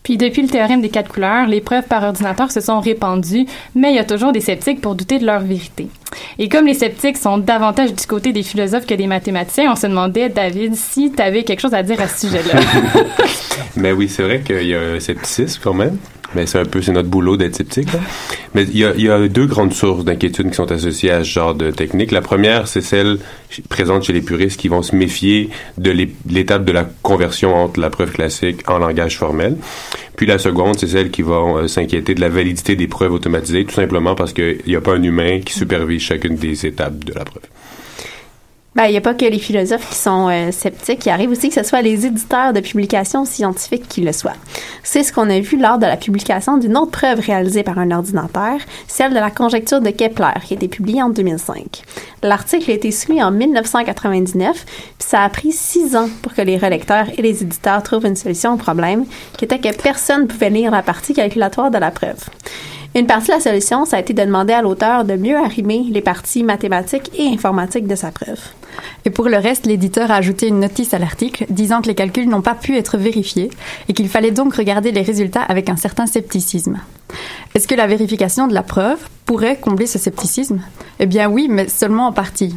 Puis 0.02 0.16
depuis 0.16 0.42
le 0.42 0.48
théorème 0.48 0.80
des 0.80 0.88
quatre 0.88 1.12
couleurs, 1.12 1.46
les 1.46 1.60
preuves 1.60 1.86
par 1.86 2.02
ordinateur 2.02 2.50
se 2.50 2.60
sont 2.60 2.80
répandues, 2.80 3.46
mais 3.74 3.92
il 3.92 3.96
y 3.96 4.00
a 4.00 4.04
toujours 4.04 4.32
des 4.32 4.40
sceptiques 4.40 4.80
pour 4.80 4.94
douter 4.94 5.18
de 5.18 5.26
leur 5.26 5.40
vérité. 5.40 5.88
Et 6.38 6.48
comme 6.48 6.66
les 6.66 6.74
sceptiques 6.74 7.16
sont 7.16 7.38
davantage 7.38 7.94
du 7.94 8.06
côté 8.06 8.32
des 8.32 8.42
philosophes 8.42 8.86
que 8.86 8.94
des 8.94 9.06
mathématiciens, 9.06 9.72
on 9.72 9.76
se 9.76 9.86
demandait, 9.86 10.28
David, 10.28 10.74
si 10.74 11.12
tu 11.12 11.22
avais 11.22 11.44
quelque 11.44 11.60
chose 11.60 11.74
à 11.74 11.82
dire 11.82 12.00
à 12.00 12.08
ce 12.08 12.26
sujet-là. 12.26 12.60
Mais 13.76 13.92
oui, 13.92 14.08
c'est 14.08 14.22
vrai 14.22 14.40
qu'il 14.40 14.66
y 14.66 14.74
a 14.74 14.80
un 14.80 15.00
scepticisme 15.00 15.60
quand 15.62 15.74
même. 15.74 15.96
Mais 16.34 16.46
c'est 16.46 16.58
un 16.58 16.64
peu, 16.64 16.80
c'est 16.82 16.92
notre 16.92 17.08
boulot 17.08 17.36
d'être 17.36 17.56
sceptique. 17.56 17.88
Mais 18.54 18.64
il 18.64 18.78
y, 18.78 18.84
a, 18.84 18.94
y 18.96 19.08
a 19.10 19.28
deux 19.28 19.46
grandes 19.46 19.72
sources 19.72 20.04
d'inquiétude 20.04 20.48
qui 20.50 20.54
sont 20.56 20.70
associées 20.72 21.10
à 21.10 21.24
ce 21.24 21.28
genre 21.30 21.54
de 21.54 21.70
technique. 21.70 22.10
La 22.10 22.20
première, 22.22 22.68
c'est 22.68 22.80
celle 22.80 23.18
présente 23.68 24.04
chez 24.04 24.12
les 24.12 24.22
puristes 24.22 24.58
qui 24.58 24.68
vont 24.68 24.82
se 24.82 24.96
méfier 24.96 25.50
de 25.78 25.90
l'é- 25.90 26.14
l'étape 26.30 26.64
de 26.64 26.72
la 26.72 26.88
conversion 27.02 27.54
entre 27.54 27.80
la 27.80 27.90
preuve 27.90 28.12
classique 28.12 28.68
en 28.68 28.78
langage 28.78 29.18
formel. 29.18 29.56
Puis 30.16 30.26
la 30.26 30.38
seconde, 30.38 30.78
c'est 30.78 30.88
celle 30.88 31.10
qui 31.10 31.22
vont 31.22 31.56
euh, 31.58 31.68
s'inquiéter 31.68 32.14
de 32.14 32.20
la 32.20 32.28
validité 32.28 32.76
des 32.76 32.86
preuves 32.86 33.12
automatisées, 33.12 33.64
tout 33.64 33.74
simplement 33.74 34.14
parce 34.14 34.32
qu'il 34.32 34.58
n'y 34.66 34.76
a 34.76 34.80
pas 34.80 34.94
un 34.94 35.02
humain 35.02 35.40
qui 35.44 35.52
supervise 35.54 36.02
chacune 36.02 36.36
des 36.36 36.66
étapes 36.66 37.04
de 37.04 37.12
la 37.14 37.24
preuve. 37.24 37.42
Ben, 38.74 38.86
il 38.86 38.92
n'y 38.92 38.96
a 38.96 39.02
pas 39.02 39.12
que 39.12 39.26
les 39.26 39.38
philosophes 39.38 39.86
qui 39.90 39.96
sont 39.96 40.30
euh, 40.30 40.50
sceptiques. 40.50 41.04
Il 41.04 41.10
arrive 41.10 41.30
aussi 41.30 41.48
que 41.48 41.54
ce 41.54 41.62
soit 41.62 41.82
les 41.82 42.06
éditeurs 42.06 42.54
de 42.54 42.60
publications 42.60 43.26
scientifiques 43.26 43.86
qui 43.86 44.00
le 44.00 44.12
soient. 44.12 44.32
C'est 44.82 45.02
ce 45.02 45.12
qu'on 45.12 45.28
a 45.28 45.40
vu 45.40 45.58
lors 45.58 45.76
de 45.76 45.84
la 45.84 45.98
publication 45.98 46.56
d'une 46.56 46.78
autre 46.78 46.90
preuve 46.90 47.20
réalisée 47.20 47.64
par 47.64 47.78
un 47.78 47.90
ordinateur, 47.90 48.58
celle 48.88 49.10
de 49.10 49.18
la 49.18 49.30
conjecture 49.30 49.82
de 49.82 49.90
Kepler, 49.90 50.40
qui 50.42 50.54
a 50.54 50.56
été 50.56 50.68
publiée 50.68 51.02
en 51.02 51.10
2005. 51.10 51.82
L'article 52.22 52.70
a 52.70 52.74
été 52.74 52.90
soumis 52.90 53.22
en 53.22 53.30
1999, 53.30 54.64
puis 54.64 54.94
ça 54.98 55.22
a 55.22 55.28
pris 55.28 55.52
six 55.52 55.94
ans 55.94 56.08
pour 56.22 56.32
que 56.32 56.40
les 56.40 56.56
relecteurs 56.56 57.08
et 57.18 57.20
les 57.20 57.42
éditeurs 57.42 57.82
trouvent 57.82 58.06
une 58.06 58.16
solution 58.16 58.54
au 58.54 58.56
problème, 58.56 59.04
qui 59.36 59.44
était 59.44 59.58
que 59.58 59.76
personne 59.82 60.22
ne 60.22 60.26
pouvait 60.26 60.50
lire 60.50 60.70
la 60.70 60.82
partie 60.82 61.12
calculatoire 61.12 61.70
de 61.70 61.78
la 61.78 61.90
preuve. 61.90 62.24
Une 62.94 63.06
partie 63.06 63.28
de 63.28 63.32
la 63.32 63.40
solution, 63.40 63.86
ça 63.86 63.96
a 63.96 64.00
été 64.00 64.12
de 64.12 64.22
demander 64.22 64.52
à 64.52 64.60
l'auteur 64.60 65.06
de 65.06 65.14
mieux 65.14 65.38
arrimer 65.38 65.82
les 65.88 66.02
parties 66.02 66.42
mathématiques 66.42 67.10
et 67.18 67.26
informatiques 67.26 67.86
de 67.86 67.94
sa 67.94 68.10
preuve. 68.10 68.38
Et 69.06 69.10
pour 69.10 69.30
le 69.30 69.38
reste, 69.38 69.64
l'éditeur 69.64 70.10
a 70.10 70.16
ajouté 70.16 70.48
une 70.48 70.60
notice 70.60 70.92
à 70.92 70.98
l'article 70.98 71.46
disant 71.48 71.80
que 71.80 71.88
les 71.88 71.94
calculs 71.94 72.28
n'ont 72.28 72.42
pas 72.42 72.54
pu 72.54 72.76
être 72.76 72.98
vérifiés 72.98 73.48
et 73.88 73.94
qu'il 73.94 74.10
fallait 74.10 74.30
donc 74.30 74.54
regarder 74.54 74.92
les 74.92 75.00
résultats 75.00 75.40
avec 75.40 75.70
un 75.70 75.76
certain 75.76 76.04
scepticisme. 76.04 76.80
Est-ce 77.54 77.66
que 77.66 77.74
la 77.74 77.86
vérification 77.86 78.46
de 78.46 78.52
la 78.52 78.62
preuve 78.62 78.98
pourrait 79.24 79.56
combler 79.56 79.86
ce 79.86 79.98
scepticisme? 79.98 80.60
Eh 81.00 81.06
bien 81.06 81.30
oui, 81.30 81.46
mais 81.48 81.68
seulement 81.68 82.08
en 82.08 82.12
partie. 82.12 82.54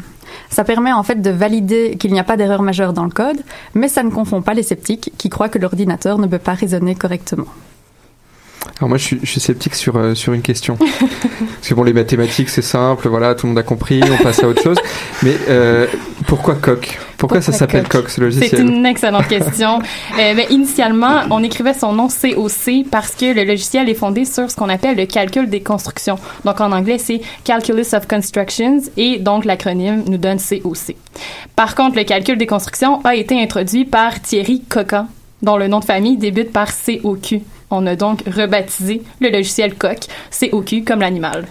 Ça 0.49 0.65
permet 0.65 0.91
en 0.91 1.03
fait 1.03 1.21
de 1.21 1.29
valider 1.29 1.95
qu'il 1.97 2.11
n'y 2.11 2.19
a 2.19 2.25
pas 2.25 2.35
d'erreur 2.35 2.61
majeure 2.61 2.91
dans 2.91 3.05
le 3.05 3.09
code, 3.09 3.41
mais 3.73 3.87
ça 3.87 4.03
ne 4.03 4.09
confond 4.09 4.41
pas 4.41 4.53
les 4.53 4.63
sceptiques 4.63 5.13
qui 5.17 5.29
croient 5.29 5.49
que 5.49 5.59
l'ordinateur 5.59 6.17
ne 6.17 6.27
peut 6.27 6.39
pas 6.39 6.55
raisonner 6.55 6.93
correctement. 6.93 7.45
Alors 8.79 8.89
moi, 8.89 8.97
je 8.97 9.05
suis, 9.05 9.19
je 9.23 9.25
suis 9.25 9.39
sceptique 9.39 9.73
sur, 9.73 9.95
euh, 9.95 10.15
sur 10.15 10.33
une 10.33 10.41
question. 10.41 10.75
Parce 10.99 11.69
que 11.69 11.73
bon, 11.73 11.83
les 11.83 11.93
mathématiques, 11.93 12.49
c'est 12.49 12.61
simple, 12.61 13.07
voilà, 13.07 13.33
tout 13.33 13.45
le 13.47 13.51
monde 13.51 13.59
a 13.59 13.63
compris, 13.63 14.01
on 14.03 14.21
passe 14.21 14.43
à 14.43 14.49
autre 14.49 14.61
chose. 14.61 14.77
Mais 15.23 15.33
euh, 15.47 15.87
pourquoi 16.27 16.55
coq? 16.55 16.99
Pourquoi, 17.17 17.39
ça 17.39 17.53
s'appelle 17.53 17.87
coq, 17.87 18.09
ce 18.09 18.15
C'est 18.15 18.21
logiciel 18.21 18.67
une 18.67 18.85
excellente 18.85 19.29
question. 19.29 19.79
Euh, 20.19 20.33
ben, 20.33 20.45
initialement, 20.49 21.21
on 21.31 21.41
écrivait 21.41 21.73
son 21.73 21.93
nom 21.93 22.09
COC 22.09 22.85
parce 22.91 23.15
que 23.15 23.33
le 23.33 23.45
logiciel 23.45 23.87
est 23.87 23.93
fondé 23.93 24.25
sur 24.25 24.51
ce 24.51 24.57
qu'on 24.57 24.67
appelle 24.67 24.97
le 24.97 25.05
calcul 25.05 25.49
des 25.49 25.61
constructions. 25.61 26.19
Donc 26.43 26.59
en 26.59 26.73
anglais, 26.73 26.97
c'est 26.97 27.21
Calculus 27.45 27.85
of 27.93 28.07
Constructions 28.09 28.81
et 28.97 29.19
donc 29.19 29.45
l'acronyme 29.45 30.03
nous 30.07 30.17
donne 30.17 30.37
COC. 30.37 30.95
Par 31.55 31.75
contre, 31.75 31.95
le 31.95 32.03
calcul 32.03 32.37
des 32.37 32.47
constructions 32.47 32.99
a 33.05 33.15
été 33.15 33.41
introduit 33.41 33.85
par 33.85 34.21
Thierry 34.21 34.61
Coquin, 34.67 35.07
dont 35.41 35.55
le 35.55 35.69
nom 35.69 35.79
de 35.79 35.85
famille 35.85 36.17
débute 36.17 36.51
par 36.51 36.67
COQ. 36.67 37.41
On 37.71 37.85
a 37.87 37.95
donc 37.95 38.23
rebaptisé 38.27 39.01
le 39.19 39.29
logiciel 39.29 39.75
coq 39.75 39.99
COQ 40.31 40.83
comme 40.83 40.99
l'animal. 40.99 41.45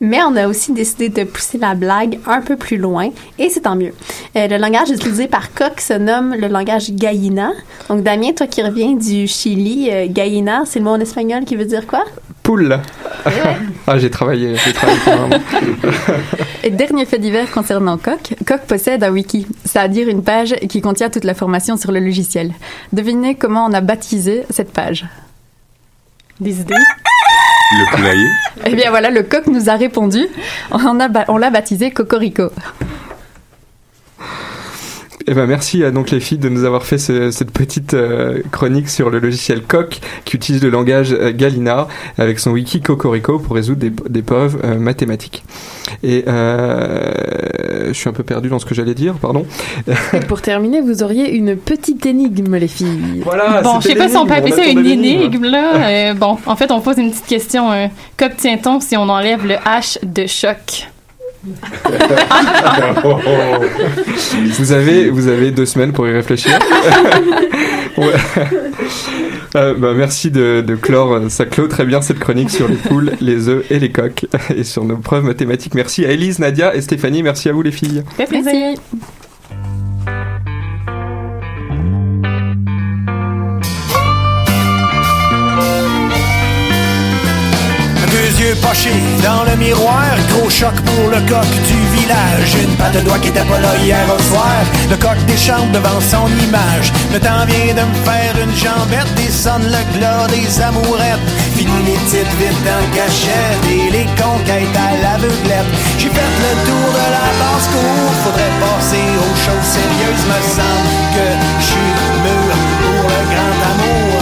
Mais 0.00 0.18
on 0.22 0.36
a 0.36 0.46
aussi 0.46 0.72
décidé 0.72 1.08
de 1.08 1.24
pousser 1.24 1.56
la 1.56 1.74
blague 1.74 2.18
un 2.26 2.42
peu 2.42 2.56
plus 2.56 2.76
loin, 2.76 3.08
et 3.38 3.48
c'est 3.48 3.62
tant 3.62 3.76
mieux. 3.76 3.94
Euh, 4.36 4.46
le 4.46 4.58
langage 4.58 4.90
utilisé 4.90 5.26
par 5.26 5.54
Coq 5.54 5.80
se 5.80 5.94
nomme 5.94 6.34
le 6.34 6.48
langage 6.48 6.90
Gallina. 6.92 7.52
Donc, 7.88 8.02
Damien, 8.02 8.32
toi 8.32 8.46
qui 8.46 8.62
reviens 8.62 8.92
du 8.92 9.26
Chili, 9.26 9.88
euh, 9.90 10.06
Gallina, 10.08 10.64
c'est 10.66 10.80
le 10.80 10.84
mot 10.84 10.90
en 10.90 11.00
espagnol 11.00 11.44
qui 11.44 11.56
veut 11.56 11.64
dire 11.64 11.86
quoi? 11.86 12.04
Poule 12.42 12.78
Ah, 13.86 13.98
j'ai 13.98 14.10
travaillé, 14.10 14.54
j'ai 14.56 14.72
travaillé 14.72 14.98
Et 16.64 16.70
dernier 16.70 17.06
fait 17.06 17.18
divers 17.18 17.50
concernant 17.50 17.96
Coq, 17.96 18.34
Coq 18.46 18.60
possède 18.68 19.02
un 19.02 19.10
wiki, 19.10 19.46
c'est-à-dire 19.64 20.08
une 20.08 20.22
page 20.22 20.54
qui 20.68 20.82
contient 20.82 21.08
toute 21.08 21.24
l'information 21.24 21.78
sur 21.78 21.90
le 21.90 22.00
logiciel. 22.00 22.52
Devinez 22.92 23.34
comment 23.34 23.64
on 23.64 23.72
a 23.72 23.80
baptisé 23.80 24.44
cette 24.50 24.72
page 24.72 25.06
Des 26.40 26.60
idées 26.60 26.74
Le 26.74 27.96
poulailler. 27.96 28.28
Eh 28.66 28.74
bien 28.74 28.90
voilà, 28.90 29.10
le 29.10 29.22
coq 29.22 29.46
nous 29.46 29.70
a 29.70 29.74
répondu. 29.74 30.26
On, 30.70 31.38
l'a 31.38 31.50
baptisé 31.50 31.90
Cocorico. 31.90 32.50
Eh 35.28 35.34
ben 35.34 35.46
merci 35.46 35.82
à 35.82 35.90
donc 35.90 36.12
les 36.12 36.20
filles 36.20 36.38
de 36.38 36.48
nous 36.48 36.62
avoir 36.64 36.84
fait 36.84 36.98
ce- 36.98 37.32
cette 37.32 37.50
petite 37.50 37.94
euh, 37.94 38.42
chronique 38.52 38.88
sur 38.88 39.10
le 39.10 39.18
logiciel 39.18 39.62
Coq 39.62 39.98
qui 40.24 40.36
utilise 40.36 40.62
le 40.62 40.70
langage 40.70 41.12
euh, 41.12 41.32
Galina 41.34 41.88
avec 42.16 42.38
son 42.38 42.52
wiki 42.52 42.80
Cocorico 42.80 43.40
pour 43.40 43.56
résoudre 43.56 43.80
des, 43.80 43.90
des 44.08 44.22
preuves 44.22 44.58
euh, 44.62 44.78
mathématiques. 44.78 45.42
Et 46.04 46.24
euh, 46.28 47.88
je 47.88 47.92
suis 47.92 48.08
un 48.08 48.12
peu 48.12 48.22
perdu 48.22 48.48
dans 48.48 48.60
ce 48.60 48.66
que 48.66 48.74
j'allais 48.74 48.94
dire, 48.94 49.14
pardon. 49.14 49.46
Et 50.12 50.20
pour 50.20 50.42
terminer, 50.42 50.80
vous 50.80 51.02
auriez 51.02 51.34
une 51.34 51.56
petite 51.56 52.06
énigme, 52.06 52.54
les 52.56 52.68
filles. 52.68 53.22
Voilà, 53.24 53.62
bon, 53.62 53.80
je 53.80 53.88
sais 53.88 53.94
pas 53.96 54.08
si 54.08 54.16
on 54.16 54.26
peut 54.26 54.34
appeler 54.34 54.52
ça 54.52 54.64
une 54.66 54.86
énigme, 54.86 55.44
là. 55.44 55.74
Euh, 56.10 56.14
bon, 56.14 56.38
en 56.46 56.54
fait, 56.56 56.70
on 56.70 56.80
pose 56.80 56.98
une 56.98 57.10
petite 57.10 57.26
question. 57.26 57.72
euh, 57.72 57.86
Qu'obtient-on 58.16 58.80
si 58.80 58.96
on 58.96 59.08
enlève 59.08 59.44
le 59.46 59.54
H 59.54 59.98
de 60.04 60.26
choc? 60.26 60.88
vous 64.58 64.72
avez 64.72 65.10
vous 65.10 65.28
avez 65.28 65.50
deux 65.50 65.66
semaines 65.66 65.92
pour 65.92 66.06
y 66.06 66.12
réfléchir. 66.12 66.58
Ouais. 67.96 68.12
Euh, 69.54 69.72
bah, 69.72 69.94
merci 69.96 70.30
de, 70.30 70.60
de 70.60 70.74
clore, 70.74 71.18
ça 71.30 71.46
clôt 71.46 71.66
très 71.66 71.86
bien 71.86 72.02
cette 72.02 72.18
chronique 72.18 72.50
sur 72.50 72.68
les 72.68 72.74
poules, 72.74 73.12
les 73.22 73.48
œufs 73.48 73.64
et 73.70 73.78
les 73.78 73.90
coques 73.90 74.26
et 74.54 74.64
sur 74.64 74.84
nos 74.84 74.98
preuves 74.98 75.24
mathématiques. 75.24 75.74
Merci 75.74 76.04
à 76.04 76.10
Elise, 76.10 76.38
Nadia 76.38 76.76
et 76.76 76.82
Stéphanie. 76.82 77.22
Merci 77.22 77.48
à 77.48 77.52
vous 77.52 77.62
les 77.62 77.72
filles. 77.72 78.02
Merci. 78.18 78.42
Deux 78.42 78.80
dans 89.22 89.44
le 89.44 89.56
miroir, 89.56 90.14
gros 90.30 90.50
choc 90.50 90.74
pour 90.84 91.08
le 91.08 91.20
coq 91.28 91.50
du 91.66 91.80
village. 91.96 92.54
Une 92.62 92.76
patte 92.76 93.02
doigt 93.04 93.18
qui 93.18 93.28
était 93.28 93.44
pas 93.44 93.60
là 93.60 93.74
hier 93.82 94.04
au 94.06 94.20
soir. 94.22 94.60
Le 94.90 94.96
coq 94.96 95.18
déchante 95.26 95.72
devant 95.72 96.00
son 96.00 96.28
image. 96.46 96.92
Le 97.12 97.18
temps 97.18 97.44
vient 97.46 97.74
de 97.74 97.84
me 97.88 97.96
faire 98.04 98.34
une 98.42 98.54
jambette, 98.54 99.12
dessonne 99.16 99.64
le 99.64 99.82
glas 99.96 100.26
des 100.28 100.60
amourettes. 100.60 101.24
Fini 101.56 101.78
les 101.86 101.98
petites 102.04 102.64
dans 102.64 102.80
le 102.84 102.90
cachette 102.94 103.64
et 103.70 103.90
les 103.90 104.08
conquêtes 104.20 104.76
à 104.76 104.90
l'aveuglette. 105.02 105.70
J'ai 105.98 106.10
fait 106.10 106.32
le 106.44 106.52
tour 106.66 106.88
de 106.92 107.06
la 107.16 107.28
basse-cour, 107.40 108.06
faudrait 108.24 108.56
passer 108.60 109.06
aux 109.24 109.36
choses 109.44 109.68
sérieuses. 109.76 110.24
Me 110.30 110.40
semble 110.56 110.94
que 111.16 111.26
je 111.60 111.66
suis 111.66 111.92
mûr 112.24 112.54
pour 112.82 113.08
le 113.08 113.22
grand 113.32 113.58
amour. 113.72 114.15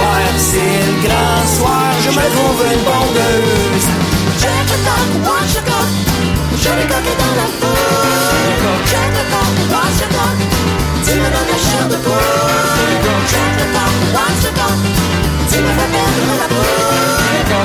Soir, 0.00 0.32
c'est 0.38 0.80
le 0.86 0.94
grand 1.04 1.44
soir, 1.56 1.92
je 2.00 2.08
me 2.08 2.24
trouve 2.34 2.60
une 2.72 2.82
bondeuse. 2.88 3.86
Check 4.40 4.66
le 4.72 4.78
coq, 4.86 5.10
watch 5.28 5.52
le 5.56 5.62
coq, 5.68 5.88
joli 6.62 6.84
coq 6.88 7.04
est 7.04 7.18
dans 7.20 7.36
la 7.40 7.48
foule. 7.60 8.56
Check 8.88 9.12
le 9.18 9.24
coq, 9.32 9.54
watch 9.72 10.00
le 10.00 10.08
coq, 10.16 10.38
tu 11.04 11.12
me 11.20 11.28
donnes 11.34 11.50
la 11.52 11.58
chair 11.66 11.84
de 11.92 11.96
poule. 11.96 12.16
Check 13.30 13.52
le 13.60 13.66
coq, 13.76 13.92
watch 14.16 14.40
le 14.46 14.52
coq, 14.58 14.78
tu 15.50 15.58
me 15.64 15.70
fais 15.76 15.90
perdre 15.92 16.34
la 16.40 16.48
boule. 16.48 16.80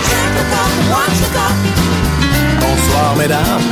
Check 0.10 0.32
le 0.38 0.44
coq, 0.52 0.72
watch 0.92 1.18
le 1.24 1.30
coq. 1.38 1.56
Bonsoir 2.60 3.16
mesdames. 3.16 3.66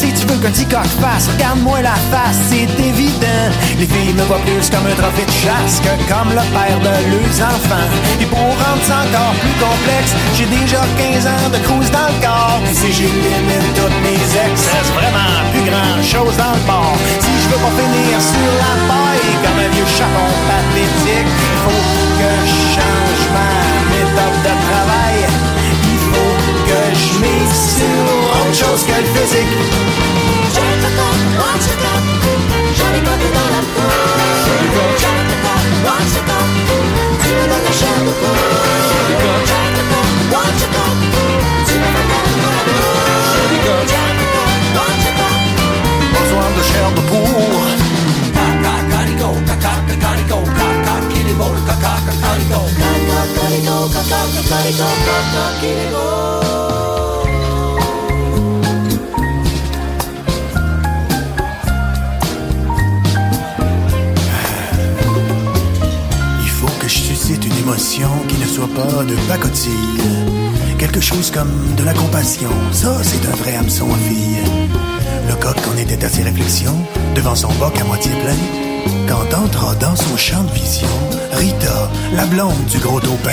Que 0.00 0.18
tu 0.18 0.26
veux 0.26 0.40
qu'un 0.40 0.52
coq 0.52 0.88
fasse? 1.00 1.28
Regarde-moi 1.28 1.82
la 1.82 1.96
face, 2.08 2.40
c'est 2.48 2.70
évident. 2.80 3.44
Les 3.78 3.86
filles 3.86 4.14
me 4.14 4.24
voient 4.24 4.40
plus 4.40 4.70
comme 4.70 4.86
un 4.86 4.96
trophée 4.96 5.26
de 5.26 5.36
chasse 5.44 5.80
que 5.84 5.92
comme 6.08 6.30
le 6.30 6.44
père 6.56 6.78
de 6.80 6.94
leurs 7.12 7.38
enfants. 7.44 7.88
Et 8.20 8.26
pour 8.26 8.40
rendre 8.40 8.84
ça 8.88 9.04
encore 9.04 9.34
plus 9.42 9.56
complexe, 9.60 10.12
j'ai 10.34 10.46
déjà 10.46 10.80
15 10.96 11.26
ans 11.26 11.48
de 11.52 11.58
cruise 11.66 11.90
dans 11.90 12.08
le 12.08 12.18
corps. 12.24 12.60
Puis 12.64 12.74
si 12.74 12.92
j'élimine 12.92 13.68
toutes 13.76 13.98
mes 14.00 14.16
ex, 14.16 14.54
reste 14.72 14.92
vraiment 14.96 15.32
plus 15.52 15.66
grand 15.68 16.00
chose 16.00 16.36
dans 16.40 16.56
le 16.56 16.64
bord. 16.64 16.96
Si 17.20 17.32
je 17.42 17.46
veux 17.52 17.60
pas 17.60 17.74
finir 17.76 18.16
sur 18.16 18.50
la 18.64 18.72
paille 18.88 19.34
comme 19.44 19.60
un 19.60 19.70
vieux 19.76 19.90
chapon 19.92 20.28
pathétique, 20.48 21.28
il 21.28 21.58
faut 21.64 21.84
que 22.16 22.30
je 22.48 22.60
change 22.80 23.22
ma 23.36 23.52
méthode 23.92 24.38
de 24.46 24.54
travail. 24.68 25.18
Il 25.84 26.00
faut 26.08 26.36
que 26.64 26.80
je 26.96 27.12
mise 27.20 28.21
sur 28.54 28.66
autre 28.66 28.76
chose 28.76 28.84
que 28.84 28.92
le 28.92 29.06
physique. 29.06 29.46
J'ai 30.54 30.60
le 30.60 30.90
coq, 30.96 31.18
watch 31.38 31.66
the 31.66 31.76
coq. 31.82 32.04
J'en 32.76 32.94
ai 32.94 33.02
pas 33.02 33.16
plus 33.16 33.51
comme 71.32 71.74
de 71.76 71.84
la 71.84 71.94
compassion. 71.94 72.50
Ça, 72.72 72.96
c'est 73.02 73.26
un 73.26 73.36
vrai 73.36 73.56
hameçon 73.56 73.86
à 73.92 73.98
fille. 74.08 74.38
Le 75.28 75.34
coq 75.34 75.56
en 75.72 75.78
était 75.78 76.04
à 76.04 76.08
ses 76.08 76.22
réflexions, 76.22 76.76
devant 77.14 77.34
son 77.34 77.52
boc 77.54 77.78
à 77.80 77.84
moitié 77.84 78.12
plein, 78.22 78.36
quand 79.08 79.36
entra 79.36 79.74
dans 79.76 79.96
son 79.96 80.16
champ 80.16 80.42
de 80.42 80.52
vision 80.52 80.88
Rita, 81.32 81.90
la 82.14 82.26
blonde 82.26 82.64
du 82.70 82.78
gros 82.78 83.00
taupin. 83.00 83.30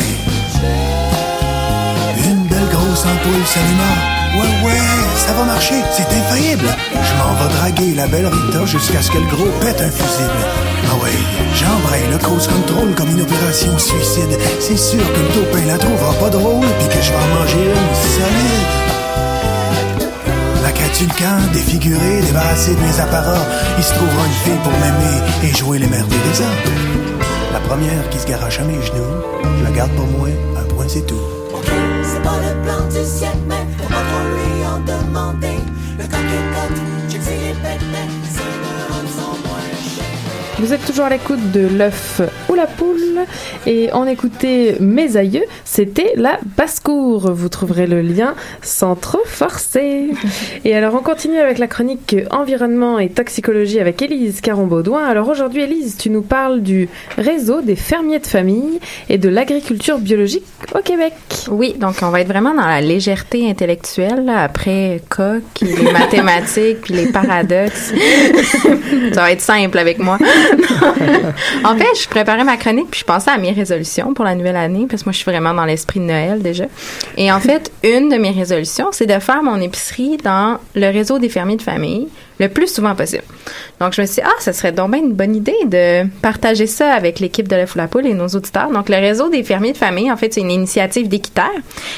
Une 2.26 2.48
belle 2.48 2.70
grosse 2.72 3.06
ampoule 3.06 3.46
s'alluma. 3.46 3.92
Ouais, 4.36 4.68
ouais, 4.68 4.80
ça 5.16 5.34
va 5.34 5.44
marcher, 5.46 5.82
c'est 5.92 6.04
infaillible. 6.04 6.68
Je 6.94 7.14
m'en 7.18 7.34
vais 7.34 7.54
draguer 7.56 7.96
la 7.96 8.08
belle 8.08 8.28
Rita 8.28 8.66
jusqu'à 8.66 9.02
ce 9.02 9.12
que 9.12 9.18
le 9.18 9.26
gros 9.26 9.50
pète 9.60 9.82
un 9.82 9.90
fusible. 9.90 10.69
Ah 10.88 10.96
ouais, 11.04 11.18
j'embraye 11.54 12.08
le 12.12 12.18
cause 12.18 12.48
control 12.48 12.96
comme 12.96 13.10
une 13.10 13.22
opération 13.22 13.78
suicide. 13.78 14.38
C'est 14.60 14.78
sûr 14.78 15.00
que 15.00 15.20
le 15.20 15.28
taupin 15.34 15.66
la 15.66 15.78
trouvera 15.78 16.14
pas 16.14 16.30
drôle, 16.30 16.66
puis 16.80 16.88
que 16.88 17.02
je 17.04 17.12
vais 17.12 17.18
en 17.18 17.40
manger 17.40 17.66
une 17.66 17.96
solide. 18.16 18.70
La 20.64 20.72
crête 20.72 21.02
le 21.02 21.08
camp, 21.08 21.54
défiguré, 21.54 22.22
débarrassé 22.22 22.76
de 22.76 22.80
mes 22.80 23.00
apparats. 23.00 23.46
Il 23.78 23.84
se 23.84 23.94
trouvera 23.94 24.26
une 24.26 24.40
fille 24.44 24.62
pour 24.64 24.74
m'aimer 24.74 25.18
et 25.44 25.56
jouer 25.56 25.80
les 25.80 25.88
mères 25.88 26.08
Teresa. 26.08 26.50
La 27.54 27.60
première 27.62 28.10
qui 28.10 28.20
se 28.20 28.28
garoche 28.28 28.60
à 28.60 28.64
mes 28.64 28.82
genoux, 28.82 29.16
je 29.58 29.64
la 29.64 29.72
garde 29.72 29.92
pour 29.92 30.08
moi, 30.08 30.30
un 30.58 30.74
point 30.74 30.86
c'est 30.88 31.06
tout. 31.06 31.16
C'est 32.04 32.24
pas 32.24 32.38
le 32.38 32.62
plan 32.64 32.82
du 32.88 33.06
siècle, 33.06 33.38
mais 33.48 33.66
pas 33.88 34.04
trop 34.10 34.26
lui 34.34 34.66
en 34.66 34.80
demander. 34.80 35.58
Le 35.98 36.04
coq 36.06 36.20
est 36.20 36.89
Vous 40.60 40.74
êtes 40.74 40.86
toujours 40.86 41.06
à 41.06 41.10
l'écoute 41.10 41.52
de 41.54 41.68
l'œuf 41.68 42.22
ou 42.50 42.56
la 42.56 42.68
poule 42.68 43.26
et 43.66 43.90
on 43.94 44.06
écoutait 44.06 44.78
Mes 44.80 45.18
aïeux, 45.18 45.46
c'était 45.66 46.14
la 46.16 46.40
basse-cour. 46.58 47.32
Vous 47.32 47.50
trouverez 47.50 47.88
le 47.88 48.02
lien 48.02 48.36
sans 48.62 48.96
trop 48.96 49.24
forcer. 49.26 50.10
Et 50.66 50.76
alors 50.76 50.96
on 50.96 51.04
continue 51.04 51.38
avec 51.38 51.58
la 51.58 51.68
chronique 51.68 52.16
environnement 52.32 53.00
et 53.00 53.10
toxicologie 53.10 53.80
avec 53.80 54.02
Élise 54.02 54.42
Caron-Baudouin. 54.42 55.06
Alors 55.06 55.30
aujourd'hui 55.30 55.64
Élise, 55.64 55.98
tu 55.98 56.10
nous 56.10 56.22
parles 56.22 56.62
du 56.62 56.90
réseau 57.18 57.62
des 57.62 57.76
fermiers 57.76 58.20
de 58.20 58.28
famille 58.28 58.80
et 59.10 59.18
de 59.18 59.30
l'agriculture 59.30 60.00
biologique 60.00 60.46
au 60.76 60.80
Québec. 60.80 61.14
Oui, 61.50 61.76
donc 61.78 61.96
on 62.02 62.10
va 62.10 62.22
être 62.22 62.28
vraiment 62.28 62.54
dans 62.54 62.68
la 62.68 62.82
légèreté 62.82 63.50
intellectuelle 63.50 64.26
là, 64.26 64.44
après 64.44 65.02
coq, 65.10 65.44
les 65.62 65.92
mathématiques, 65.92 66.82
puis 66.82 66.94
les 66.94 67.08
paradoxes. 67.08 67.94
Ça 69.14 69.22
va 69.22 69.32
être 69.32 69.42
simple 69.42 69.78
avec 69.78 70.00
moi. 70.00 70.18
en 71.64 71.78
fait, 71.78 72.02
je 72.02 72.08
ma 72.44 72.58
chronique 72.58 72.88
puis 72.92 73.02
je 73.02 73.06
pensais 73.06 73.32
à 73.32 73.38
mes 73.38 73.52
résolutions 73.52 74.14
pour 74.14 74.26
la 74.26 74.36
nouvelle 74.36 74.56
année 74.56 74.86
parce 74.90 75.04
que 75.04 75.08
moi 75.08 75.14
je 75.14 75.18
suis 75.18 75.30
vraiment 75.30 75.54
dans 75.54 75.66
l'esprit 75.66 76.00
de 76.00 76.06
Noël 76.06 76.42
déjà. 76.42 76.66
Et 77.18 77.32
en 77.32 77.40
fait, 77.40 77.72
une 77.84 78.10
de 78.10 78.18
mes 78.18 78.32
résolutions, 78.32 78.88
c'est 78.92 79.06
de 79.06 79.20
faire 79.20 79.44
mon 79.44 79.60
épicerie 79.62 80.18
dans 80.18 80.58
le 80.76 80.92
réseau 80.92 81.20
des 81.20 81.30
fermiers 81.30 81.58
de 81.58 81.62
famille 81.62 82.08
le 82.40 82.50
plus 82.50 82.68
souvent 82.68 82.96
possible. 82.96 83.24
Donc 83.80 83.94
je 83.94 84.02
me 84.02 84.06
suis 84.06 84.16
dit, 84.16 84.22
ah, 84.24 84.40
ça 84.40 84.54
serait 84.54 84.72
donc 84.72 84.92
bien 84.92 85.02
une 85.02 85.14
bonne 85.14 85.36
idée 85.36 85.56
de 85.66 86.08
partager 86.22 86.68
ça 86.68 86.94
avec 86.94 87.20
l'équipe 87.20 87.48
de 87.48 87.56
la 87.56 87.68
Foule 87.68 87.82
à 87.82 88.08
et 88.08 88.14
nos 88.14 88.28
auditeurs. 88.28 88.72
Donc 88.72 88.90
le 88.90 88.96
réseau 88.96 89.30
des 89.30 89.44
fermiers 89.44 89.74
de 89.74 89.78
famille, 89.78 90.12
en 90.12 90.18
fait, 90.18 90.34
c'est 90.34 90.42
une 90.42 90.52
initiative 90.52 91.08
d'équitaire 91.08 91.50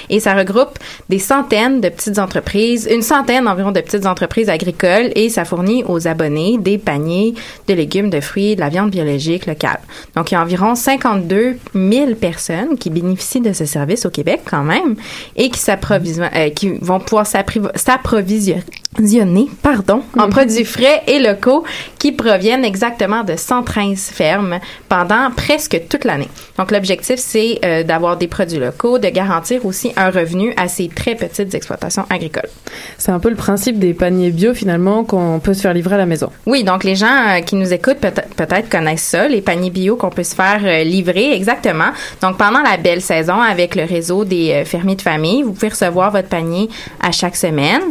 et 0.10 0.20
ça 0.20 0.34
regroupe 0.34 0.80
des 1.10 1.20
centaines 1.20 1.82
de 1.82 1.90
petites 1.90 2.20
entreprises, 2.20 2.88
une 2.90 3.02
centaine 3.02 3.48
environ 3.48 3.72
de 3.72 3.82
petites 3.82 4.06
entreprises 4.06 4.50
agricoles 4.50 5.12
et 5.16 5.30
ça 5.30 5.46
fournit 5.46 5.84
aux 5.88 6.08
abonnés 6.08 6.58
des 6.60 6.78
paniers 6.78 7.34
de 7.68 7.74
légumes, 7.74 8.10
de 8.10 8.20
fruits, 8.20 8.56
de 8.56 8.62
la 8.62 8.70
viande 8.70 8.92
biologique 8.92 9.46
locale. 9.46 9.80
Donc 10.16 10.32
il 10.32 10.36
y 10.36 10.38
a 10.38 10.42
environ 10.42 10.76
52 10.76 11.58
000 11.74 12.16
personnes 12.16 12.78
qui 12.78 12.90
bénéficient 12.90 13.42
de 13.42 13.54
ce 13.54 13.66
service 13.66 14.06
au 14.06 14.10
Québec 14.10 14.42
quand 14.50 14.64
même 14.64 14.96
et 15.36 15.50
qui 15.50 15.60
euh, 15.70 16.50
qui 16.50 16.70
vont 16.82 17.00
pouvoir 17.00 17.28
s'approvisionner, 17.28 19.50
pardon, 19.62 20.02
produits 20.32 20.66
frais 20.66 21.04
et 21.08 21.20
locaux 21.20 21.64
qui 22.00 22.12
proviennent 22.12 22.66
exactement 22.66 23.24
de 23.24 23.36
113 23.36 24.10
fermes 24.14 24.60
pendant 24.90 25.30
presque 25.36 25.80
toute 25.90 26.06
l'année. 26.06 26.30
Donc 26.58 26.72
l'objectif 26.72 27.18
c'est 27.18 27.60
euh, 27.64 27.84
d'avoir 27.84 28.18
des 28.18 28.28
produits 28.28 28.58
locaux, 28.58 28.98
de 28.98 29.08
garantir 29.10 29.66
aussi 29.66 29.92
un 29.98 30.10
revenu 30.10 30.54
à 30.58 30.68
ces 30.68 30.88
très 30.88 31.14
petites 31.16 31.54
exploitations 31.54 32.06
agricoles. 32.10 32.50
C'est 32.98 33.12
un 33.12 33.20
peu 33.20 33.30
le 33.30 33.36
principe 33.36 33.78
des 33.78 33.94
paniers 33.94 34.32
bio 34.32 34.54
finalement 34.54 35.04
qu'on 35.04 35.40
peut 35.40 35.54
se 35.54 35.62
faire 35.62 35.74
livrer 35.74 35.96
à 35.96 36.00
la 36.00 36.06
maison. 36.06 36.32
Oui, 36.46 36.64
donc 36.64 36.84
les 36.84 36.96
gens 36.96 37.08
euh, 37.30 37.42
qui 37.42 37.56
nous 37.56 37.72
écoutent 37.74 38.00
peut- 38.00 38.10
peut-être 38.38 38.70
connaissent 38.70 39.04
ça, 39.04 39.28
les 39.28 39.42
paniers 39.42 39.70
bio 39.70 39.96
qu'on 39.98 40.10
peut 40.10 40.24
se 40.24 40.34
faire 40.36 40.62
euh, 40.64 40.84
livrer, 40.84 41.34
exactement. 41.34 41.92
Donc 42.22 42.38
pendant 42.38 42.62
la 42.62 42.78
belle 42.78 43.02
saison, 43.02 43.42
avec 43.42 43.76
le 43.76 43.84
réseau 43.84 44.24
des 44.26 44.64
fermiers 44.66 44.96
de 44.96 45.02
famille, 45.02 45.44
vous 45.44 45.52
pouvez 45.52 45.70
recevoir 45.70 46.12
votre 46.12 46.30
panier 46.30 46.70
à 47.02 47.12
chaque 47.12 47.36
semaine 47.36 47.82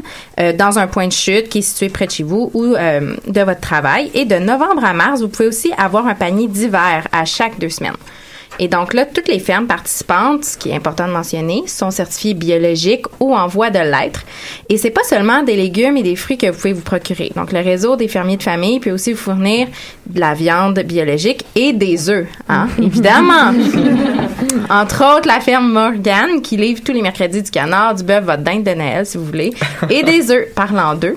dans 0.59 0.79
un 0.79 0.87
point 0.87 1.07
de 1.07 1.13
chute 1.13 1.49
qui 1.49 1.59
est 1.59 1.63
situé 1.63 1.89
près 1.91 2.07
de 2.07 2.11
chez 2.13 2.23
vous 2.23 2.30
ou 2.31 2.75
euh, 2.75 3.17
de 3.27 3.41
votre 3.41 3.61
travail. 3.61 4.11
Et 4.15 4.25
de 4.25 4.37
novembre 4.37 4.85
à 4.85 4.93
mars, 4.93 5.21
vous 5.21 5.29
pouvez 5.29 5.49
aussi 5.49 5.73
avoir 5.77 6.07
un 6.07 6.15
panier 6.15 6.49
d'hiver 6.49 7.07
à 7.13 7.25
chaque 7.25 7.59
deux 7.59 7.71
semaines. 7.71 7.97
Et 8.59 8.69
donc 8.69 8.93
là, 8.93 9.07
toutes 9.07 9.29
les 9.29 9.39
fermes 9.39 9.67
participantes, 9.67 10.45
ce 10.45 10.59
qui 10.59 10.69
est 10.69 10.75
important 10.75 11.07
de 11.07 11.13
mentionner, 11.13 11.63
sont 11.67 11.91
certifiées 11.91 12.35
biologiques 12.35 13.07
ou 13.19 13.35
en 13.35 13.47
voie 13.47 13.71
de 13.71 13.79
l'être. 13.79 14.23
Et 14.69 14.77
c'est 14.77 14.91
pas 14.91 15.03
seulement 15.03 15.43
des 15.43 15.57
légumes 15.57 15.97
et 15.97 16.03
des 16.03 16.15
fruits 16.15 16.37
que 16.37 16.47
vous 16.49 16.59
pouvez 16.59 16.73
vous 16.75 16.83
procurer. 16.83 17.33
Donc 17.35 17.53
le 17.53 17.61
réseau 17.61 17.97
des 17.97 18.07
fermiers 18.07 18.37
de 18.37 18.43
famille 18.43 18.79
peut 18.79 18.91
aussi 18.91 19.13
vous 19.13 19.19
fournir 19.19 19.69
de 20.07 20.21
la 20.21 20.35
viande 20.35 20.79
biologique 20.81 21.47
et 21.55 21.73
des 21.73 22.11
œufs, 22.11 22.27
hein, 22.51 22.69
évidemment. 22.83 23.55
Entre 24.69 25.17
autres, 25.17 25.27
la 25.27 25.41
ferme 25.41 25.73
Morgan 25.73 26.43
qui 26.43 26.59
livre 26.59 26.83
tous 26.85 26.93
les 26.93 27.03
mercredis 27.03 27.43
du 27.43 27.51
canard, 27.51 27.95
du 27.95 28.03
bœuf, 28.03 28.25
votre 28.25 28.43
dinde 28.43 28.65
de 28.65 28.75
Noël 28.75 29.07
si 29.07 29.17
vous 29.17 29.25
voulez, 29.25 29.55
et 29.89 30.03
des 30.03 30.31
œufs, 30.33 30.53
parlant 30.55 30.95
d'œufs. 30.95 31.17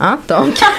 Hein, 0.00 0.18
donc, 0.26 0.56
ça 0.58 0.72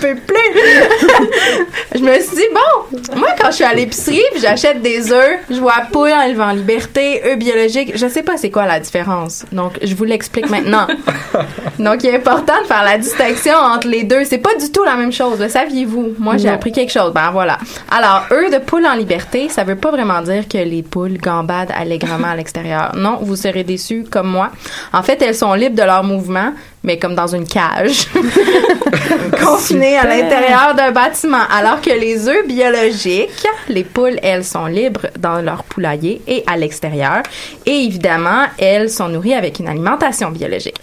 peut 0.00 0.16
plus. 0.26 0.36
je 1.94 2.00
me 2.00 2.12
suis 2.20 2.36
dit, 2.36 2.42
bon, 2.54 3.16
moi, 3.16 3.30
quand 3.38 3.50
je 3.50 3.56
suis 3.56 3.64
à 3.64 3.74
l'épicerie, 3.74 4.22
puis 4.32 4.40
j'achète 4.40 4.80
des 4.80 5.12
œufs, 5.12 5.40
je 5.50 5.56
vois 5.56 5.82
poule 5.92 6.10
élevée 6.10 6.42
en 6.42 6.52
liberté, 6.52 7.22
œufs 7.26 7.38
biologiques, 7.38 7.92
je 7.96 8.06
sais 8.06 8.22
pas 8.22 8.36
c'est 8.36 8.50
quoi 8.50 8.66
la 8.66 8.78
différence. 8.78 9.44
Donc, 9.52 9.78
je 9.82 9.94
vous 9.94 10.04
l'explique 10.04 10.48
maintenant. 10.48 10.86
Donc, 11.78 12.04
il 12.04 12.10
est 12.10 12.16
important 12.16 12.60
de 12.62 12.66
faire 12.66 12.84
la 12.84 12.98
distinction 12.98 13.54
entre 13.54 13.88
les 13.88 14.04
deux. 14.04 14.24
C'est 14.24 14.38
pas 14.38 14.54
du 14.54 14.70
tout 14.70 14.84
la 14.84 14.96
même 14.96 15.12
chose. 15.12 15.40
Le 15.40 15.48
saviez-vous? 15.48 16.14
Moi, 16.18 16.36
j'ai 16.36 16.48
appris 16.48 16.72
quelque 16.72 16.92
chose. 16.92 17.12
Ben, 17.12 17.30
voilà. 17.30 17.58
Alors, 17.90 18.24
œufs 18.30 18.50
de 18.52 18.58
poule 18.58 18.86
en 18.86 18.94
liberté, 18.94 19.48
ça 19.48 19.64
veut 19.64 19.76
pas 19.76 19.90
vraiment 19.90 20.20
dire 20.22 20.46
que 20.46 20.58
les 20.58 20.82
poules 20.82 21.18
gambadent 21.18 21.72
allègrement 21.74 22.28
à 22.28 22.36
l'extérieur. 22.36 22.92
Non, 22.96 23.18
vous 23.20 23.36
serez 23.36 23.64
déçus 23.64 24.04
comme 24.10 24.28
moi. 24.28 24.50
En 24.92 25.02
fait, 25.02 25.20
elles 25.22 25.34
sont 25.34 25.54
libres 25.54 25.76
de 25.76 25.82
leur 25.82 26.04
mouvement, 26.04 26.52
mais 26.82 26.98
comme 26.98 27.14
dans 27.14 27.26
une 27.26 27.46
cage, 27.46 28.06
confinés 29.42 29.96
à 29.98 30.04
l'intérieur 30.06 30.74
d'un 30.74 30.90
bâtiment. 30.92 31.42
Alors 31.52 31.80
que 31.80 31.90
les 31.90 32.28
œufs 32.28 32.46
biologiques, 32.46 33.46
les 33.68 33.84
poules, 33.84 34.18
elles 34.22 34.44
sont 34.44 34.66
libres 34.66 35.06
dans 35.18 35.40
leur 35.40 35.64
poulailler 35.64 36.20
et 36.26 36.42
à 36.46 36.56
l'extérieur. 36.56 37.22
Et 37.66 37.84
évidemment, 37.84 38.44
elles 38.58 38.90
sont 38.90 39.08
nourries 39.08 39.34
avec 39.34 39.58
une 39.58 39.68
alimentation 39.68 40.30
biologique. 40.30 40.76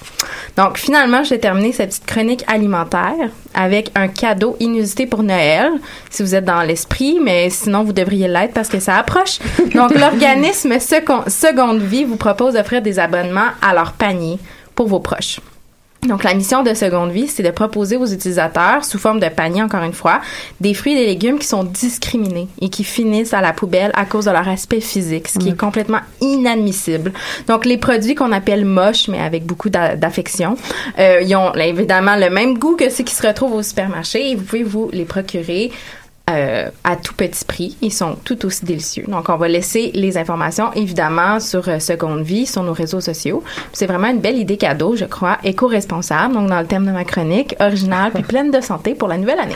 Donc 0.56 0.78
finalement, 0.78 1.24
j'ai 1.24 1.40
terminé 1.40 1.72
cette 1.72 1.90
petite 1.90 2.06
chronique 2.06 2.44
alimentaire 2.48 3.14
avec 3.54 3.92
un 3.96 4.08
cadeau 4.08 4.56
inusité 4.60 5.06
pour 5.06 5.24
Noël, 5.24 5.72
si 6.10 6.24
vous 6.24 6.34
êtes 6.36 6.46
dans 6.46 6.62
l'esprit, 6.62 7.20
mais 7.22 7.50
sinon 7.50 7.84
vous 7.84 7.94
devriez 7.94 8.28
l'être 8.28 8.54
parce 8.54 8.68
que 8.70 8.80
ça 8.80 8.98
approche. 8.98 9.40
Donc 9.74 9.94
l'organisme 10.00 10.74
Secon- 10.80 11.28
Seconde 11.30 11.82
Vie 11.82 12.04
vous 12.06 12.18
propose 12.18 12.54
d'offrir 12.56 12.82
des 12.82 13.00
abonnements 13.00 13.50
à 13.62 13.74
leur 13.74 13.94
panier 13.94 14.38
pour 14.76 14.88
vos 14.88 15.00
proches. 15.00 15.40
Donc, 16.04 16.24
la 16.24 16.34
mission 16.36 16.62
de 16.64 16.74
Seconde 16.74 17.12
Vie, 17.12 17.28
c'est 17.28 17.42
de 17.44 17.50
proposer 17.50 17.98
aux 17.98 18.06
utilisateurs, 18.06 18.86
sous 18.86 19.00
forme 19.00 19.20
de 19.20 19.28
panier, 19.30 19.64
encore 19.64 19.84
une 19.84 19.94
fois, 19.94 20.22
des 20.62 20.74
fruits 20.74 20.94
et 20.94 20.96
des 21.00 21.06
légumes 21.08 21.40
qui 21.40 21.48
sont 21.48 21.64
discriminés 21.64 22.48
et 22.62 22.70
qui 22.70 22.84
finissent 22.84 23.34
à 23.34 23.42
la 23.42 23.52
poubelle 23.52 23.92
à 23.96 24.06
cause 24.06 24.26
de 24.26 24.32
leur 24.32 24.48
aspect 24.48 24.80
physique, 24.80 25.28
ce 25.28 25.40
qui 25.40 25.50
est 25.50 25.58
complètement 25.58 26.00
inadmissible. 26.22 27.12
Donc, 27.48 27.66
les 27.66 27.78
produits 27.78 28.16
qu'on 28.16 28.32
appelle 28.32 28.64
moches, 28.64 29.08
mais 29.08 29.20
avec 29.20 29.46
beaucoup 29.46 29.70
d'a- 29.70 29.96
d'affection, 29.96 30.56
euh, 31.00 31.22
ils 31.26 31.36
ont 31.36 31.52
là, 31.54 31.66
évidemment 31.66 32.16
le 32.16 32.30
même 32.30 32.58
goût 32.58 32.76
que 32.76 32.90
ceux 32.90 33.04
qui 33.04 33.16
se 33.16 33.26
retrouvent 33.26 33.54
au 33.56 33.64
supermarché 33.64 34.32
et 34.32 34.36
vous 34.36 34.44
pouvez 34.44 34.64
vous 34.64 34.90
les 34.94 35.06
procurer 35.06 35.72
euh, 36.30 36.70
à 36.84 36.96
tout 36.96 37.14
petit 37.14 37.46
prix. 37.46 37.78
Ils 37.82 37.94
sont 37.94 38.18
tout 38.24 38.46
aussi 38.46 38.66
délicieux. 38.66 39.06
Donc, 39.08 39.30
on 39.30 39.38
va 39.38 39.48
laisser 39.48 39.92
les 39.94 40.18
informations, 40.18 40.74
évidemment, 40.74 41.40
sur 41.40 41.68
euh, 41.70 41.80
Seconde 41.80 42.24
Vie, 42.24 42.46
sur 42.46 42.64
nos 42.64 42.74
réseaux 42.74 43.02
sociaux. 43.02 43.44
C'est 43.72 43.88
vraiment 43.88 44.10
une 44.10 44.20
belle 44.20 44.38
idée 44.38 44.58
cadeau, 44.58 44.96
je 44.96 45.06
crois, 45.06 45.38
éco-responsable, 45.44 46.34
donc 46.34 46.50
dans 46.50 46.60
le 46.60 46.68
thème 46.68 46.86
de 46.86 46.92
ma 46.92 47.06
chronique, 47.06 47.56
originale 47.60 48.12
puis 48.14 48.24
pleine 48.28 48.52
de 48.52 48.62
santé 48.62 48.94
pour 48.94 49.08
la 49.08 49.18
nouvelle 49.18 49.40
année. 49.40 49.56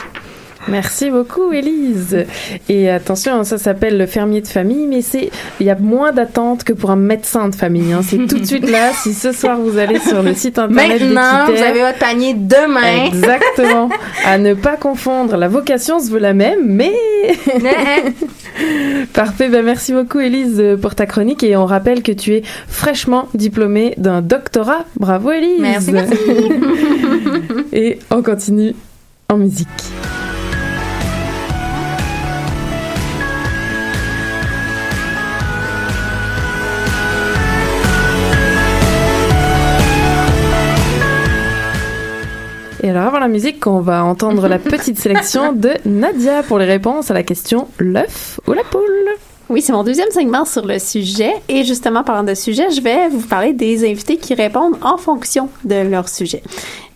Merci 0.68 1.10
beaucoup, 1.10 1.52
Élise. 1.52 2.24
Et 2.68 2.88
attention, 2.88 3.42
ça 3.44 3.58
s'appelle 3.58 3.98
le 3.98 4.06
fermier 4.06 4.40
de 4.40 4.46
famille, 4.46 4.86
mais 4.86 5.02
c'est 5.02 5.30
il 5.60 5.66
y 5.66 5.70
a 5.70 5.74
moins 5.76 6.12
d'attente 6.12 6.62
que 6.64 6.72
pour 6.72 6.90
un 6.90 6.96
médecin 6.96 7.48
de 7.48 7.54
famille. 7.54 7.92
hein. 7.92 8.00
C'est 8.02 8.26
tout 8.28 8.38
de 8.38 8.44
suite 8.44 8.70
là. 8.70 8.92
Si 8.92 9.12
ce 9.12 9.32
soir 9.32 9.58
vous 9.58 9.76
allez 9.78 9.98
sur 9.98 10.22
le 10.22 10.34
site 10.34 10.58
internet 10.58 11.00
Maintenant, 11.00 11.46
vous 11.52 11.62
avez 11.62 11.80
votre 11.80 11.98
panier 11.98 12.34
demain. 12.34 13.06
Exactement. 13.06 13.88
à 14.24 14.38
ne 14.38 14.54
pas 14.54 14.76
confondre. 14.76 15.36
La 15.36 15.48
vocation 15.48 15.98
se 15.98 16.10
veut 16.10 16.20
la 16.20 16.32
même, 16.34 16.60
mais 16.64 16.92
Parfait, 19.12 19.48
ben 19.48 19.64
merci 19.64 19.92
beaucoup 19.92 20.20
Élise 20.20 20.62
pour 20.80 20.94
ta 20.94 21.06
chronique 21.06 21.42
et 21.42 21.56
on 21.56 21.66
rappelle 21.66 22.02
que 22.02 22.12
tu 22.12 22.34
es 22.34 22.42
fraîchement 22.68 23.28
diplômée 23.34 23.94
d'un 23.96 24.22
doctorat. 24.22 24.84
Bravo 24.98 25.32
Élise. 25.32 25.60
Merci, 25.60 25.92
merci. 25.92 26.16
et 27.72 27.98
on 28.10 28.22
continue 28.22 28.74
en 29.28 29.38
musique. 29.38 29.68
Et 42.84 42.90
alors 42.90 43.04
avant 43.06 43.20
la 43.20 43.28
musique, 43.28 43.64
on 43.68 43.80
va 43.80 44.04
entendre 44.04 44.48
la 44.48 44.58
petite 44.58 44.98
sélection 44.98 45.52
de 45.52 45.70
Nadia 45.84 46.42
pour 46.42 46.58
les 46.58 46.64
réponses 46.64 47.12
à 47.12 47.14
la 47.14 47.22
question 47.22 47.68
l'œuf 47.78 48.40
ou 48.48 48.52
la 48.54 48.64
poule. 48.64 48.82
Oui, 49.48 49.62
c'est 49.62 49.72
mon 49.72 49.84
deuxième 49.84 50.10
segment 50.10 50.44
sur 50.44 50.66
le 50.66 50.78
sujet. 50.80 51.32
Et 51.48 51.62
justement, 51.62 52.02
parlant 52.02 52.24
de 52.24 52.34
sujet, 52.34 52.70
je 52.70 52.80
vais 52.80 53.08
vous 53.08 53.20
parler 53.20 53.52
des 53.52 53.88
invités 53.88 54.16
qui 54.16 54.34
répondent 54.34 54.76
en 54.82 54.96
fonction 54.96 55.48
de 55.64 55.74
leur 55.74 56.08
sujet. 56.08 56.42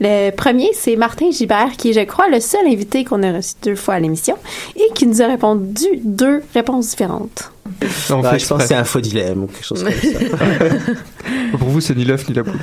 Le 0.01 0.31
premier, 0.31 0.71
c'est 0.73 0.97
Martin 0.97 1.31
Gibert, 1.31 1.77
qui 1.77 1.91
est, 1.91 1.93
je 1.93 2.01
crois, 2.01 2.29
le 2.29 2.41
seul 2.41 2.67
invité 2.67 3.05
qu'on 3.05 3.23
a 3.23 3.33
reçu 3.33 3.55
deux 3.63 3.77
fois 3.77 3.95
à 3.95 4.01
l'émission 4.01 4.37
et 4.75 4.93
qui 4.95 5.07
nous 5.07 5.23
a 5.23 5.27
répondu 5.27 5.87
deux 6.03 6.43
réponses 6.55 6.91
différentes. 6.91 7.53
Non, 8.11 8.23
fait 8.23 8.39
je 8.39 8.47
pense 8.49 8.63
que 8.63 8.69
c'est 8.69 8.75
un 8.75 8.85
faux 8.85 9.01
dilemme 9.01 9.45
ou 9.45 9.47
quelque 9.47 9.65
chose 9.65 9.85
comme 9.85 9.93
ça. 9.93 10.67
Pour 11.59 11.69
vous, 11.69 11.81
c'est 11.81 11.95
ni 11.95 12.05
l'œuf 12.05 12.29
ni 12.29 12.35
la 12.35 12.43
poule. 12.43 12.59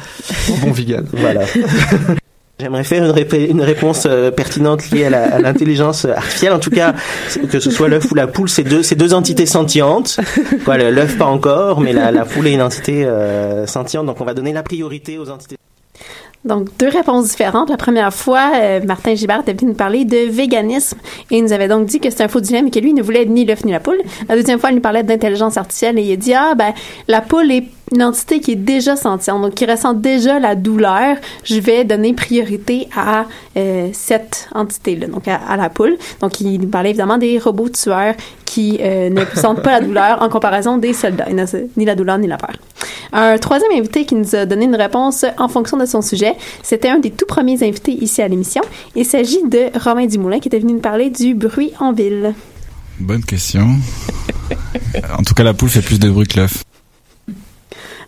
Bon 0.62 0.72
vegan. 0.72 1.06
Voilà. 1.14 1.42
J'aimerais 2.60 2.84
faire 2.84 3.04
une, 3.04 3.50
une 3.50 3.62
réponse 3.62 4.06
euh, 4.06 4.30
pertinente 4.30 4.92
liée 4.92 5.06
à 5.06 5.40
l'intelligence 5.40 6.06
artificielle. 6.06 6.54
En 6.54 6.60
tout 6.60 6.70
cas, 6.70 6.94
que 7.52 7.60
ce 7.60 7.72
soit 7.72 7.90
l'œuf 7.90 8.12
ou 8.12 8.16
la 8.16 8.28
poule, 8.28 8.48
c'est 8.48 8.64
deux, 8.64 8.82
deux 8.96 9.14
entités 9.14 9.48
sentientes. 9.48 10.20
L'œuf 10.68 11.18
pas 11.18 11.26
encore, 11.26 11.82
mais 11.82 11.94
la, 11.94 12.12
la 12.12 12.26
poule 12.26 12.48
est 12.48 12.54
une 12.54 12.62
entité 12.62 13.06
euh, 13.06 13.66
sentiente. 13.66 14.06
Donc, 14.06 14.22
on 14.22 14.26
va 14.26 14.36
donner 14.36 14.54
la 14.54 14.62
priorité 14.62 15.18
aux 15.18 15.30
entités. 15.30 15.58
Donc, 16.46 16.68
deux 16.78 16.90
réponses 16.90 17.30
différentes. 17.30 17.70
La 17.70 17.78
première 17.78 18.14
fois, 18.14 18.52
euh, 18.56 18.82
Martin 18.86 19.16
Gibert 19.16 19.42
était 19.42 19.54
venu 19.54 19.72
nous 19.72 19.78
parler 19.78 20.04
de 20.04 20.30
véganisme 20.30 20.98
et 21.32 21.38
il 21.38 21.44
nous 21.44 21.54
avait 21.54 21.70
donc 21.70 21.86
dit 21.86 22.00
que 22.00 22.10
c'était 22.10 22.24
un 22.24 22.28
faux 22.28 22.42
dilemme 22.42 22.68
et 22.68 22.72
que 22.72 22.80
lui 22.80 22.90
il 22.90 22.96
ne 22.96 23.02
voulait 23.02 23.26
ni 23.26 23.46
l'œuf 23.46 23.64
ni 23.64 23.72
la 23.72 23.80
poule. 23.80 24.02
La 24.28 24.36
deuxième 24.36 24.60
fois, 24.60 24.72
il 24.72 24.76
nous 24.76 24.82
parlait 24.82 25.04
d'intelligence 25.04 25.56
artificielle 25.58 25.98
et 26.00 26.04
il 26.04 26.12
a 26.12 26.16
dit, 26.18 26.34
ah, 26.34 26.54
ben, 26.56 26.74
la 27.08 27.22
poule 27.22 27.50
est 27.50 27.66
une 27.94 28.04
entité 28.04 28.40
qui 28.40 28.52
est 28.52 28.56
déjà 28.56 28.96
sentiente, 28.96 29.42
donc 29.42 29.54
qui 29.54 29.66
ressent 29.66 29.94
déjà 29.94 30.40
la 30.40 30.56
douleur. 30.56 31.16
Je 31.44 31.60
vais 31.60 31.86
donner 31.86 32.14
priorité 32.14 32.90
à 32.96 33.26
euh, 33.56 33.90
cette 33.94 34.50
entité-là, 34.54 35.08
donc 35.08 35.28
à, 35.28 35.36
à 35.36 35.56
la 35.56 35.70
poule. 35.70 35.98
Donc, 36.20 36.42
il 36.42 36.68
parlait 36.68 36.90
évidemment 36.90 37.18
des 37.18 37.40
robots 37.40 37.70
tueurs 37.70 38.16
qui 38.54 38.78
euh, 38.82 39.10
ne 39.10 39.26
sentent 39.34 39.64
pas 39.64 39.72
la 39.72 39.82
douleur 39.82 40.22
en 40.22 40.30
comparaison 40.30 40.78
des 40.78 40.94
soldats, 40.94 41.26
ni 41.76 41.86
la 41.86 41.96
douleur 41.96 42.20
ni 42.20 42.28
la 42.28 42.38
peur. 42.38 42.56
Un 43.12 43.40
troisième 43.40 43.72
invité 43.72 44.06
qui 44.06 44.14
nous 44.14 44.36
a 44.36 44.46
donné 44.46 44.66
une 44.66 44.76
réponse 44.76 45.26
en 45.40 45.48
fonction 45.48 45.76
de 45.76 45.88
son 45.88 46.04
sujet, 46.04 46.36
c'était 46.62 46.90
un 46.90 47.00
des 47.00 47.10
tout 47.10 47.26
premiers 47.26 47.64
invités 47.64 47.94
ici 47.94 48.22
à 48.22 48.28
l'émission. 48.28 48.62
Il 48.96 49.06
s'agit 49.06 49.42
de 49.44 49.72
Romain 49.84 50.06
Dumoulin 50.06 50.40
qui 50.40 50.50
était 50.50 50.60
venu 50.60 50.74
nous 50.74 50.82
parler 50.82 51.10
du 51.10 51.34
bruit 51.34 51.74
en 51.80 51.94
ville. 51.94 52.36
Bonne 53.00 53.24
question. 53.24 53.68
en 55.18 55.24
tout 55.24 55.34
cas, 55.34 55.44
la 55.44 55.56
poule 55.56 55.70
fait 55.70 55.82
plus 55.82 56.00
de 56.00 56.10
bruit 56.10 56.28
que 56.28 56.40
l'œuf. 56.40 56.64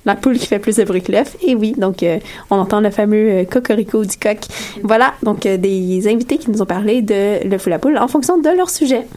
La 0.05 0.15
poule 0.15 0.37
qui 0.37 0.45
fait 0.45 0.59
plus 0.59 0.75
de 0.75 0.83
bruit 0.83 1.01
que 1.01 1.11
l'œuf. 1.11 1.35
Et 1.41 1.55
oui, 1.55 1.73
donc 1.75 2.03
euh, 2.03 2.19
on 2.51 2.57
entend 2.57 2.81
le 2.81 2.91
fameux 2.91 3.31
euh, 3.31 3.45
cocorico 3.45 4.05
du 4.05 4.17
coq. 4.17 4.37
Voilà, 4.83 5.15
donc 5.23 5.47
euh, 5.47 5.57
des 5.57 6.07
invités 6.07 6.37
qui 6.37 6.51
nous 6.51 6.61
ont 6.61 6.67
parlé 6.67 7.01
de 7.01 7.47
l'œuf 7.47 7.65
ou 7.65 7.69
la 7.69 7.79
poule 7.79 7.97
en 7.97 8.07
fonction 8.07 8.37
de 8.37 8.49
leur 8.49 8.69
sujet. 8.69 9.07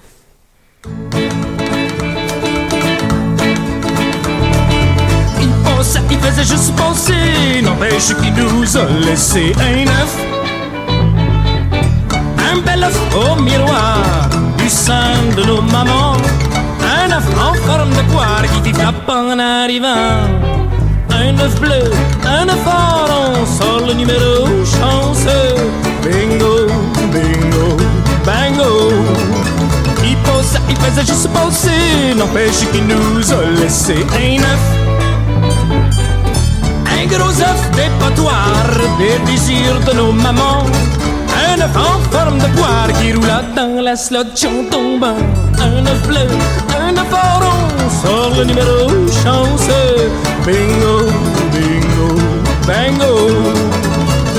Pensait, 5.88 6.02
il 6.10 6.18
faisait 6.18 6.44
juste 6.44 6.76
penser, 6.76 7.62
n'empêche 7.62 8.14
qu'il 8.20 8.34
nous 8.34 8.76
a 8.76 8.84
laissé 9.06 9.54
un 9.58 9.86
œuf. 9.88 10.16
Un 12.52 12.58
bel 12.58 12.84
œuf 12.84 13.00
au 13.14 13.40
miroir 13.40 14.28
du 14.58 14.68
sein 14.68 15.16
de 15.34 15.44
nos 15.44 15.62
mamans. 15.62 16.18
Un 16.82 17.10
œuf 17.10 17.24
en 17.40 17.54
forme 17.66 17.88
de 17.88 18.12
poire 18.12 18.42
qui 18.42 18.68
fit 18.68 18.74
frappe 18.74 19.08
en 19.08 19.38
arrivant. 19.38 20.28
Un 21.10 21.38
œuf 21.38 21.58
bleu, 21.58 21.90
un 22.26 22.46
œuf 22.46 22.66
orange, 22.66 23.48
sort 23.58 23.86
le 23.88 23.94
numéro 23.94 24.44
chanceux. 24.66 25.54
Bingo, 26.02 26.66
bingo, 27.10 27.78
bango. 28.26 28.92
Il 30.04 30.16
pensait, 30.18 30.60
il 30.68 30.76
faisait 30.76 31.06
juste 31.06 31.30
penser, 31.30 32.14
n'empêche 32.14 32.68
qu'il 32.72 32.86
nous 32.86 33.32
a 33.32 33.42
laissé 33.58 33.94
un 34.12 34.42
œuf. 34.42 34.97
Gros 37.10 37.40
œuf 37.40 37.70
dépotoir, 37.74 38.64
des 38.98 39.18
désirs 39.30 39.80
de 39.86 39.92
nos 39.96 40.12
mamans. 40.12 40.66
Un 41.48 41.60
œuf 41.60 41.76
en 41.76 41.98
forme 42.10 42.38
de 42.38 42.46
poire 42.56 42.88
qui 43.00 43.12
roula 43.12 43.42
dans 43.56 43.80
la 43.82 43.96
slot 43.96 44.20
en 44.20 44.70
tombant. 44.70 45.16
Un 45.58 45.86
œuf 45.86 46.06
bleu, 46.06 46.26
un 46.78 46.92
œuf 46.96 47.12
orange, 47.12 47.92
sort 48.02 48.32
le 48.36 48.44
numéro 48.44 48.88
chanceux. 49.22 50.10
Bingo, 50.44 50.96
bingo, 51.52 52.08
bango. 52.66 53.14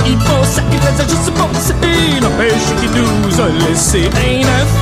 Il 0.06 0.16
pensait, 0.18 0.62
il 0.72 0.78
faisait 0.78 1.08
juste 1.08 1.30
penser, 1.34 1.74
n'empêche 2.22 2.68
qu'il 2.80 2.90
nous 2.90 3.40
a 3.40 3.48
laissé 3.68 4.08
un 4.14 4.46
œuf. 4.60 4.72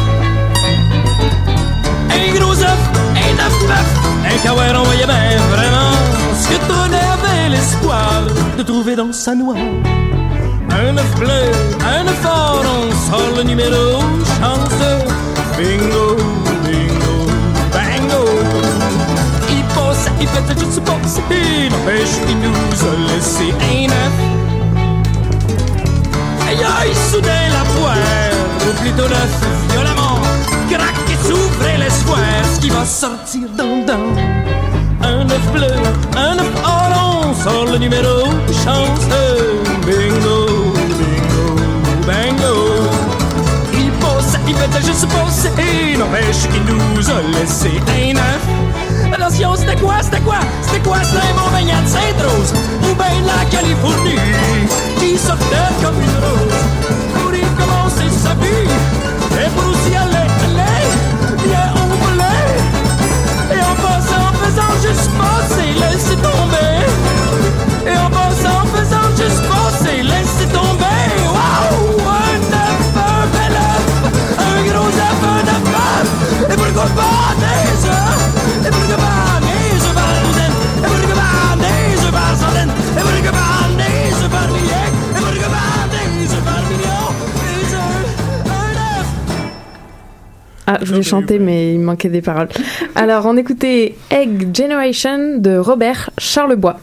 Un 2.11 2.39
gros 2.39 2.53
œuf, 2.53 2.83
un 3.15 3.47
œuf 3.47 3.57
bœuf, 3.67 3.91
un 4.27 4.37
kawaii 4.43 4.73
on 4.77 4.83
voyait 4.83 5.07
bien 5.07 5.37
vraiment 5.51 5.88
l'espoir 7.49 8.23
de 8.57 8.63
trouver 8.63 8.97
dans 8.97 9.13
sa 9.13 9.35
noix. 9.35 9.57
Un 10.71 10.97
œuf 10.97 11.15
bleu, 11.19 11.45
un 11.97 12.07
œuf 12.07 12.25
orange, 12.25 12.95
sort 13.11 13.37
le 13.37 13.43
numéro 13.43 14.01
chanceux. 14.39 15.03
Bingo, 15.57 16.17
bingo, 16.65 17.17
bango. 17.73 18.25
Il 19.51 19.65
pense, 19.75 20.07
il 20.21 20.29
fait 20.29 20.59
juste 20.59 20.81
penser, 20.85 21.69
n'empêche 21.71 22.15
qu'il 22.27 22.39
nous 22.39 22.79
a 22.91 23.13
laissé 23.13 23.55
un 23.61 23.91
œuf. 23.91 24.17
Aïe 26.49 26.65
aïe, 26.81 26.95
soudain 27.11 27.49
la 27.53 27.65
poire, 27.75 28.33
ou 28.67 28.83
plutôt 28.83 29.09
l'œuf 29.09 29.37
violemment, 29.71 30.21
craque 30.71 31.11
et 31.11 31.29
s'ouvre 31.29 31.49
voir 32.07 32.19
ce 32.55 32.61
qui 32.61 32.71
va 32.71 32.85
sortir 32.85 33.49
dans 33.57 33.85
dans 33.85 34.58
un 35.09 35.29
œuf 35.31 35.53
bleu, 35.53 35.75
un 36.17 36.39
œuf 36.39 36.53
orange, 36.65 37.37
sort 37.43 37.67
le 37.73 37.79
numéro 37.79 38.27
chanceux. 38.65 39.63
Bingo, 39.87 40.75
bingo, 40.99 41.45
bingo. 42.07 42.57
Il 43.73 43.91
pose, 44.03 44.33
il 44.47 44.55
fait 44.55 44.87
juste 44.87 45.07
poser, 45.09 45.51
et 45.59 45.97
n'empêche 45.97 46.43
qu'il 46.53 46.65
nous 46.65 47.11
a 47.11 47.23
laissé 47.39 47.73
un 47.89 48.17
œuf. 48.17 48.45
Alors 49.15 49.31
si 49.31 49.45
on 49.47 49.55
c'était 49.57 49.77
quoi, 49.77 49.97
c'était 50.03 50.21
quoi, 50.21 50.41
c'était 50.63 50.81
quoi, 50.81 50.99
je 91.03 91.09
chanter, 91.09 91.39
mais 91.39 91.75
il 91.75 91.81
manquait 91.81 92.09
des 92.09 92.23
paroles. 92.23 92.49
Alors, 92.95 93.27
on 93.27 93.37
écoutait 93.37 93.95
Egg 94.11 94.57
Generation 94.57 95.39
de 95.39 95.57
Robert 95.57 96.11
Charlebois. 96.19 96.79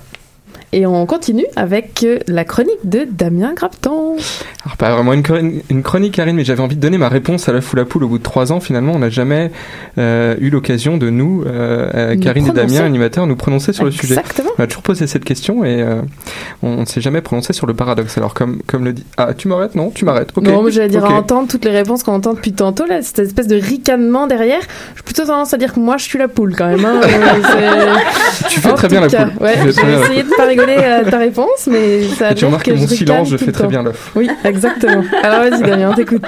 Et 0.77 0.85
on 0.85 1.05
continue 1.05 1.45
avec 1.55 2.03
euh, 2.03 2.19
la 2.27 2.43
chronique 2.43 2.79
de 2.83 3.07
Damien 3.09 3.53
Grapton. 3.53 4.17
Alors 4.65 4.75
pas 4.77 4.91
vraiment 4.93 5.13
une, 5.13 5.21
chroni- 5.21 5.61
une 5.69 5.83
chronique 5.83 6.13
Karine, 6.15 6.35
mais 6.35 6.43
j'avais 6.43 6.59
envie 6.59 6.75
de 6.75 6.81
donner 6.81 6.97
ma 6.97 7.07
réponse 7.07 7.47
à 7.47 7.53
l'œuf 7.53 7.71
ou 7.71 7.77
la 7.77 7.85
poule 7.85 8.03
au 8.03 8.09
bout 8.09 8.17
de 8.17 8.23
trois 8.23 8.51
ans. 8.51 8.59
Finalement, 8.59 8.91
on 8.93 8.99
n'a 8.99 9.09
jamais 9.09 9.51
euh, 9.97 10.35
eu 10.41 10.49
l'occasion 10.49 10.97
de 10.97 11.09
nous, 11.09 11.43
euh, 11.47 12.15
Nous 12.15 12.19
Karine 12.19 12.47
et. 12.49 12.51
Damien, 12.51 12.83
animateurs, 12.83 13.25
nous 13.25 13.37
prononcer 13.37 13.71
sur 13.71 13.85
le 13.85 13.91
sujet. 13.91 14.15
Exactement. 14.15 14.49
On 14.59 14.63
a 14.63 14.67
toujours 14.67 14.83
posé 14.83 15.07
cette 15.07 15.23
question 15.23 15.63
et 15.63 15.81
euh, 15.81 16.01
on 16.61 16.81
ne 16.81 16.85
s'est 16.85 16.99
jamais 16.99 17.21
prononcé 17.21 17.53
sur 17.53 17.67
le 17.67 17.73
paradoxe. 17.73 18.17
Alors 18.17 18.33
comme 18.33 18.61
comme 18.67 18.83
le 18.83 18.91
dit, 18.91 19.05
ah 19.15 19.33
tu 19.33 19.47
m'arrêtes? 19.47 19.75
Non, 19.75 19.91
tu 19.91 20.03
m'arrêtes. 20.03 20.31
Ok. 20.35 20.43
Non, 20.43 20.69
j'allais 20.69 20.89
dire 20.89 21.05
à 21.05 21.13
entendre 21.13 21.47
toutes 21.47 21.63
les 21.63 21.71
réponses 21.71 22.03
qu'on 22.03 22.15
entend 22.15 22.33
depuis 22.33 22.51
tantôt, 22.51 22.85
là, 22.85 23.01
cette 23.01 23.19
espèce 23.19 23.47
de 23.47 23.55
ricanement 23.55 24.27
derrière. 24.27 24.59
J'ai 24.97 25.03
plutôt 25.03 25.23
tendance 25.23 25.53
à 25.53 25.57
dire 25.57 25.73
que 25.73 25.79
moi, 25.79 25.95
je 25.95 26.03
suis 26.03 26.19
la 26.19 26.27
poule 26.27 26.53
quand 26.53 26.67
même. 26.67 26.83
hein. 26.83 26.99
Tu 28.49 28.59
fais 28.59 28.71
En 28.71 28.75
très 28.75 28.89
bien 28.89 28.99
la 28.99 29.07
poule. 29.07 29.31
Ouais, 29.39 29.53
j'ai 29.73 29.81
la 29.81 30.01
essayé 30.03 30.23
de 30.23 30.29
pas 30.35 30.45
rigoler 30.45 30.64
à 30.69 31.03
ta 31.03 31.17
réponse, 31.17 31.67
mais 31.67 32.07
ça 32.09 32.31
Et 32.31 32.35
tu 32.35 32.45
remarques 32.45 32.65
que 32.65 32.71
mon 32.71 32.87
silence, 32.87 33.29
je 33.29 33.37
fais 33.37 33.51
très 33.51 33.67
bien 33.67 33.83
l'œuf. 33.83 34.11
Oui, 34.15 34.29
exactement. 34.43 35.03
Alors 35.23 35.49
vas-y, 35.49 35.61
Damien, 35.61 35.91
on 35.91 35.95
t'écoute. 35.95 36.23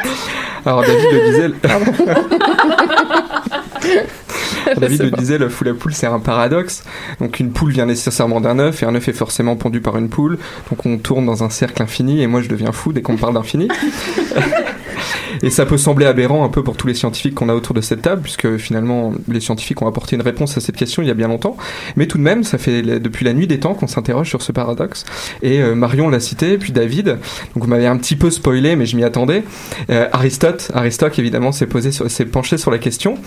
Alors 0.65 0.81
David 0.81 1.05
le 1.11 1.29
disait. 1.29 1.51
David 4.77 5.03
le 5.03 5.11
disait, 5.11 5.38
le 5.38 5.49
fou 5.49 5.63
la 5.63 5.73
poule, 5.73 5.93
c'est 5.93 6.07
un 6.07 6.19
paradoxe. 6.19 6.83
Donc 7.19 7.39
une 7.39 7.51
poule 7.51 7.71
vient 7.71 7.85
nécessairement 7.85 8.41
d'un 8.41 8.59
œuf 8.59 8.83
et 8.83 8.85
un 8.85 8.95
œuf 8.95 9.07
est 9.07 9.13
forcément 9.13 9.55
pondu 9.55 9.81
par 9.81 9.97
une 9.97 10.09
poule. 10.09 10.38
Donc 10.69 10.85
on 10.85 10.97
tourne 10.97 11.25
dans 11.25 11.43
un 11.43 11.49
cercle 11.49 11.81
infini 11.81 12.21
et 12.21 12.27
moi 12.27 12.41
je 12.41 12.49
deviens 12.49 12.71
fou 12.71 12.93
dès 12.93 13.01
qu'on 13.01 13.13
me 13.13 13.17
parle 13.17 13.35
d'infini. 13.35 13.67
Et 15.43 15.49
ça 15.49 15.66
peut 15.66 15.78
sembler 15.78 16.05
aberrant 16.05 16.43
un 16.43 16.49
peu 16.49 16.64
pour 16.64 16.78
tous 16.78 16.88
les 16.88 16.93
scientifiques 16.93 17.36
qu'on 17.36 17.49
a 17.49 17.53
autour 17.53 17.76
de 17.76 17.82
cette 17.82 18.01
table, 18.01 18.22
puisque 18.22 18.58
finalement 18.58 19.14
les 19.28 19.39
scientifiques 19.39 19.82
ont 19.82 19.88
apporté 19.88 20.16
une 20.16 20.22
réponse 20.22 20.58
à 20.58 20.62
cette 20.62 20.76
question 20.76 21.01
il 21.01 21.08
y 21.08 21.12
a 21.12 21.14
bien 21.14 21.28
longtemps. 21.28 21.58
Mais 21.95 22.08
tout 22.08 22.18
de 22.18 22.24
même, 22.24 22.43
ça 22.43 22.58
fait 22.58 22.82
depuis 22.82 23.26
la 23.26 23.34
nuit 23.34 23.47
des 23.47 23.60
temps 23.60 23.74
qu'on 23.74 23.88
s'interroge 23.88 24.30
sur 24.30 24.41
ce 24.41 24.51
paradoxe. 24.51 25.05
Et 25.41 25.62
euh, 25.62 25.76
Marion 25.76 26.10
l'a 26.10 26.20
cité, 26.20 26.58
puis 26.58 26.72
David. 26.72 27.18
Donc 27.55 27.64
vous 27.64 27.68
m'avez 27.68 27.88
un 27.88 27.97
petit 27.97 28.16
peu 28.16 28.30
spoilé, 28.30 28.76
mais 28.76 28.86
je 28.86 28.95
m'y 28.95 29.03
attendais. 29.03 29.43
Euh, 29.89 30.08
Aristote, 30.12 30.72
Aristote 30.74 31.18
évidemment 31.20 31.51
s'est 31.51 31.68
posé, 31.68 31.91
s'est 31.91 32.26
penché 32.26 32.58
sur 32.58 32.72
la 32.72 32.78
question. 32.78 33.18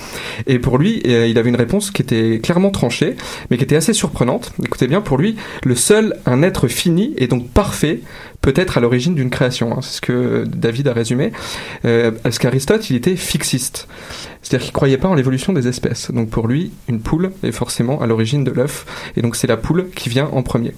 Et 0.47 0.59
pour 0.59 0.79
lui, 0.79 1.03
euh, 1.07 1.27
il 1.27 1.39
avait 1.39 1.51
une 1.51 1.57
réponse 1.57 1.91
qui 1.91 2.03
était 2.03 2.41
clairement 2.43 2.71
tranchée, 2.71 3.17
mais 3.51 3.57
qui 3.57 3.65
était 3.65 3.77
assez 3.77 3.93
surprenante. 3.93 4.53
Écoutez 4.65 4.87
bien, 4.87 5.01
pour 5.01 5.19
lui, 5.19 5.37
le 5.65 5.75
seul 5.75 6.17
un 6.27 6.43
être 6.43 6.69
fini 6.69 7.15
et 7.17 7.27
donc 7.27 7.49
parfait 7.49 8.01
peut 8.41 8.55
être 8.57 8.79
à 8.79 8.81
l'origine 8.81 9.15
d'une 9.15 9.31
création. 9.31 9.73
hein. 9.73 9.81
C'est 9.83 9.97
ce 9.97 10.01
que 10.01 10.45
David 10.47 10.89
a 10.89 10.93
résumé. 10.93 11.33
Euh, 11.85 12.11
parce 12.23 12.39
qu'Aristote, 12.39 12.91
il 12.91 12.97
était 12.97 13.17
fixiste. 13.17 13.89
C'est-à-dire 14.43 14.65
qu'il 14.65 14.73
croyait 14.73 14.99
pas 14.99 15.09
en 15.09 15.15
l'évolution 15.15 15.53
des 15.53 15.69
espèces. 15.69 16.11
Donc 16.11 16.31
pour 16.31 16.49
lui, 16.49 16.73
une 16.89 17.01
poule 17.01 17.33
est 17.43 17.53
forcément 17.53 18.01
à 18.01 18.07
l'origine 18.07 18.45
de 18.45 18.51
l'œuf. 18.51 18.87
Et 19.17 19.23
donc 19.23 19.37
c'est 19.37 19.47
la 19.47 19.57
poule 19.57 19.91
qui 19.95 20.09
vient 20.09 20.29
en 20.33 20.43
premier. 20.43 20.75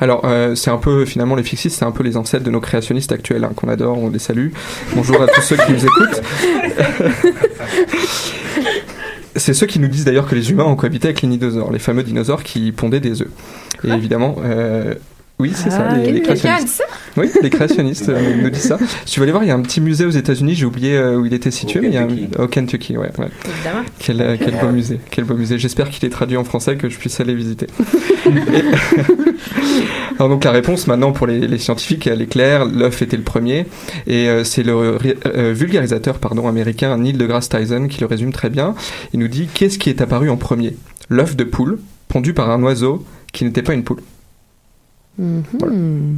Alors, 0.00 0.22
euh, 0.24 0.54
c'est 0.54 0.70
un 0.70 0.76
peu, 0.76 1.04
finalement, 1.04 1.34
les 1.34 1.42
fixistes, 1.42 1.78
c'est 1.78 1.84
un 1.84 1.90
peu 1.90 2.04
les 2.04 2.16
ancêtres 2.16 2.44
de 2.44 2.50
nos 2.50 2.60
créationnistes 2.60 3.10
actuels, 3.10 3.42
hein, 3.42 3.50
qu'on 3.56 3.68
adore, 3.68 3.98
on 3.98 4.10
les 4.10 4.20
salue. 4.20 4.50
Bonjour 4.94 5.20
à 5.20 5.26
tous 5.26 5.40
ceux 5.40 5.56
qui 5.56 5.72
nous 5.72 5.84
écoutent. 5.84 6.22
c'est 9.36 9.54
ceux 9.54 9.66
qui 9.66 9.80
nous 9.80 9.88
disent 9.88 10.04
d'ailleurs 10.04 10.28
que 10.28 10.36
les 10.36 10.50
humains 10.50 10.64
ont 10.64 10.76
cohabité 10.76 11.08
avec 11.08 11.22
les 11.22 11.28
dinosaures, 11.28 11.72
les 11.72 11.80
fameux 11.80 12.04
dinosaures 12.04 12.44
qui 12.44 12.70
pondaient 12.70 13.00
des 13.00 13.22
œufs. 13.22 13.30
Et 13.84 13.88
évidemment, 13.88 14.36
euh, 14.44 14.94
oui, 15.38 15.52
c'est 15.54 15.70
ça, 15.70 15.86
Ah, 15.90 15.96
les, 15.96 16.10
les 16.12 16.22
quelqu'un 16.22 16.32
a 16.32 16.36
créationnistes. 16.36 16.66
dit 16.66 16.72
ça 16.72 16.84
Oui, 17.16 17.30
les 17.42 17.50
créationnistes 17.50 18.08
euh, 18.08 18.42
nous 18.42 18.50
disent 18.50 18.62
ça. 18.68 18.78
Si 19.04 19.12
tu 19.14 19.20
veux 19.20 19.24
aller 19.24 19.32
voir, 19.32 19.44
il 19.44 19.48
y 19.48 19.50
a 19.50 19.54
un 19.54 19.60
petit 19.62 19.80
musée 19.80 20.04
aux 20.04 20.10
États-Unis, 20.10 20.54
j'ai 20.54 20.64
oublié 20.66 20.96
euh, 20.96 21.16
où 21.16 21.26
il 21.26 21.32
était 21.34 21.50
situé, 21.50 21.80
mais 21.80 21.88
il 21.88 21.94
y 21.94 21.96
a 21.96 22.02
un, 22.02 22.42
au 22.42 22.48
Kentucky, 22.48 22.96
ouais. 22.96 23.10
ouais. 23.18 23.28
Évidemment. 23.44 23.84
Quel, 24.00 24.20
euh, 24.20 24.36
quel 24.38 24.54
beau 24.60 24.68
musée, 24.72 24.98
quel 25.10 25.24
beau 25.24 25.34
musée. 25.34 25.58
J'espère 25.58 25.90
qu'il 25.90 26.04
est 26.04 26.10
traduit 26.10 26.36
en 26.36 26.44
français, 26.44 26.76
que 26.76 26.88
je 26.88 26.98
puisse 26.98 27.20
aller 27.20 27.34
visiter. 27.34 27.66
Et- 28.26 28.30
Alors 30.18 30.28
donc 30.30 30.42
la 30.44 30.50
réponse 30.50 30.88
maintenant 30.88 31.12
pour 31.12 31.28
les, 31.28 31.46
les 31.46 31.58
scientifiques, 31.58 32.08
elle 32.08 32.20
est 32.20 32.26
claire. 32.26 32.64
L'œuf 32.64 33.02
était 33.02 33.16
le 33.16 33.22
premier, 33.22 33.66
et 34.08 34.28
euh, 34.28 34.42
c'est 34.42 34.64
le 34.64 34.72
euh, 34.74 35.52
vulgarisateur 35.54 36.18
pardon 36.18 36.48
américain 36.48 36.96
Neil 36.98 37.12
deGrasse 37.12 37.48
Tyson 37.48 37.86
qui 37.88 38.00
le 38.00 38.06
résume 38.06 38.32
très 38.32 38.50
bien. 38.50 38.74
Il 39.12 39.20
nous 39.20 39.28
dit 39.28 39.48
qu'est-ce 39.52 39.78
qui 39.78 39.90
est 39.90 40.00
apparu 40.00 40.28
en 40.30 40.36
premier? 40.36 40.74
L'œuf 41.08 41.36
de 41.36 41.44
poule 41.44 41.78
pondu 42.08 42.34
par 42.34 42.50
un 42.50 42.60
oiseau 42.64 43.04
qui 43.32 43.44
n'était 43.44 43.62
pas 43.62 43.74
une 43.74 43.84
poule. 43.84 44.00
Mhm. 45.18 46.16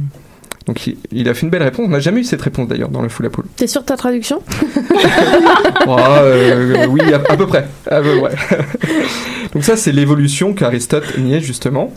Donc 0.67 0.85
il, 0.85 0.95
il 1.11 1.27
a 1.27 1.33
fait 1.33 1.41
une 1.41 1.49
belle 1.49 1.63
réponse. 1.63 1.85
On 1.87 1.89
n'a 1.89 1.99
jamais 1.99 2.21
eu 2.21 2.23
cette 2.23 2.41
réponse 2.43 2.67
d'ailleurs 2.67 2.89
dans 2.89 3.01
le 3.01 3.09
fou 3.09 3.23
la 3.23 3.29
poule. 3.31 3.45
T'es 3.55 3.65
sûr 3.67 3.81
de 3.81 3.87
ta 3.87 3.97
traduction? 3.97 4.41
Oh, 5.87 5.95
euh, 5.99 6.85
oui, 6.89 7.01
à, 7.11 7.15
à 7.31 7.35
peu 7.37 7.47
près. 7.47 7.67
À 7.89 8.01
peu. 8.01 8.19
Donc 9.53 9.63
ça, 9.63 9.75
c'est 9.75 9.91
l'évolution 9.91 10.53
qu'Aristote 10.53 11.17
niait 11.17 11.41
justement. 11.41 11.91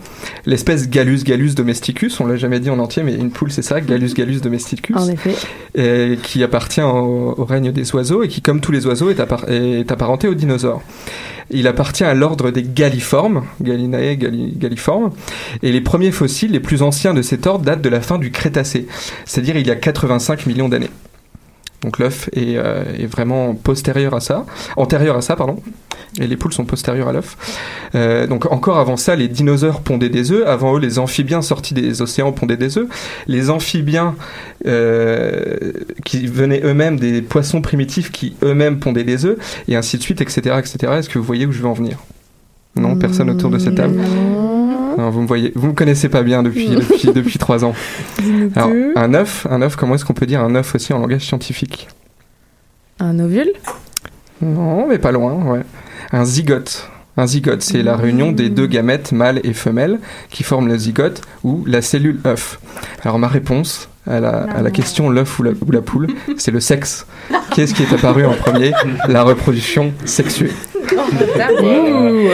L'espèce 0.46 0.88
Gallus 0.88 1.22
gallus 1.24 1.54
domesticus, 1.54 2.18
on 2.20 2.26
l'a 2.26 2.36
jamais 2.36 2.58
dit 2.60 2.70
en 2.70 2.78
entier, 2.78 3.02
mais 3.02 3.14
une 3.14 3.30
poule, 3.30 3.52
c'est 3.52 3.62
ça, 3.62 3.80
Gallus 3.80 4.14
gallus 4.14 4.40
domesticus, 4.40 4.96
En 4.96 5.08
effet. 5.08 5.34
et 5.74 6.18
qui 6.22 6.42
appartient 6.42 6.80
au, 6.82 7.34
au 7.36 7.44
règne 7.44 7.70
des 7.70 7.94
oiseaux 7.94 8.22
et 8.22 8.28
qui, 8.28 8.40
comme 8.40 8.60
tous 8.60 8.72
les 8.72 8.86
oiseaux, 8.86 9.10
est, 9.10 9.20
appar- 9.20 9.48
est 9.50 9.92
apparenté 9.92 10.26
aux 10.26 10.34
dinosaures. 10.34 10.82
Il 11.50 11.66
appartient 11.68 12.04
à 12.04 12.14
l'ordre 12.14 12.50
des 12.50 12.62
galliformes, 12.62 13.44
Gallinae 13.60 14.16
galli- 14.16 14.52
galliformes, 14.56 15.10
et 15.62 15.72
les 15.72 15.80
premiers 15.80 16.12
fossiles 16.12 16.52
les 16.52 16.60
plus 16.60 16.82
anciens 16.82 17.14
de 17.14 17.22
cet 17.22 17.46
ordre 17.46 17.64
datent 17.64 17.82
de 17.82 17.88
la 17.88 18.00
fin 18.00 18.18
du 18.18 18.30
Crétacé, 18.30 18.86
c'est-à-dire 19.24 19.56
il 19.56 19.66
y 19.66 19.70
a 19.70 19.76
85 19.76 20.46
millions 20.46 20.68
d'années. 20.68 20.90
Donc 21.84 21.98
l'œuf 21.98 22.30
est, 22.32 22.56
euh, 22.56 22.82
est 22.98 23.06
vraiment 23.06 23.54
postérieur 23.54 24.14
à 24.14 24.20
ça, 24.20 24.46
antérieur 24.76 25.16
à 25.16 25.20
ça, 25.20 25.36
pardon. 25.36 25.58
Et 26.18 26.26
les 26.26 26.36
poules 26.36 26.52
sont 26.52 26.64
postérieures 26.64 27.08
à 27.08 27.12
l'œuf. 27.12 27.36
Euh, 27.94 28.26
donc 28.26 28.50
encore 28.50 28.78
avant 28.78 28.96
ça, 28.96 29.16
les 29.16 29.28
dinosaures 29.28 29.80
pondaient 29.80 30.08
des 30.08 30.32
œufs. 30.32 30.46
Avant 30.46 30.76
eux, 30.76 30.80
les 30.80 30.98
amphibiens 30.98 31.42
sortis 31.42 31.74
des 31.74 32.00
océans 32.00 32.32
pondaient 32.32 32.56
des 32.56 32.78
œufs. 32.78 32.88
Les 33.26 33.50
amphibiens 33.50 34.14
euh, 34.66 35.56
qui 36.04 36.26
venaient 36.26 36.62
eux-mêmes 36.64 36.98
des 36.98 37.20
poissons 37.20 37.60
primitifs 37.60 38.10
qui 38.10 38.34
eux-mêmes 38.42 38.78
pondaient 38.78 39.04
des 39.04 39.26
œufs, 39.26 39.36
et 39.68 39.76
ainsi 39.76 39.98
de 39.98 40.02
suite, 40.02 40.20
etc., 40.20 40.56
etc. 40.58 40.94
Est-ce 40.98 41.08
que 41.08 41.18
vous 41.18 41.24
voyez 41.24 41.46
où 41.46 41.52
je 41.52 41.60
veux 41.60 41.68
en 41.68 41.74
venir? 41.74 41.98
Non, 42.76 42.96
personne 42.96 43.28
autour 43.28 43.50
de 43.50 43.58
cette 43.58 43.74
table. 43.74 44.00
Non, 44.96 45.10
vous 45.10 45.22
me 45.22 45.26
voyez, 45.26 45.52
vous 45.54 45.68
me 45.68 45.72
connaissez 45.72 46.08
pas 46.08 46.22
bien 46.22 46.42
depuis 46.42 46.68
depuis 46.68 47.12
depuis 47.12 47.38
trois 47.38 47.64
ans. 47.64 47.74
Alors 48.56 48.70
un 48.96 49.14
œuf, 49.14 49.46
un 49.50 49.62
œuf, 49.62 49.76
comment 49.76 49.94
est-ce 49.94 50.04
qu'on 50.04 50.14
peut 50.14 50.26
dire 50.26 50.40
un 50.40 50.54
œuf 50.54 50.74
aussi 50.74 50.92
en 50.92 50.98
langage 50.98 51.22
scientifique? 51.22 51.88
Un 53.00 53.18
ovule? 53.18 53.52
Non, 54.40 54.86
mais 54.88 54.98
pas 54.98 55.12
loin, 55.12 55.34
ouais. 55.44 55.62
Un 56.12 56.24
zygote. 56.24 56.88
Un 57.16 57.26
zygote, 57.26 57.62
c'est 57.62 57.82
la 57.82 57.96
réunion 57.96 58.32
des 58.32 58.48
deux 58.48 58.66
gamètes 58.66 59.12
mâles 59.12 59.40
et 59.44 59.52
femelles 59.52 60.00
qui 60.30 60.42
forment 60.42 60.68
le 60.68 60.76
zygote 60.76 61.22
ou 61.44 61.64
la 61.66 61.80
cellule 61.80 62.18
œuf. 62.26 62.58
Alors 63.04 63.18
ma 63.18 63.28
réponse 63.28 63.88
à 64.06 64.20
la, 64.20 64.30
à 64.30 64.62
la 64.62 64.70
question 64.70 65.10
l'œuf 65.10 65.38
ou 65.38 65.44
la, 65.44 65.52
ou 65.52 65.70
la 65.70 65.80
poule, 65.80 66.08
c'est 66.36 66.50
le 66.50 66.60
sexe. 66.60 67.06
Qu'est-ce 67.54 67.72
qui 67.74 67.84
est 67.84 67.92
apparu 67.92 68.26
en 68.26 68.34
premier? 68.34 68.72
La 69.08 69.22
reproduction 69.22 69.92
sexuée. 70.04 70.52
Ouh, 71.62 72.28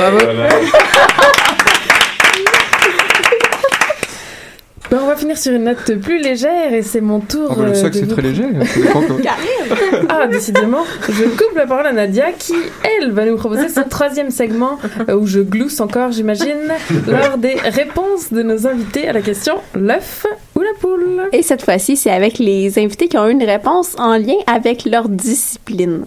the 4.90 4.99
va 5.10 5.16
finir 5.16 5.36
sur 5.38 5.52
une 5.52 5.64
note 5.64 5.92
plus 6.00 6.18
légère 6.20 6.72
et 6.72 6.82
c'est 6.82 7.00
mon 7.00 7.20
tour. 7.20 7.54
Oh, 7.58 7.62
le 7.62 7.70
euh, 7.70 7.74
sexe, 7.74 7.96
de 7.96 8.00
c'est 8.00 8.06
vous- 8.06 8.12
très 8.12 8.22
léger. 8.22 8.44
que- 8.50 10.06
Ah, 10.08 10.26
décidément. 10.26 10.84
Je 11.08 11.24
coupe 11.24 11.56
la 11.56 11.66
parole 11.66 11.86
à 11.86 11.92
Nadia 11.92 12.32
qui, 12.32 12.54
elle, 12.84 13.10
va 13.12 13.24
nous 13.24 13.36
proposer 13.36 13.68
son 13.68 13.82
troisième 13.88 14.30
segment 14.30 14.78
euh, 15.08 15.14
où 15.16 15.26
je 15.26 15.40
glousse 15.40 15.80
encore, 15.80 16.12
j'imagine, 16.12 16.72
lors 17.08 17.38
des 17.38 17.54
réponses 17.54 18.32
de 18.32 18.42
nos 18.42 18.66
invités 18.66 19.08
à 19.08 19.12
la 19.12 19.20
question 19.22 19.54
l'œuf 19.74 20.26
ou 20.54 20.60
la 20.60 20.70
poule? 20.80 21.28
Et 21.32 21.42
cette 21.42 21.62
fois-ci, 21.64 21.96
c'est 21.96 22.10
avec 22.10 22.38
les 22.38 22.78
invités 22.78 23.08
qui 23.08 23.16
ont 23.18 23.26
eu 23.28 23.32
une 23.32 23.42
réponse 23.44 23.96
en 23.98 24.16
lien 24.16 24.34
avec 24.46 24.84
leur 24.84 25.08
discipline. 25.08 26.04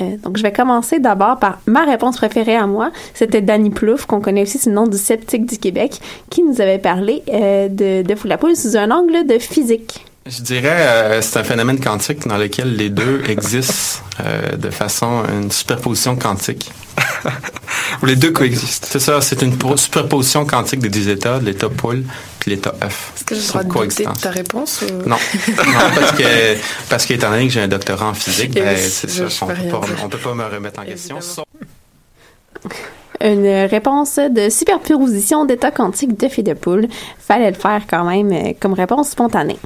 Euh, 0.00 0.16
donc, 0.22 0.36
je 0.36 0.42
vais 0.42 0.52
commencer 0.52 0.98
d'abord 0.98 1.38
par 1.38 1.58
ma 1.66 1.84
réponse 1.84 2.16
préférée 2.16 2.56
à 2.56 2.66
moi. 2.66 2.90
C'était 3.14 3.40
Danny 3.42 3.70
Plouffe, 3.70 4.06
qu'on 4.06 4.20
connaît 4.20 4.42
aussi 4.42 4.58
sous 4.58 4.68
le 4.70 4.74
nom 4.76 4.86
du 4.86 4.96
sceptique 4.96 5.46
du 5.46 5.58
Québec, 5.58 6.00
qui 6.30 6.42
nous 6.42 6.60
avait 6.60 6.78
parlé 6.78 7.22
euh, 7.32 7.68
de, 7.68 8.02
de 8.06 8.14
Fou 8.14 8.28
sous 8.54 8.76
un 8.76 8.90
angle 8.90 9.26
de 9.26 9.38
physique. 9.38 10.04
Je 10.26 10.42
dirais 10.42 10.68
euh, 10.76 11.22
c'est 11.22 11.38
un 11.38 11.44
phénomène 11.44 11.78
quantique 11.80 12.26
dans 12.26 12.36
lequel 12.36 12.74
les 12.76 12.90
deux 12.90 13.22
existent 13.28 14.00
euh, 14.20 14.56
de 14.56 14.70
façon 14.70 15.22
une 15.32 15.50
superposition 15.52 16.16
quantique. 16.16 16.70
Ou 18.02 18.06
les 18.06 18.16
deux 18.16 18.32
coexistent. 18.32 18.86
C'est 18.90 18.98
ça, 18.98 19.20
c'est 19.20 19.42
une 19.42 19.56
po- 19.56 19.76
superposition 19.76 20.44
quantique 20.44 20.80
des 20.80 20.88
deux 20.88 21.08
états, 21.08 21.38
de 21.38 21.44
l'état 21.44 21.68
poule 21.68 22.04
puis 22.40 22.50
l'état 22.50 22.74
œuf. 22.82 23.12
Est-ce 23.16 23.24
que 23.52 23.62
douter 23.62 24.04
de 24.04 24.20
ta 24.20 24.30
réponse 24.30 24.82
ou- 24.82 25.08
Non, 25.08 25.16
non 25.48 25.90
parce 25.94 26.12
que 26.12 26.56
parce 26.88 27.06
qu'étant 27.06 27.30
donné 27.30 27.46
que 27.46 27.52
j'ai 27.52 27.60
un 27.60 27.68
doctorat 27.68 28.06
en 28.06 28.14
physique, 28.14 28.54
ben, 28.54 28.74
oui, 28.76 28.82
c'est 28.90 29.08
ça, 29.10 29.24
on 29.42 29.46
peut 29.48 29.54
pas, 29.70 29.80
on 30.04 30.08
peut 30.08 30.18
pas 30.18 30.34
me 30.34 30.44
remettre 30.44 30.80
en 30.80 30.84
question. 30.84 31.18
Une 33.24 33.46
réponse 33.70 34.16
de 34.18 34.48
superposition 34.50 35.44
d'état 35.44 35.70
quantique 35.70 36.18
d'œuf 36.18 36.38
et 36.38 36.42
de 36.42 36.52
poule. 36.54 36.86
Fallait 37.18 37.48
le 37.50 37.56
faire 37.56 37.82
quand 37.90 38.04
même 38.04 38.30
euh, 38.32 38.52
comme 38.60 38.72
réponse 38.74 39.08
spontanée. 39.10 39.56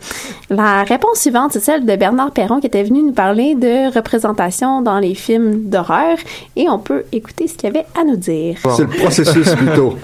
La 0.48 0.82
réponse 0.82 1.18
suivante, 1.20 1.52
c'est 1.52 1.60
celle 1.62 1.84
de 1.84 1.94
Bernard 1.96 2.30
Perron 2.30 2.58
qui 2.60 2.66
était 2.66 2.82
venu 2.82 3.02
nous 3.02 3.12
parler 3.12 3.54
de 3.54 3.92
représentation 3.94 4.80
dans 4.82 4.98
les 4.98 5.14
films 5.14 5.64
d'horreur 5.68 6.16
et 6.56 6.68
on 6.70 6.78
peut 6.78 7.04
écouter 7.12 7.48
ce 7.48 7.54
qu'il 7.54 7.68
y 7.68 7.76
avait 7.76 7.86
à 8.00 8.04
nous 8.04 8.16
dire. 8.16 8.56
C'est 8.76 8.82
le 8.82 8.88
processus 8.88 9.50
plutôt. 9.56 9.96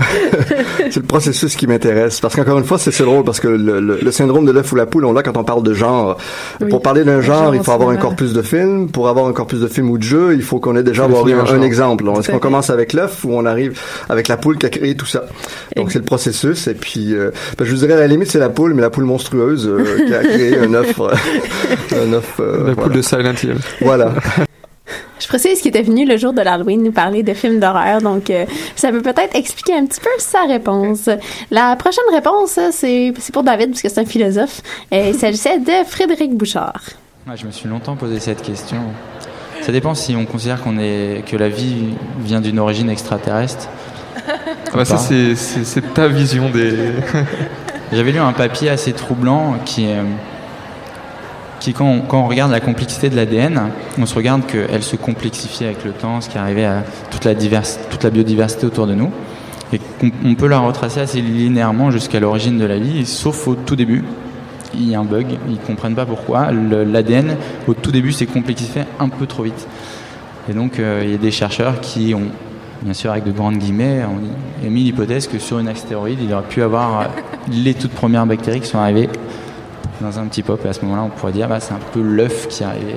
c'est 0.90 0.96
le 0.96 1.02
processus 1.06 1.56
qui 1.56 1.66
m'intéresse. 1.66 2.20
Parce 2.20 2.36
qu'encore 2.36 2.58
une 2.58 2.64
fois, 2.64 2.78
c'est 2.78 2.96
drôle 3.04 3.24
parce 3.24 3.40
que 3.40 3.48
le, 3.48 3.80
le- 3.80 3.98
le 4.02 4.10
syndrome 4.10 4.44
de 4.44 4.52
l'œuf 4.52 4.70
ou 4.72 4.76
la 4.76 4.86
poule, 4.86 5.04
on 5.04 5.12
l'a 5.12 5.22
quand 5.22 5.36
on 5.36 5.44
parle 5.44 5.62
de 5.62 5.72
genre. 5.72 6.16
Oui. 6.60 6.68
Pour 6.68 6.82
parler 6.82 7.04
d'un 7.04 7.20
genre, 7.20 7.44
genre 7.44 7.54
il 7.54 7.62
faut 7.62 7.72
avoir 7.72 7.88
un 7.90 7.92
cinéma. 7.94 8.08
corpus 8.08 8.32
de 8.32 8.42
films. 8.42 8.88
Pour 8.90 9.08
avoir 9.08 9.26
un 9.26 9.32
corpus 9.32 9.60
de 9.60 9.68
films 9.68 9.90
ou 9.90 9.98
de 9.98 10.02
jeux, 10.02 10.34
il 10.34 10.42
faut 10.42 10.58
qu'on 10.58 10.76
ait 10.76 10.82
déjà 10.82 11.04
un, 11.04 11.54
un 11.54 11.62
exemple. 11.62 12.04
Est-ce 12.18 12.30
qu'on 12.30 12.38
commence 12.38 12.70
avec 12.70 12.92
l'œuf 12.92 13.24
ou 13.24 13.35
on 13.36 13.46
arrive 13.46 13.80
avec 14.08 14.28
la 14.28 14.36
poule 14.36 14.58
qui 14.58 14.66
a 14.66 14.70
créé 14.70 14.94
tout 14.96 15.06
ça? 15.06 15.24
Donc 15.76 15.92
c'est 15.92 15.98
le 15.98 16.04
processus. 16.04 16.66
Et 16.66 16.74
puis, 16.74 17.14
euh, 17.14 17.30
ben, 17.58 17.64
je 17.64 17.70
vous 17.72 17.78
dirais 17.78 17.94
à 17.94 18.00
la 18.00 18.06
limite, 18.06 18.30
c'est 18.30 18.38
la 18.38 18.48
poule, 18.50 18.74
mais 18.74 18.82
la 18.82 18.90
poule 18.90 19.04
monstrueuse 19.04 19.66
euh, 19.68 20.04
qui 20.06 20.14
a 20.14 20.22
créé 20.22 20.58
un 20.58 20.72
œuf. 20.74 20.98
euh, 21.00 21.08
un 22.08 22.12
œuf. 22.12 22.34
euh, 22.40 22.56
La 22.58 22.62
voilà. 22.62 22.74
poule 22.82 22.92
de 22.92 23.02
Silent 23.02 23.34
Hill. 23.42 23.56
Voilà. 23.80 24.12
Je 25.18 25.26
précise 25.28 25.60
qu'il 25.60 25.70
était 25.70 25.82
venu 25.82 26.06
le 26.06 26.16
jour 26.18 26.32
de 26.34 26.42
l'Halloween 26.42 26.82
nous 26.82 26.92
parler 26.92 27.22
de 27.22 27.32
films 27.32 27.58
d'horreur, 27.58 28.00
donc 28.02 28.28
euh, 28.30 28.44
ça 28.76 28.90
peut 28.90 29.00
peut-être 29.00 29.34
expliquer 29.34 29.72
un 29.74 29.86
petit 29.86 29.98
peu 29.98 30.10
sa 30.18 30.42
réponse. 30.46 31.08
La 31.50 31.74
prochaine 31.74 32.04
réponse, 32.12 32.58
c'est 32.70 33.12
pour 33.32 33.42
David, 33.42 33.70
puisque 33.70 33.88
c'est 33.88 34.00
un 34.00 34.04
philosophe. 34.04 34.60
Il 34.92 35.14
s'agissait 35.14 35.58
de 35.58 35.72
Frédéric 35.88 36.34
Bouchard. 36.36 36.80
Ouais, 37.26 37.34
je 37.36 37.46
me 37.46 37.50
suis 37.50 37.66
longtemps 37.68 37.96
posé 37.96 38.20
cette 38.20 38.42
question. 38.42 38.82
Ça 39.66 39.72
dépend 39.72 39.96
si 39.96 40.14
on 40.14 40.26
considère 40.26 40.62
qu'on 40.62 40.78
est 40.78 41.24
que 41.26 41.36
la 41.36 41.48
vie 41.48 41.86
vient 42.20 42.40
d'une 42.40 42.60
origine 42.60 42.88
extraterrestre. 42.88 43.68
Ah 44.28 44.30
bah 44.76 44.84
ça, 44.84 44.96
c'est- 44.96 45.92
ta 45.92 46.06
vision 46.06 46.50
des. 46.50 46.72
J'avais 47.92 48.12
lu 48.12 48.20
un 48.20 48.32
papier 48.32 48.70
assez 48.70 48.92
troublant 48.92 49.56
qui, 49.64 49.86
euh, 49.88 50.04
qui 51.58 51.72
quand, 51.72 51.84
on, 51.84 52.00
quand 52.02 52.20
on 52.20 52.28
regarde 52.28 52.52
la 52.52 52.60
complexité 52.60 53.10
de 53.10 53.16
l'ADN, 53.16 53.70
on 53.98 54.06
se 54.06 54.14
regarde 54.14 54.46
qu'elle 54.46 54.84
se 54.84 54.94
complexifie 54.94 55.64
avec 55.64 55.84
le 55.84 55.90
temps, 55.90 56.20
ce 56.20 56.28
qui 56.28 56.38
arrivait 56.38 56.64
à 56.64 56.84
toute 57.10 57.24
la, 57.24 57.34
diversi- 57.34 57.78
toute 57.90 58.04
la 58.04 58.10
biodiversité 58.10 58.66
autour 58.66 58.86
de 58.86 58.94
nous. 58.94 59.10
Et 59.72 59.80
qu'on 60.00 60.12
on 60.24 60.36
peut 60.36 60.46
la 60.46 60.60
retracer 60.60 61.00
assez 61.00 61.20
linéairement 61.20 61.90
jusqu'à 61.90 62.20
l'origine 62.20 62.56
de 62.56 62.66
la 62.66 62.78
vie, 62.78 63.04
sauf 63.04 63.48
au 63.48 63.56
tout 63.56 63.74
début. 63.74 64.04
Il 64.76 64.90
y 64.90 64.94
a 64.94 65.00
un 65.00 65.04
bug, 65.04 65.26
ils 65.48 65.54
ne 65.54 65.58
comprennent 65.58 65.94
pas 65.94 66.06
pourquoi. 66.06 66.50
L'ADN, 66.52 67.36
au 67.66 67.74
tout 67.74 67.90
début, 67.90 68.12
s'est 68.12 68.26
complexifié 68.26 68.82
un 69.00 69.08
peu 69.08 69.26
trop 69.26 69.42
vite. 69.42 69.66
Et 70.48 70.52
donc, 70.52 70.78
euh, 70.78 71.02
il 71.04 71.10
y 71.10 71.14
a 71.14 71.18
des 71.18 71.30
chercheurs 71.30 71.80
qui 71.80 72.14
ont, 72.14 72.28
bien 72.82 72.94
sûr 72.94 73.10
avec 73.10 73.24
de 73.24 73.32
grandes 73.32 73.58
guillemets, 73.58 74.04
ont 74.04 74.20
émis 74.64 74.84
l'hypothèse 74.84 75.26
que 75.26 75.38
sur 75.38 75.58
une 75.58 75.68
astéroïde, 75.68 76.18
il 76.22 76.32
aurait 76.32 76.44
pu 76.44 76.62
avoir 76.62 77.00
euh, 77.00 77.04
les 77.52 77.74
toutes 77.74 77.92
premières 77.92 78.26
bactéries 78.26 78.60
qui 78.60 78.68
sont 78.68 78.78
arrivées 78.78 79.08
dans 80.00 80.18
un 80.18 80.26
petit 80.26 80.42
pop. 80.42 80.60
Et 80.64 80.68
à 80.68 80.72
ce 80.72 80.82
moment-là, 80.82 81.02
on 81.04 81.08
pourrait 81.10 81.32
dire, 81.32 81.48
bah, 81.48 81.58
c'est 81.60 81.74
un 81.74 81.80
peu 81.92 82.00
l'œuf 82.00 82.48
qui 82.48 82.62
est 82.62 82.66
arrivé 82.66 82.94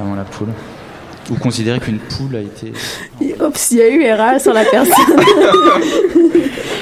avant 0.00 0.14
la 0.14 0.24
poule. 0.24 0.48
Ou 1.30 1.36
considérer 1.36 1.78
qu'une 1.78 1.98
poule 1.98 2.36
a 2.36 2.40
été... 2.40 2.72
Oups, 3.44 3.70
il 3.70 3.78
y 3.78 3.82
a 3.82 3.88
eu 3.88 4.02
erreur 4.02 4.40
sur 4.40 4.52
la 4.52 4.64
personne. 4.64 4.94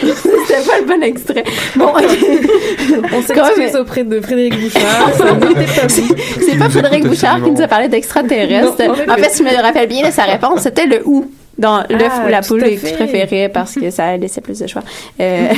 C'était 0.51 0.69
pas 0.69 0.81
le 0.81 0.87
bon 0.87 1.03
extrait. 1.03 1.45
Bon, 1.77 1.87
ok. 1.87 3.05
On 3.13 3.23
s'excuse 3.23 3.77
auprès 3.77 4.05
de 4.05 4.21
Frédéric 4.21 4.61
Bouchard. 4.61 5.11
C'est 5.89 6.59
pas 6.59 6.69
Frédéric 6.69 7.07
Bouchard 7.07 7.43
qui 7.43 7.51
nous 7.51 7.61
a 7.61 7.69
parlé 7.69 7.89
d'extraterrestres. 7.89 8.75
En 9.09 9.15
fait, 9.17 9.31
si 9.31 9.39
je 9.39 9.49
me 9.49 9.63
rappelle 9.63 9.89
bien, 9.89 10.03
là, 10.03 10.11
sa 10.11 10.25
réponse, 10.25 10.63
c'était 10.63 10.87
le 10.87 11.03
ou 11.05 11.31
dans 11.59 11.85
l'œuf 11.91 12.11
Ah, 12.11 12.25
ou 12.27 12.29
la 12.31 12.41
poule 12.41 12.63
que 12.63 12.71
je 12.71 12.95
préférais 12.95 13.51
parce 13.53 13.75
que 13.75 13.91
ça 13.91 14.17
laissait 14.17 14.41
plus 14.41 14.59
de 14.59 14.67
choix. 14.67 14.83
Euh, 15.21 15.49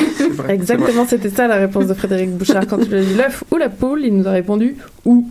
Exactement, 0.49 1.07
c'était 1.09 1.29
ça 1.31 1.47
la 1.47 1.57
réponse 1.57 1.87
de 1.87 1.95
Frédéric 1.95 2.31
Bouchard 2.31 2.67
quand 2.69 2.79
tu 2.79 2.91
lui 2.91 2.99
as 2.99 3.03
dit 3.03 3.15
l'œuf 3.15 3.45
ou 3.53 3.57
la 3.57 3.69
poule. 3.69 4.03
Il 4.05 4.17
nous 4.17 4.27
a 4.27 4.33
répondu 4.33 4.77
ou. 5.05 5.25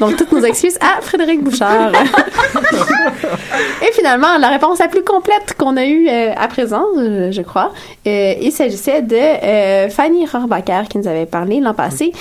Donc, 0.00 0.16
toutes 0.16 0.32
nos 0.32 0.42
excuses 0.44 0.78
à 0.80 1.00
Frédéric 1.00 1.42
Bouchard. 1.42 1.92
Et 3.82 3.92
finalement, 3.92 4.38
la 4.38 4.48
réponse 4.48 4.78
la 4.78 4.88
plus 4.88 5.02
complète 5.02 5.54
qu'on 5.58 5.76
a 5.76 5.84
eue 5.84 6.08
euh, 6.08 6.32
à 6.36 6.48
présent, 6.48 6.84
euh, 6.96 7.30
je 7.32 7.42
crois, 7.42 7.72
euh, 8.06 8.34
il 8.40 8.52
s'agissait 8.52 9.02
de 9.02 9.88
Fanny 9.90 10.26
Rohrbacher 10.26 10.82
qui 10.88 10.98
nous 10.98 11.08
avait 11.08 11.26
parlé 11.26 11.60
l'an 11.60 11.74
passé, 11.74 12.12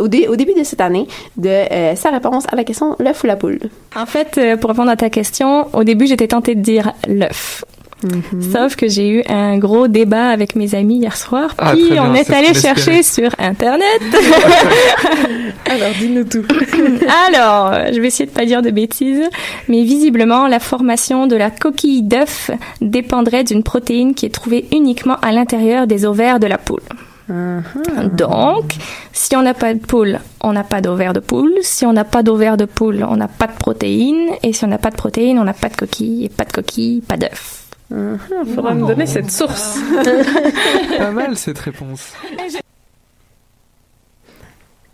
au, 0.00 0.08
dé- 0.08 0.28
au 0.28 0.36
début 0.36 0.54
de 0.54 0.64
cette 0.64 0.80
année, 0.80 1.06
de 1.36 1.94
sa 1.96 2.10
réponse 2.10 2.44
à 2.50 2.56
la 2.56 2.64
question 2.64 2.96
l'œuf 2.98 3.22
ou 3.24 3.26
la 3.26 3.36
poule? 3.36 3.58
En 3.96 4.06
fait, 4.06 4.40
pour 4.60 4.70
répondre 4.70 4.90
à 4.90 4.96
ta 4.96 5.10
question, 5.10 5.68
au 5.72 5.84
début, 5.84 6.06
j'étais 6.06 6.28
tentée 6.28 6.54
de 6.54 6.60
dire 6.60 6.92
l'œuf. 7.08 7.64
Sauf 8.52 8.76
que 8.76 8.88
j'ai 8.88 9.08
eu 9.08 9.22
un 9.28 9.58
gros 9.58 9.88
débat 9.88 10.28
avec 10.28 10.56
mes 10.56 10.74
amis 10.74 10.98
hier 10.98 11.16
soir, 11.16 11.54
Ah, 11.58 11.72
puis 11.72 11.90
bien, 11.90 12.10
on 12.10 12.14
est 12.14 12.30
allé 12.30 12.54
chercher 12.54 13.02
sur 13.02 13.30
Internet. 13.38 14.00
Alors, 15.70 15.90
dis-nous 15.98 16.24
tout. 16.24 16.44
Alors, 17.28 17.72
je 17.92 18.00
vais 18.00 18.08
essayer 18.08 18.26
de 18.26 18.34
pas 18.34 18.44
dire 18.44 18.62
de 18.62 18.70
bêtises, 18.70 19.22
mais 19.68 19.82
visiblement, 19.84 20.48
la 20.48 20.58
formation 20.58 21.26
de 21.26 21.36
la 21.36 21.50
coquille 21.50 22.02
d'œuf 22.02 22.50
dépendrait 22.80 23.44
d'une 23.44 23.62
protéine 23.62 24.14
qui 24.14 24.26
est 24.26 24.34
trouvée 24.34 24.66
uniquement 24.72 25.16
à 25.22 25.32
l'intérieur 25.32 25.86
des 25.86 26.04
ovaires 26.04 26.40
de 26.40 26.46
la 26.46 26.58
poule. 26.58 26.82
Donc, 28.18 28.74
si 29.12 29.34
on 29.36 29.42
n'a 29.42 29.54
pas 29.54 29.72
de 29.72 29.78
poule, 29.78 30.18
on 30.42 30.52
n'a 30.52 30.64
pas 30.64 30.80
d'ovaire 30.80 31.12
de 31.12 31.20
poule. 31.20 31.52
Si 31.62 31.86
on 31.86 31.92
n'a 31.92 32.04
pas 32.04 32.22
d'ovaire 32.22 32.56
de 32.56 32.64
poule, 32.64 33.06
on 33.08 33.16
n'a 33.16 33.28
pas 33.28 33.46
de 33.46 33.52
protéines. 33.52 34.28
Et 34.42 34.52
si 34.52 34.64
on 34.64 34.68
n'a 34.68 34.78
pas 34.78 34.90
de 34.90 34.96
protéines, 34.96 35.38
on 35.38 35.44
n'a 35.44 35.54
pas 35.54 35.68
de 35.68 35.76
coquille. 35.76 36.24
Et 36.24 36.28
pas 36.28 36.44
de 36.44 36.52
coquille, 36.52 37.00
pas 37.00 37.16
d'œuf. 37.16 37.61
Il 37.94 38.54
faudra 38.54 38.74
me 38.74 38.86
donner 38.86 39.06
cette 39.06 39.30
source. 39.30 39.78
Pas 40.98 41.10
mal 41.10 41.36
cette 41.36 41.58
réponse. 41.58 42.12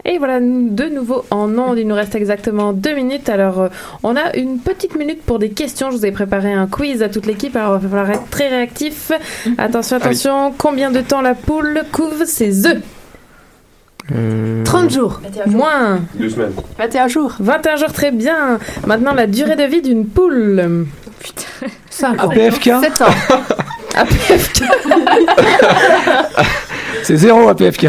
Et 0.05 0.17
voilà, 0.19 0.41
nous- 0.41 0.71
de 0.71 0.85
nouveau 0.85 1.25
en 1.31 1.57
ondes, 1.59 1.79
il 1.79 1.87
nous 1.87 1.95
reste 1.95 2.15
exactement 2.15 2.73
deux 2.73 2.95
minutes. 2.95 3.29
Alors, 3.29 3.61
euh, 3.61 3.69
on 4.03 4.17
a 4.17 4.35
une 4.37 4.59
petite 4.59 4.97
minute 4.97 5.23
pour 5.23 5.39
des 5.39 5.51
questions. 5.51 5.91
Je 5.91 5.97
vous 5.97 6.07
ai 6.07 6.13
préparé 6.13 6.53
un 6.53 6.67
quiz 6.67 7.03
à 7.03 7.09
toute 7.11 7.27
l'équipe, 7.27 7.55
alors 7.57 7.77
il 7.79 7.83
va 7.87 7.89
falloir 7.89 8.11
être 8.23 8.31
très 8.31 8.49
réactif. 8.49 9.13
Attention, 9.59 9.97
attention, 9.97 10.55
combien 10.57 10.91
de 10.91 11.01
temps 11.03 11.21
la 11.21 11.35
poule 11.35 11.83
couve 11.93 12.25
ses 12.25 12.67
œufs? 12.67 12.81
30 14.65 14.91
jours. 14.91 15.21
Moins. 15.47 16.01
Deux 16.15 16.31
semaines. 16.31 16.53
21 16.79 17.09
jours. 17.09 17.35
21 17.41 17.77
jours, 17.77 17.93
très 17.93 18.11
bien. 18.11 18.59
Maintenant, 18.87 19.13
la 19.15 19.27
durée 19.27 19.57
de 19.57 19.65
vie 19.65 19.83
d'une 19.83 20.07
poule. 20.07 20.87
Putain. 21.21 21.67
5 21.91 22.25
ans. 22.25 22.29
APFK 22.31 22.65
7 22.65 23.03
ans. 23.03 23.07
APFK. 23.97 24.63
C'est 27.03 27.17
zéro 27.17 27.49
APFK. 27.49 27.87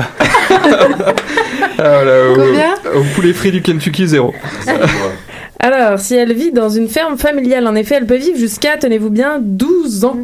Ah, 1.78 2.04
là, 2.04 2.30
au, 2.32 2.36
Combien 2.36 2.74
au 2.96 3.04
poulet 3.16 3.34
frit 3.34 3.52
du 3.52 3.62
Kentucky, 3.62 4.08
zéro. 4.08 4.34
Alors, 5.62 6.00
si 6.00 6.16
elle 6.16 6.32
vit 6.34 6.54
dans 6.54 6.70
une 6.70 6.88
ferme 6.88 7.18
familiale, 7.18 7.68
en 7.68 7.76
effet, 7.76 7.96
elle 7.96 8.06
peut 8.06 8.16
vivre 8.16 8.38
jusqu'à, 8.38 8.78
tenez-vous 8.78 9.10
bien, 9.10 9.40
12 9.42 10.06
ans. 10.06 10.18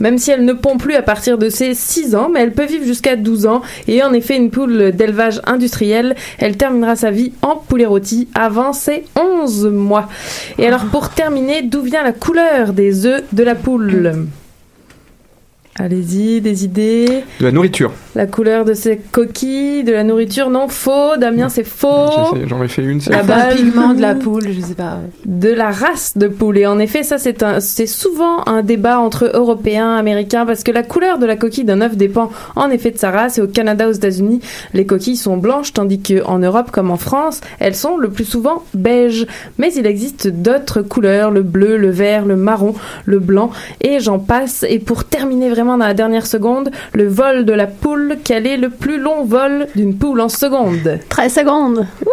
Même 0.00 0.16
si 0.16 0.30
elle 0.30 0.46
ne 0.46 0.54
pond 0.54 0.78
plus 0.78 0.94
à 0.94 1.02
partir 1.02 1.36
de 1.36 1.50
ses 1.50 1.74
6 1.74 2.14
ans, 2.14 2.30
mais 2.32 2.40
elle 2.40 2.52
peut 2.52 2.64
vivre 2.64 2.86
jusqu'à 2.86 3.14
12 3.14 3.44
ans. 3.46 3.60
Et 3.86 4.02
en 4.02 4.14
effet, 4.14 4.36
une 4.36 4.50
poule 4.50 4.92
d'élevage 4.92 5.42
industriel, 5.44 6.16
elle 6.38 6.56
terminera 6.56 6.96
sa 6.96 7.10
vie 7.10 7.32
en 7.42 7.56
poulet 7.56 7.84
rôti 7.84 8.28
avant 8.34 8.72
ses 8.72 9.04
11 9.14 9.66
mois. 9.66 10.08
Et 10.56 10.66
alors, 10.66 10.86
pour 10.86 11.10
terminer, 11.10 11.60
d'où 11.60 11.82
vient 11.82 12.02
la 12.02 12.12
couleur 12.12 12.72
des 12.72 13.04
œufs 13.04 13.24
de 13.30 13.42
la 13.42 13.54
poule? 13.54 14.26
Allez-y, 15.78 16.40
des 16.40 16.64
idées. 16.64 17.24
De 17.38 17.44
la 17.44 17.52
nourriture. 17.52 17.92
La 18.18 18.26
couleur 18.26 18.64
de 18.64 18.74
ces 18.74 18.96
coquilles, 18.96 19.84
de 19.84 19.92
la 19.92 20.02
nourriture, 20.02 20.50
non, 20.50 20.66
faux. 20.66 21.16
Damien, 21.18 21.48
c'est 21.48 21.62
faux. 21.62 22.34
J'en 22.48 22.60
ai 22.64 22.66
fait 22.66 22.82
une. 22.82 23.00
c'est 23.00 23.12
La 23.12 23.22
balle. 23.22 23.54
pigment 23.54 23.94
de 23.94 24.00
la 24.00 24.16
poule, 24.16 24.48
je 24.50 24.60
sais 24.60 24.74
pas. 24.74 24.98
De 25.24 25.50
la 25.50 25.70
race 25.70 26.18
de 26.18 26.26
poule. 26.26 26.58
Et 26.58 26.66
en 26.66 26.80
effet, 26.80 27.04
ça, 27.04 27.18
c'est 27.18 27.44
un, 27.44 27.60
c'est 27.60 27.86
souvent 27.86 28.44
un 28.46 28.62
débat 28.62 28.98
entre 28.98 29.30
Européens, 29.32 29.94
Américains, 29.94 30.46
parce 30.46 30.64
que 30.64 30.72
la 30.72 30.82
couleur 30.82 31.20
de 31.20 31.26
la 31.26 31.36
coquille 31.36 31.62
d'un 31.62 31.80
œuf 31.80 31.96
dépend 31.96 32.28
en 32.56 32.70
effet 32.70 32.90
de 32.90 32.98
sa 32.98 33.12
race. 33.12 33.38
Et 33.38 33.40
au 33.40 33.46
Canada, 33.46 33.88
aux 33.88 33.92
États-Unis, 33.92 34.40
les 34.74 34.84
coquilles 34.84 35.14
sont 35.14 35.36
blanches, 35.36 35.72
tandis 35.72 36.00
qu'en 36.02 36.40
Europe, 36.40 36.72
comme 36.72 36.90
en 36.90 36.96
France, 36.96 37.40
elles 37.60 37.76
sont 37.76 37.98
le 37.98 38.10
plus 38.10 38.24
souvent 38.24 38.64
beige. 38.74 39.28
Mais 39.58 39.72
il 39.74 39.86
existe 39.86 40.26
d'autres 40.26 40.82
couleurs, 40.82 41.30
le 41.30 41.42
bleu, 41.42 41.76
le 41.76 41.90
vert, 41.90 42.24
le 42.24 42.34
marron, 42.34 42.74
le 43.04 43.20
blanc, 43.20 43.52
et 43.80 44.00
j'en 44.00 44.18
passe. 44.18 44.64
Et 44.68 44.80
pour 44.80 45.04
terminer 45.04 45.50
vraiment 45.50 45.78
dans 45.78 45.86
la 45.86 45.94
dernière 45.94 46.26
seconde, 46.26 46.72
le 46.94 47.06
vol 47.06 47.44
de 47.44 47.52
la 47.52 47.68
poule, 47.68 48.07
quel 48.24 48.46
est 48.46 48.56
le 48.56 48.70
plus 48.70 48.98
long 48.98 49.24
vol 49.24 49.66
d'une 49.74 49.96
poule 49.96 50.20
en 50.20 50.28
seconde? 50.28 51.00
13 51.08 51.34
secondes. 51.34 51.86
Oui, 52.00 52.12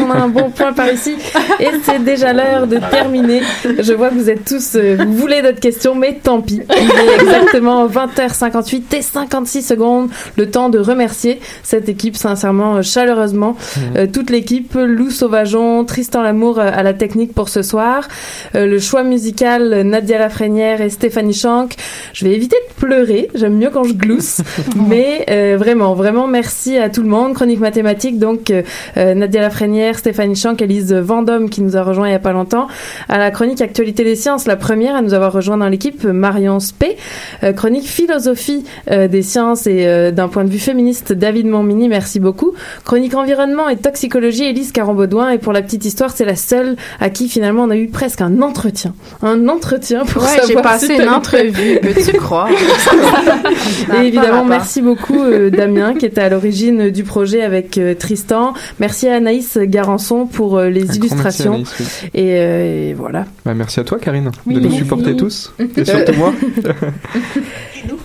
on 0.00 0.10
a 0.10 0.14
un 0.14 0.28
bon 0.28 0.50
point 0.50 0.72
par 0.72 0.90
ici. 0.92 1.14
Et 1.58 1.68
c'est 1.82 2.02
déjà 2.04 2.32
l'heure 2.32 2.66
de 2.66 2.78
terminer. 2.90 3.42
Je 3.64 3.92
vois 3.92 4.10
que 4.10 4.14
vous 4.14 4.30
êtes 4.30 4.44
tous, 4.44 4.74
euh, 4.76 4.96
vous 4.98 5.14
voulez 5.14 5.42
d'autres 5.42 5.60
questions, 5.60 5.94
mais 5.94 6.18
tant 6.22 6.40
pis. 6.40 6.60
Il 6.70 6.90
est 6.90 7.22
exactement 7.22 7.86
20h58 7.86 8.96
et 8.96 9.02
56 9.02 9.62
secondes. 9.62 10.10
Le 10.36 10.50
temps 10.50 10.68
de 10.68 10.78
remercier 10.78 11.40
cette 11.62 11.88
équipe, 11.88 12.16
sincèrement, 12.16 12.76
euh, 12.76 12.82
chaleureusement. 12.82 13.56
Euh, 13.96 14.06
toute 14.06 14.30
l'équipe, 14.30 14.74
Lou 14.74 15.10
Sauvageon, 15.10 15.84
Tristan 15.84 16.22
Lamour 16.22 16.58
euh, 16.58 16.70
à 16.72 16.82
la 16.82 16.94
technique 16.94 17.34
pour 17.34 17.48
ce 17.48 17.62
soir. 17.62 18.08
Euh, 18.54 18.66
le 18.66 18.78
choix 18.78 19.02
musical, 19.02 19.82
Nadia 19.82 20.18
Lafrenière 20.18 20.80
et 20.80 20.90
Stéphanie 20.90 21.34
Schank. 21.34 21.74
Je 22.12 22.24
vais 22.24 22.32
éviter 22.34 22.56
de 22.68 22.80
pleurer. 22.80 23.28
J'aime 23.34 23.56
mieux 23.56 23.70
quand 23.70 23.84
je 23.84 23.94
glousse. 23.94 24.40
mais 24.88 25.26
euh, 25.30 25.56
vraiment, 25.58 25.94
vraiment 25.94 26.26
merci 26.26 26.76
à 26.78 26.88
tout 26.88 27.02
le 27.02 27.08
monde. 27.08 27.34
Chronique 27.34 27.60
mathématique, 27.60 28.18
donc 28.18 28.50
euh, 28.50 29.14
Nadia 29.40 29.48
Lafrenière, 29.48 29.98
Stéphanie 29.98 30.36
Schank, 30.36 30.60
Elise 30.60 30.92
Vendôme 30.92 31.48
qui 31.48 31.62
nous 31.62 31.76
a 31.76 31.82
rejoint 31.82 32.08
il 32.08 32.12
y 32.12 32.14
a 32.14 32.18
pas 32.18 32.32
longtemps. 32.32 32.68
À 33.08 33.18
la 33.18 33.30
chronique 33.30 33.60
Actualité 33.60 34.04
des 34.04 34.16
sciences, 34.16 34.46
la 34.46 34.56
première 34.56 34.94
à 34.94 35.02
nous 35.02 35.14
avoir 35.14 35.32
rejoint 35.32 35.56
dans 35.56 35.68
l'équipe, 35.68 36.04
Marion 36.04 36.60
Spé. 36.60 36.96
Euh, 37.42 37.52
chronique 37.52 37.86
Philosophie 37.86 38.64
euh, 38.90 39.08
des 39.08 39.22
sciences 39.22 39.66
et 39.66 39.86
euh, 39.86 40.10
d'un 40.10 40.28
point 40.28 40.44
de 40.44 40.50
vue 40.50 40.58
féministe, 40.58 41.12
David 41.12 41.46
Montmini, 41.46 41.88
merci 41.88 42.20
beaucoup. 42.20 42.52
Chronique 42.84 43.14
Environnement 43.14 43.68
et 43.68 43.76
Toxicologie, 43.76 44.44
Elise 44.44 44.72
Caron-Baudouin. 44.72 45.30
Et 45.30 45.38
pour 45.38 45.52
la 45.52 45.62
petite 45.62 45.84
histoire, 45.84 46.10
c'est 46.10 46.24
la 46.24 46.36
seule 46.36 46.76
à 47.00 47.10
qui 47.10 47.28
finalement 47.28 47.64
on 47.64 47.70
a 47.70 47.76
eu 47.76 47.88
presque 47.88 48.20
un 48.20 48.42
entretien. 48.42 48.94
Un 49.22 49.48
entretien 49.48 50.04
pour 50.04 50.22
Ouais, 50.22 50.28
savoir 50.28 50.46
j'ai 50.46 50.54
passé 50.54 50.86
si 50.86 51.02
une 51.02 51.08
entrevue, 51.08 51.78
peux-tu 51.80 52.16
croire? 52.18 52.48
Et 53.94 54.06
évidemment, 54.06 54.44
merci 54.44 54.82
beaucoup 54.82 55.18
Damien 55.50 55.94
qui 55.94 56.06
était 56.06 56.20
à 56.20 56.28
l'origine 56.28 56.90
du 56.90 57.04
projet 57.04 57.42
avec 57.42 57.78
Tristan. 57.98 58.54
Merci 58.78 59.08
à 59.08 59.20
Anaïs 59.30 59.58
Garançon 59.62 60.26
pour 60.26 60.58
euh, 60.58 60.70
les 60.70 60.96
illustrations. 60.96 61.58
merci, 61.58 61.74
Anaïs, 61.82 62.00
oui. 62.02 62.10
et, 62.20 62.36
euh, 62.36 62.88
et 62.90 62.94
voilà. 62.94 63.26
Bah, 63.44 63.54
merci 63.54 63.78
à 63.78 63.84
toi, 63.84 63.98
Karine, 64.00 64.30
Oui, 64.44 64.54
de 64.54 64.60
nous 64.60 64.72
supporter 64.72 65.14
tous. 65.16 65.54
Et 65.76 65.84
surtout 65.84 66.14
moi. 66.14 66.34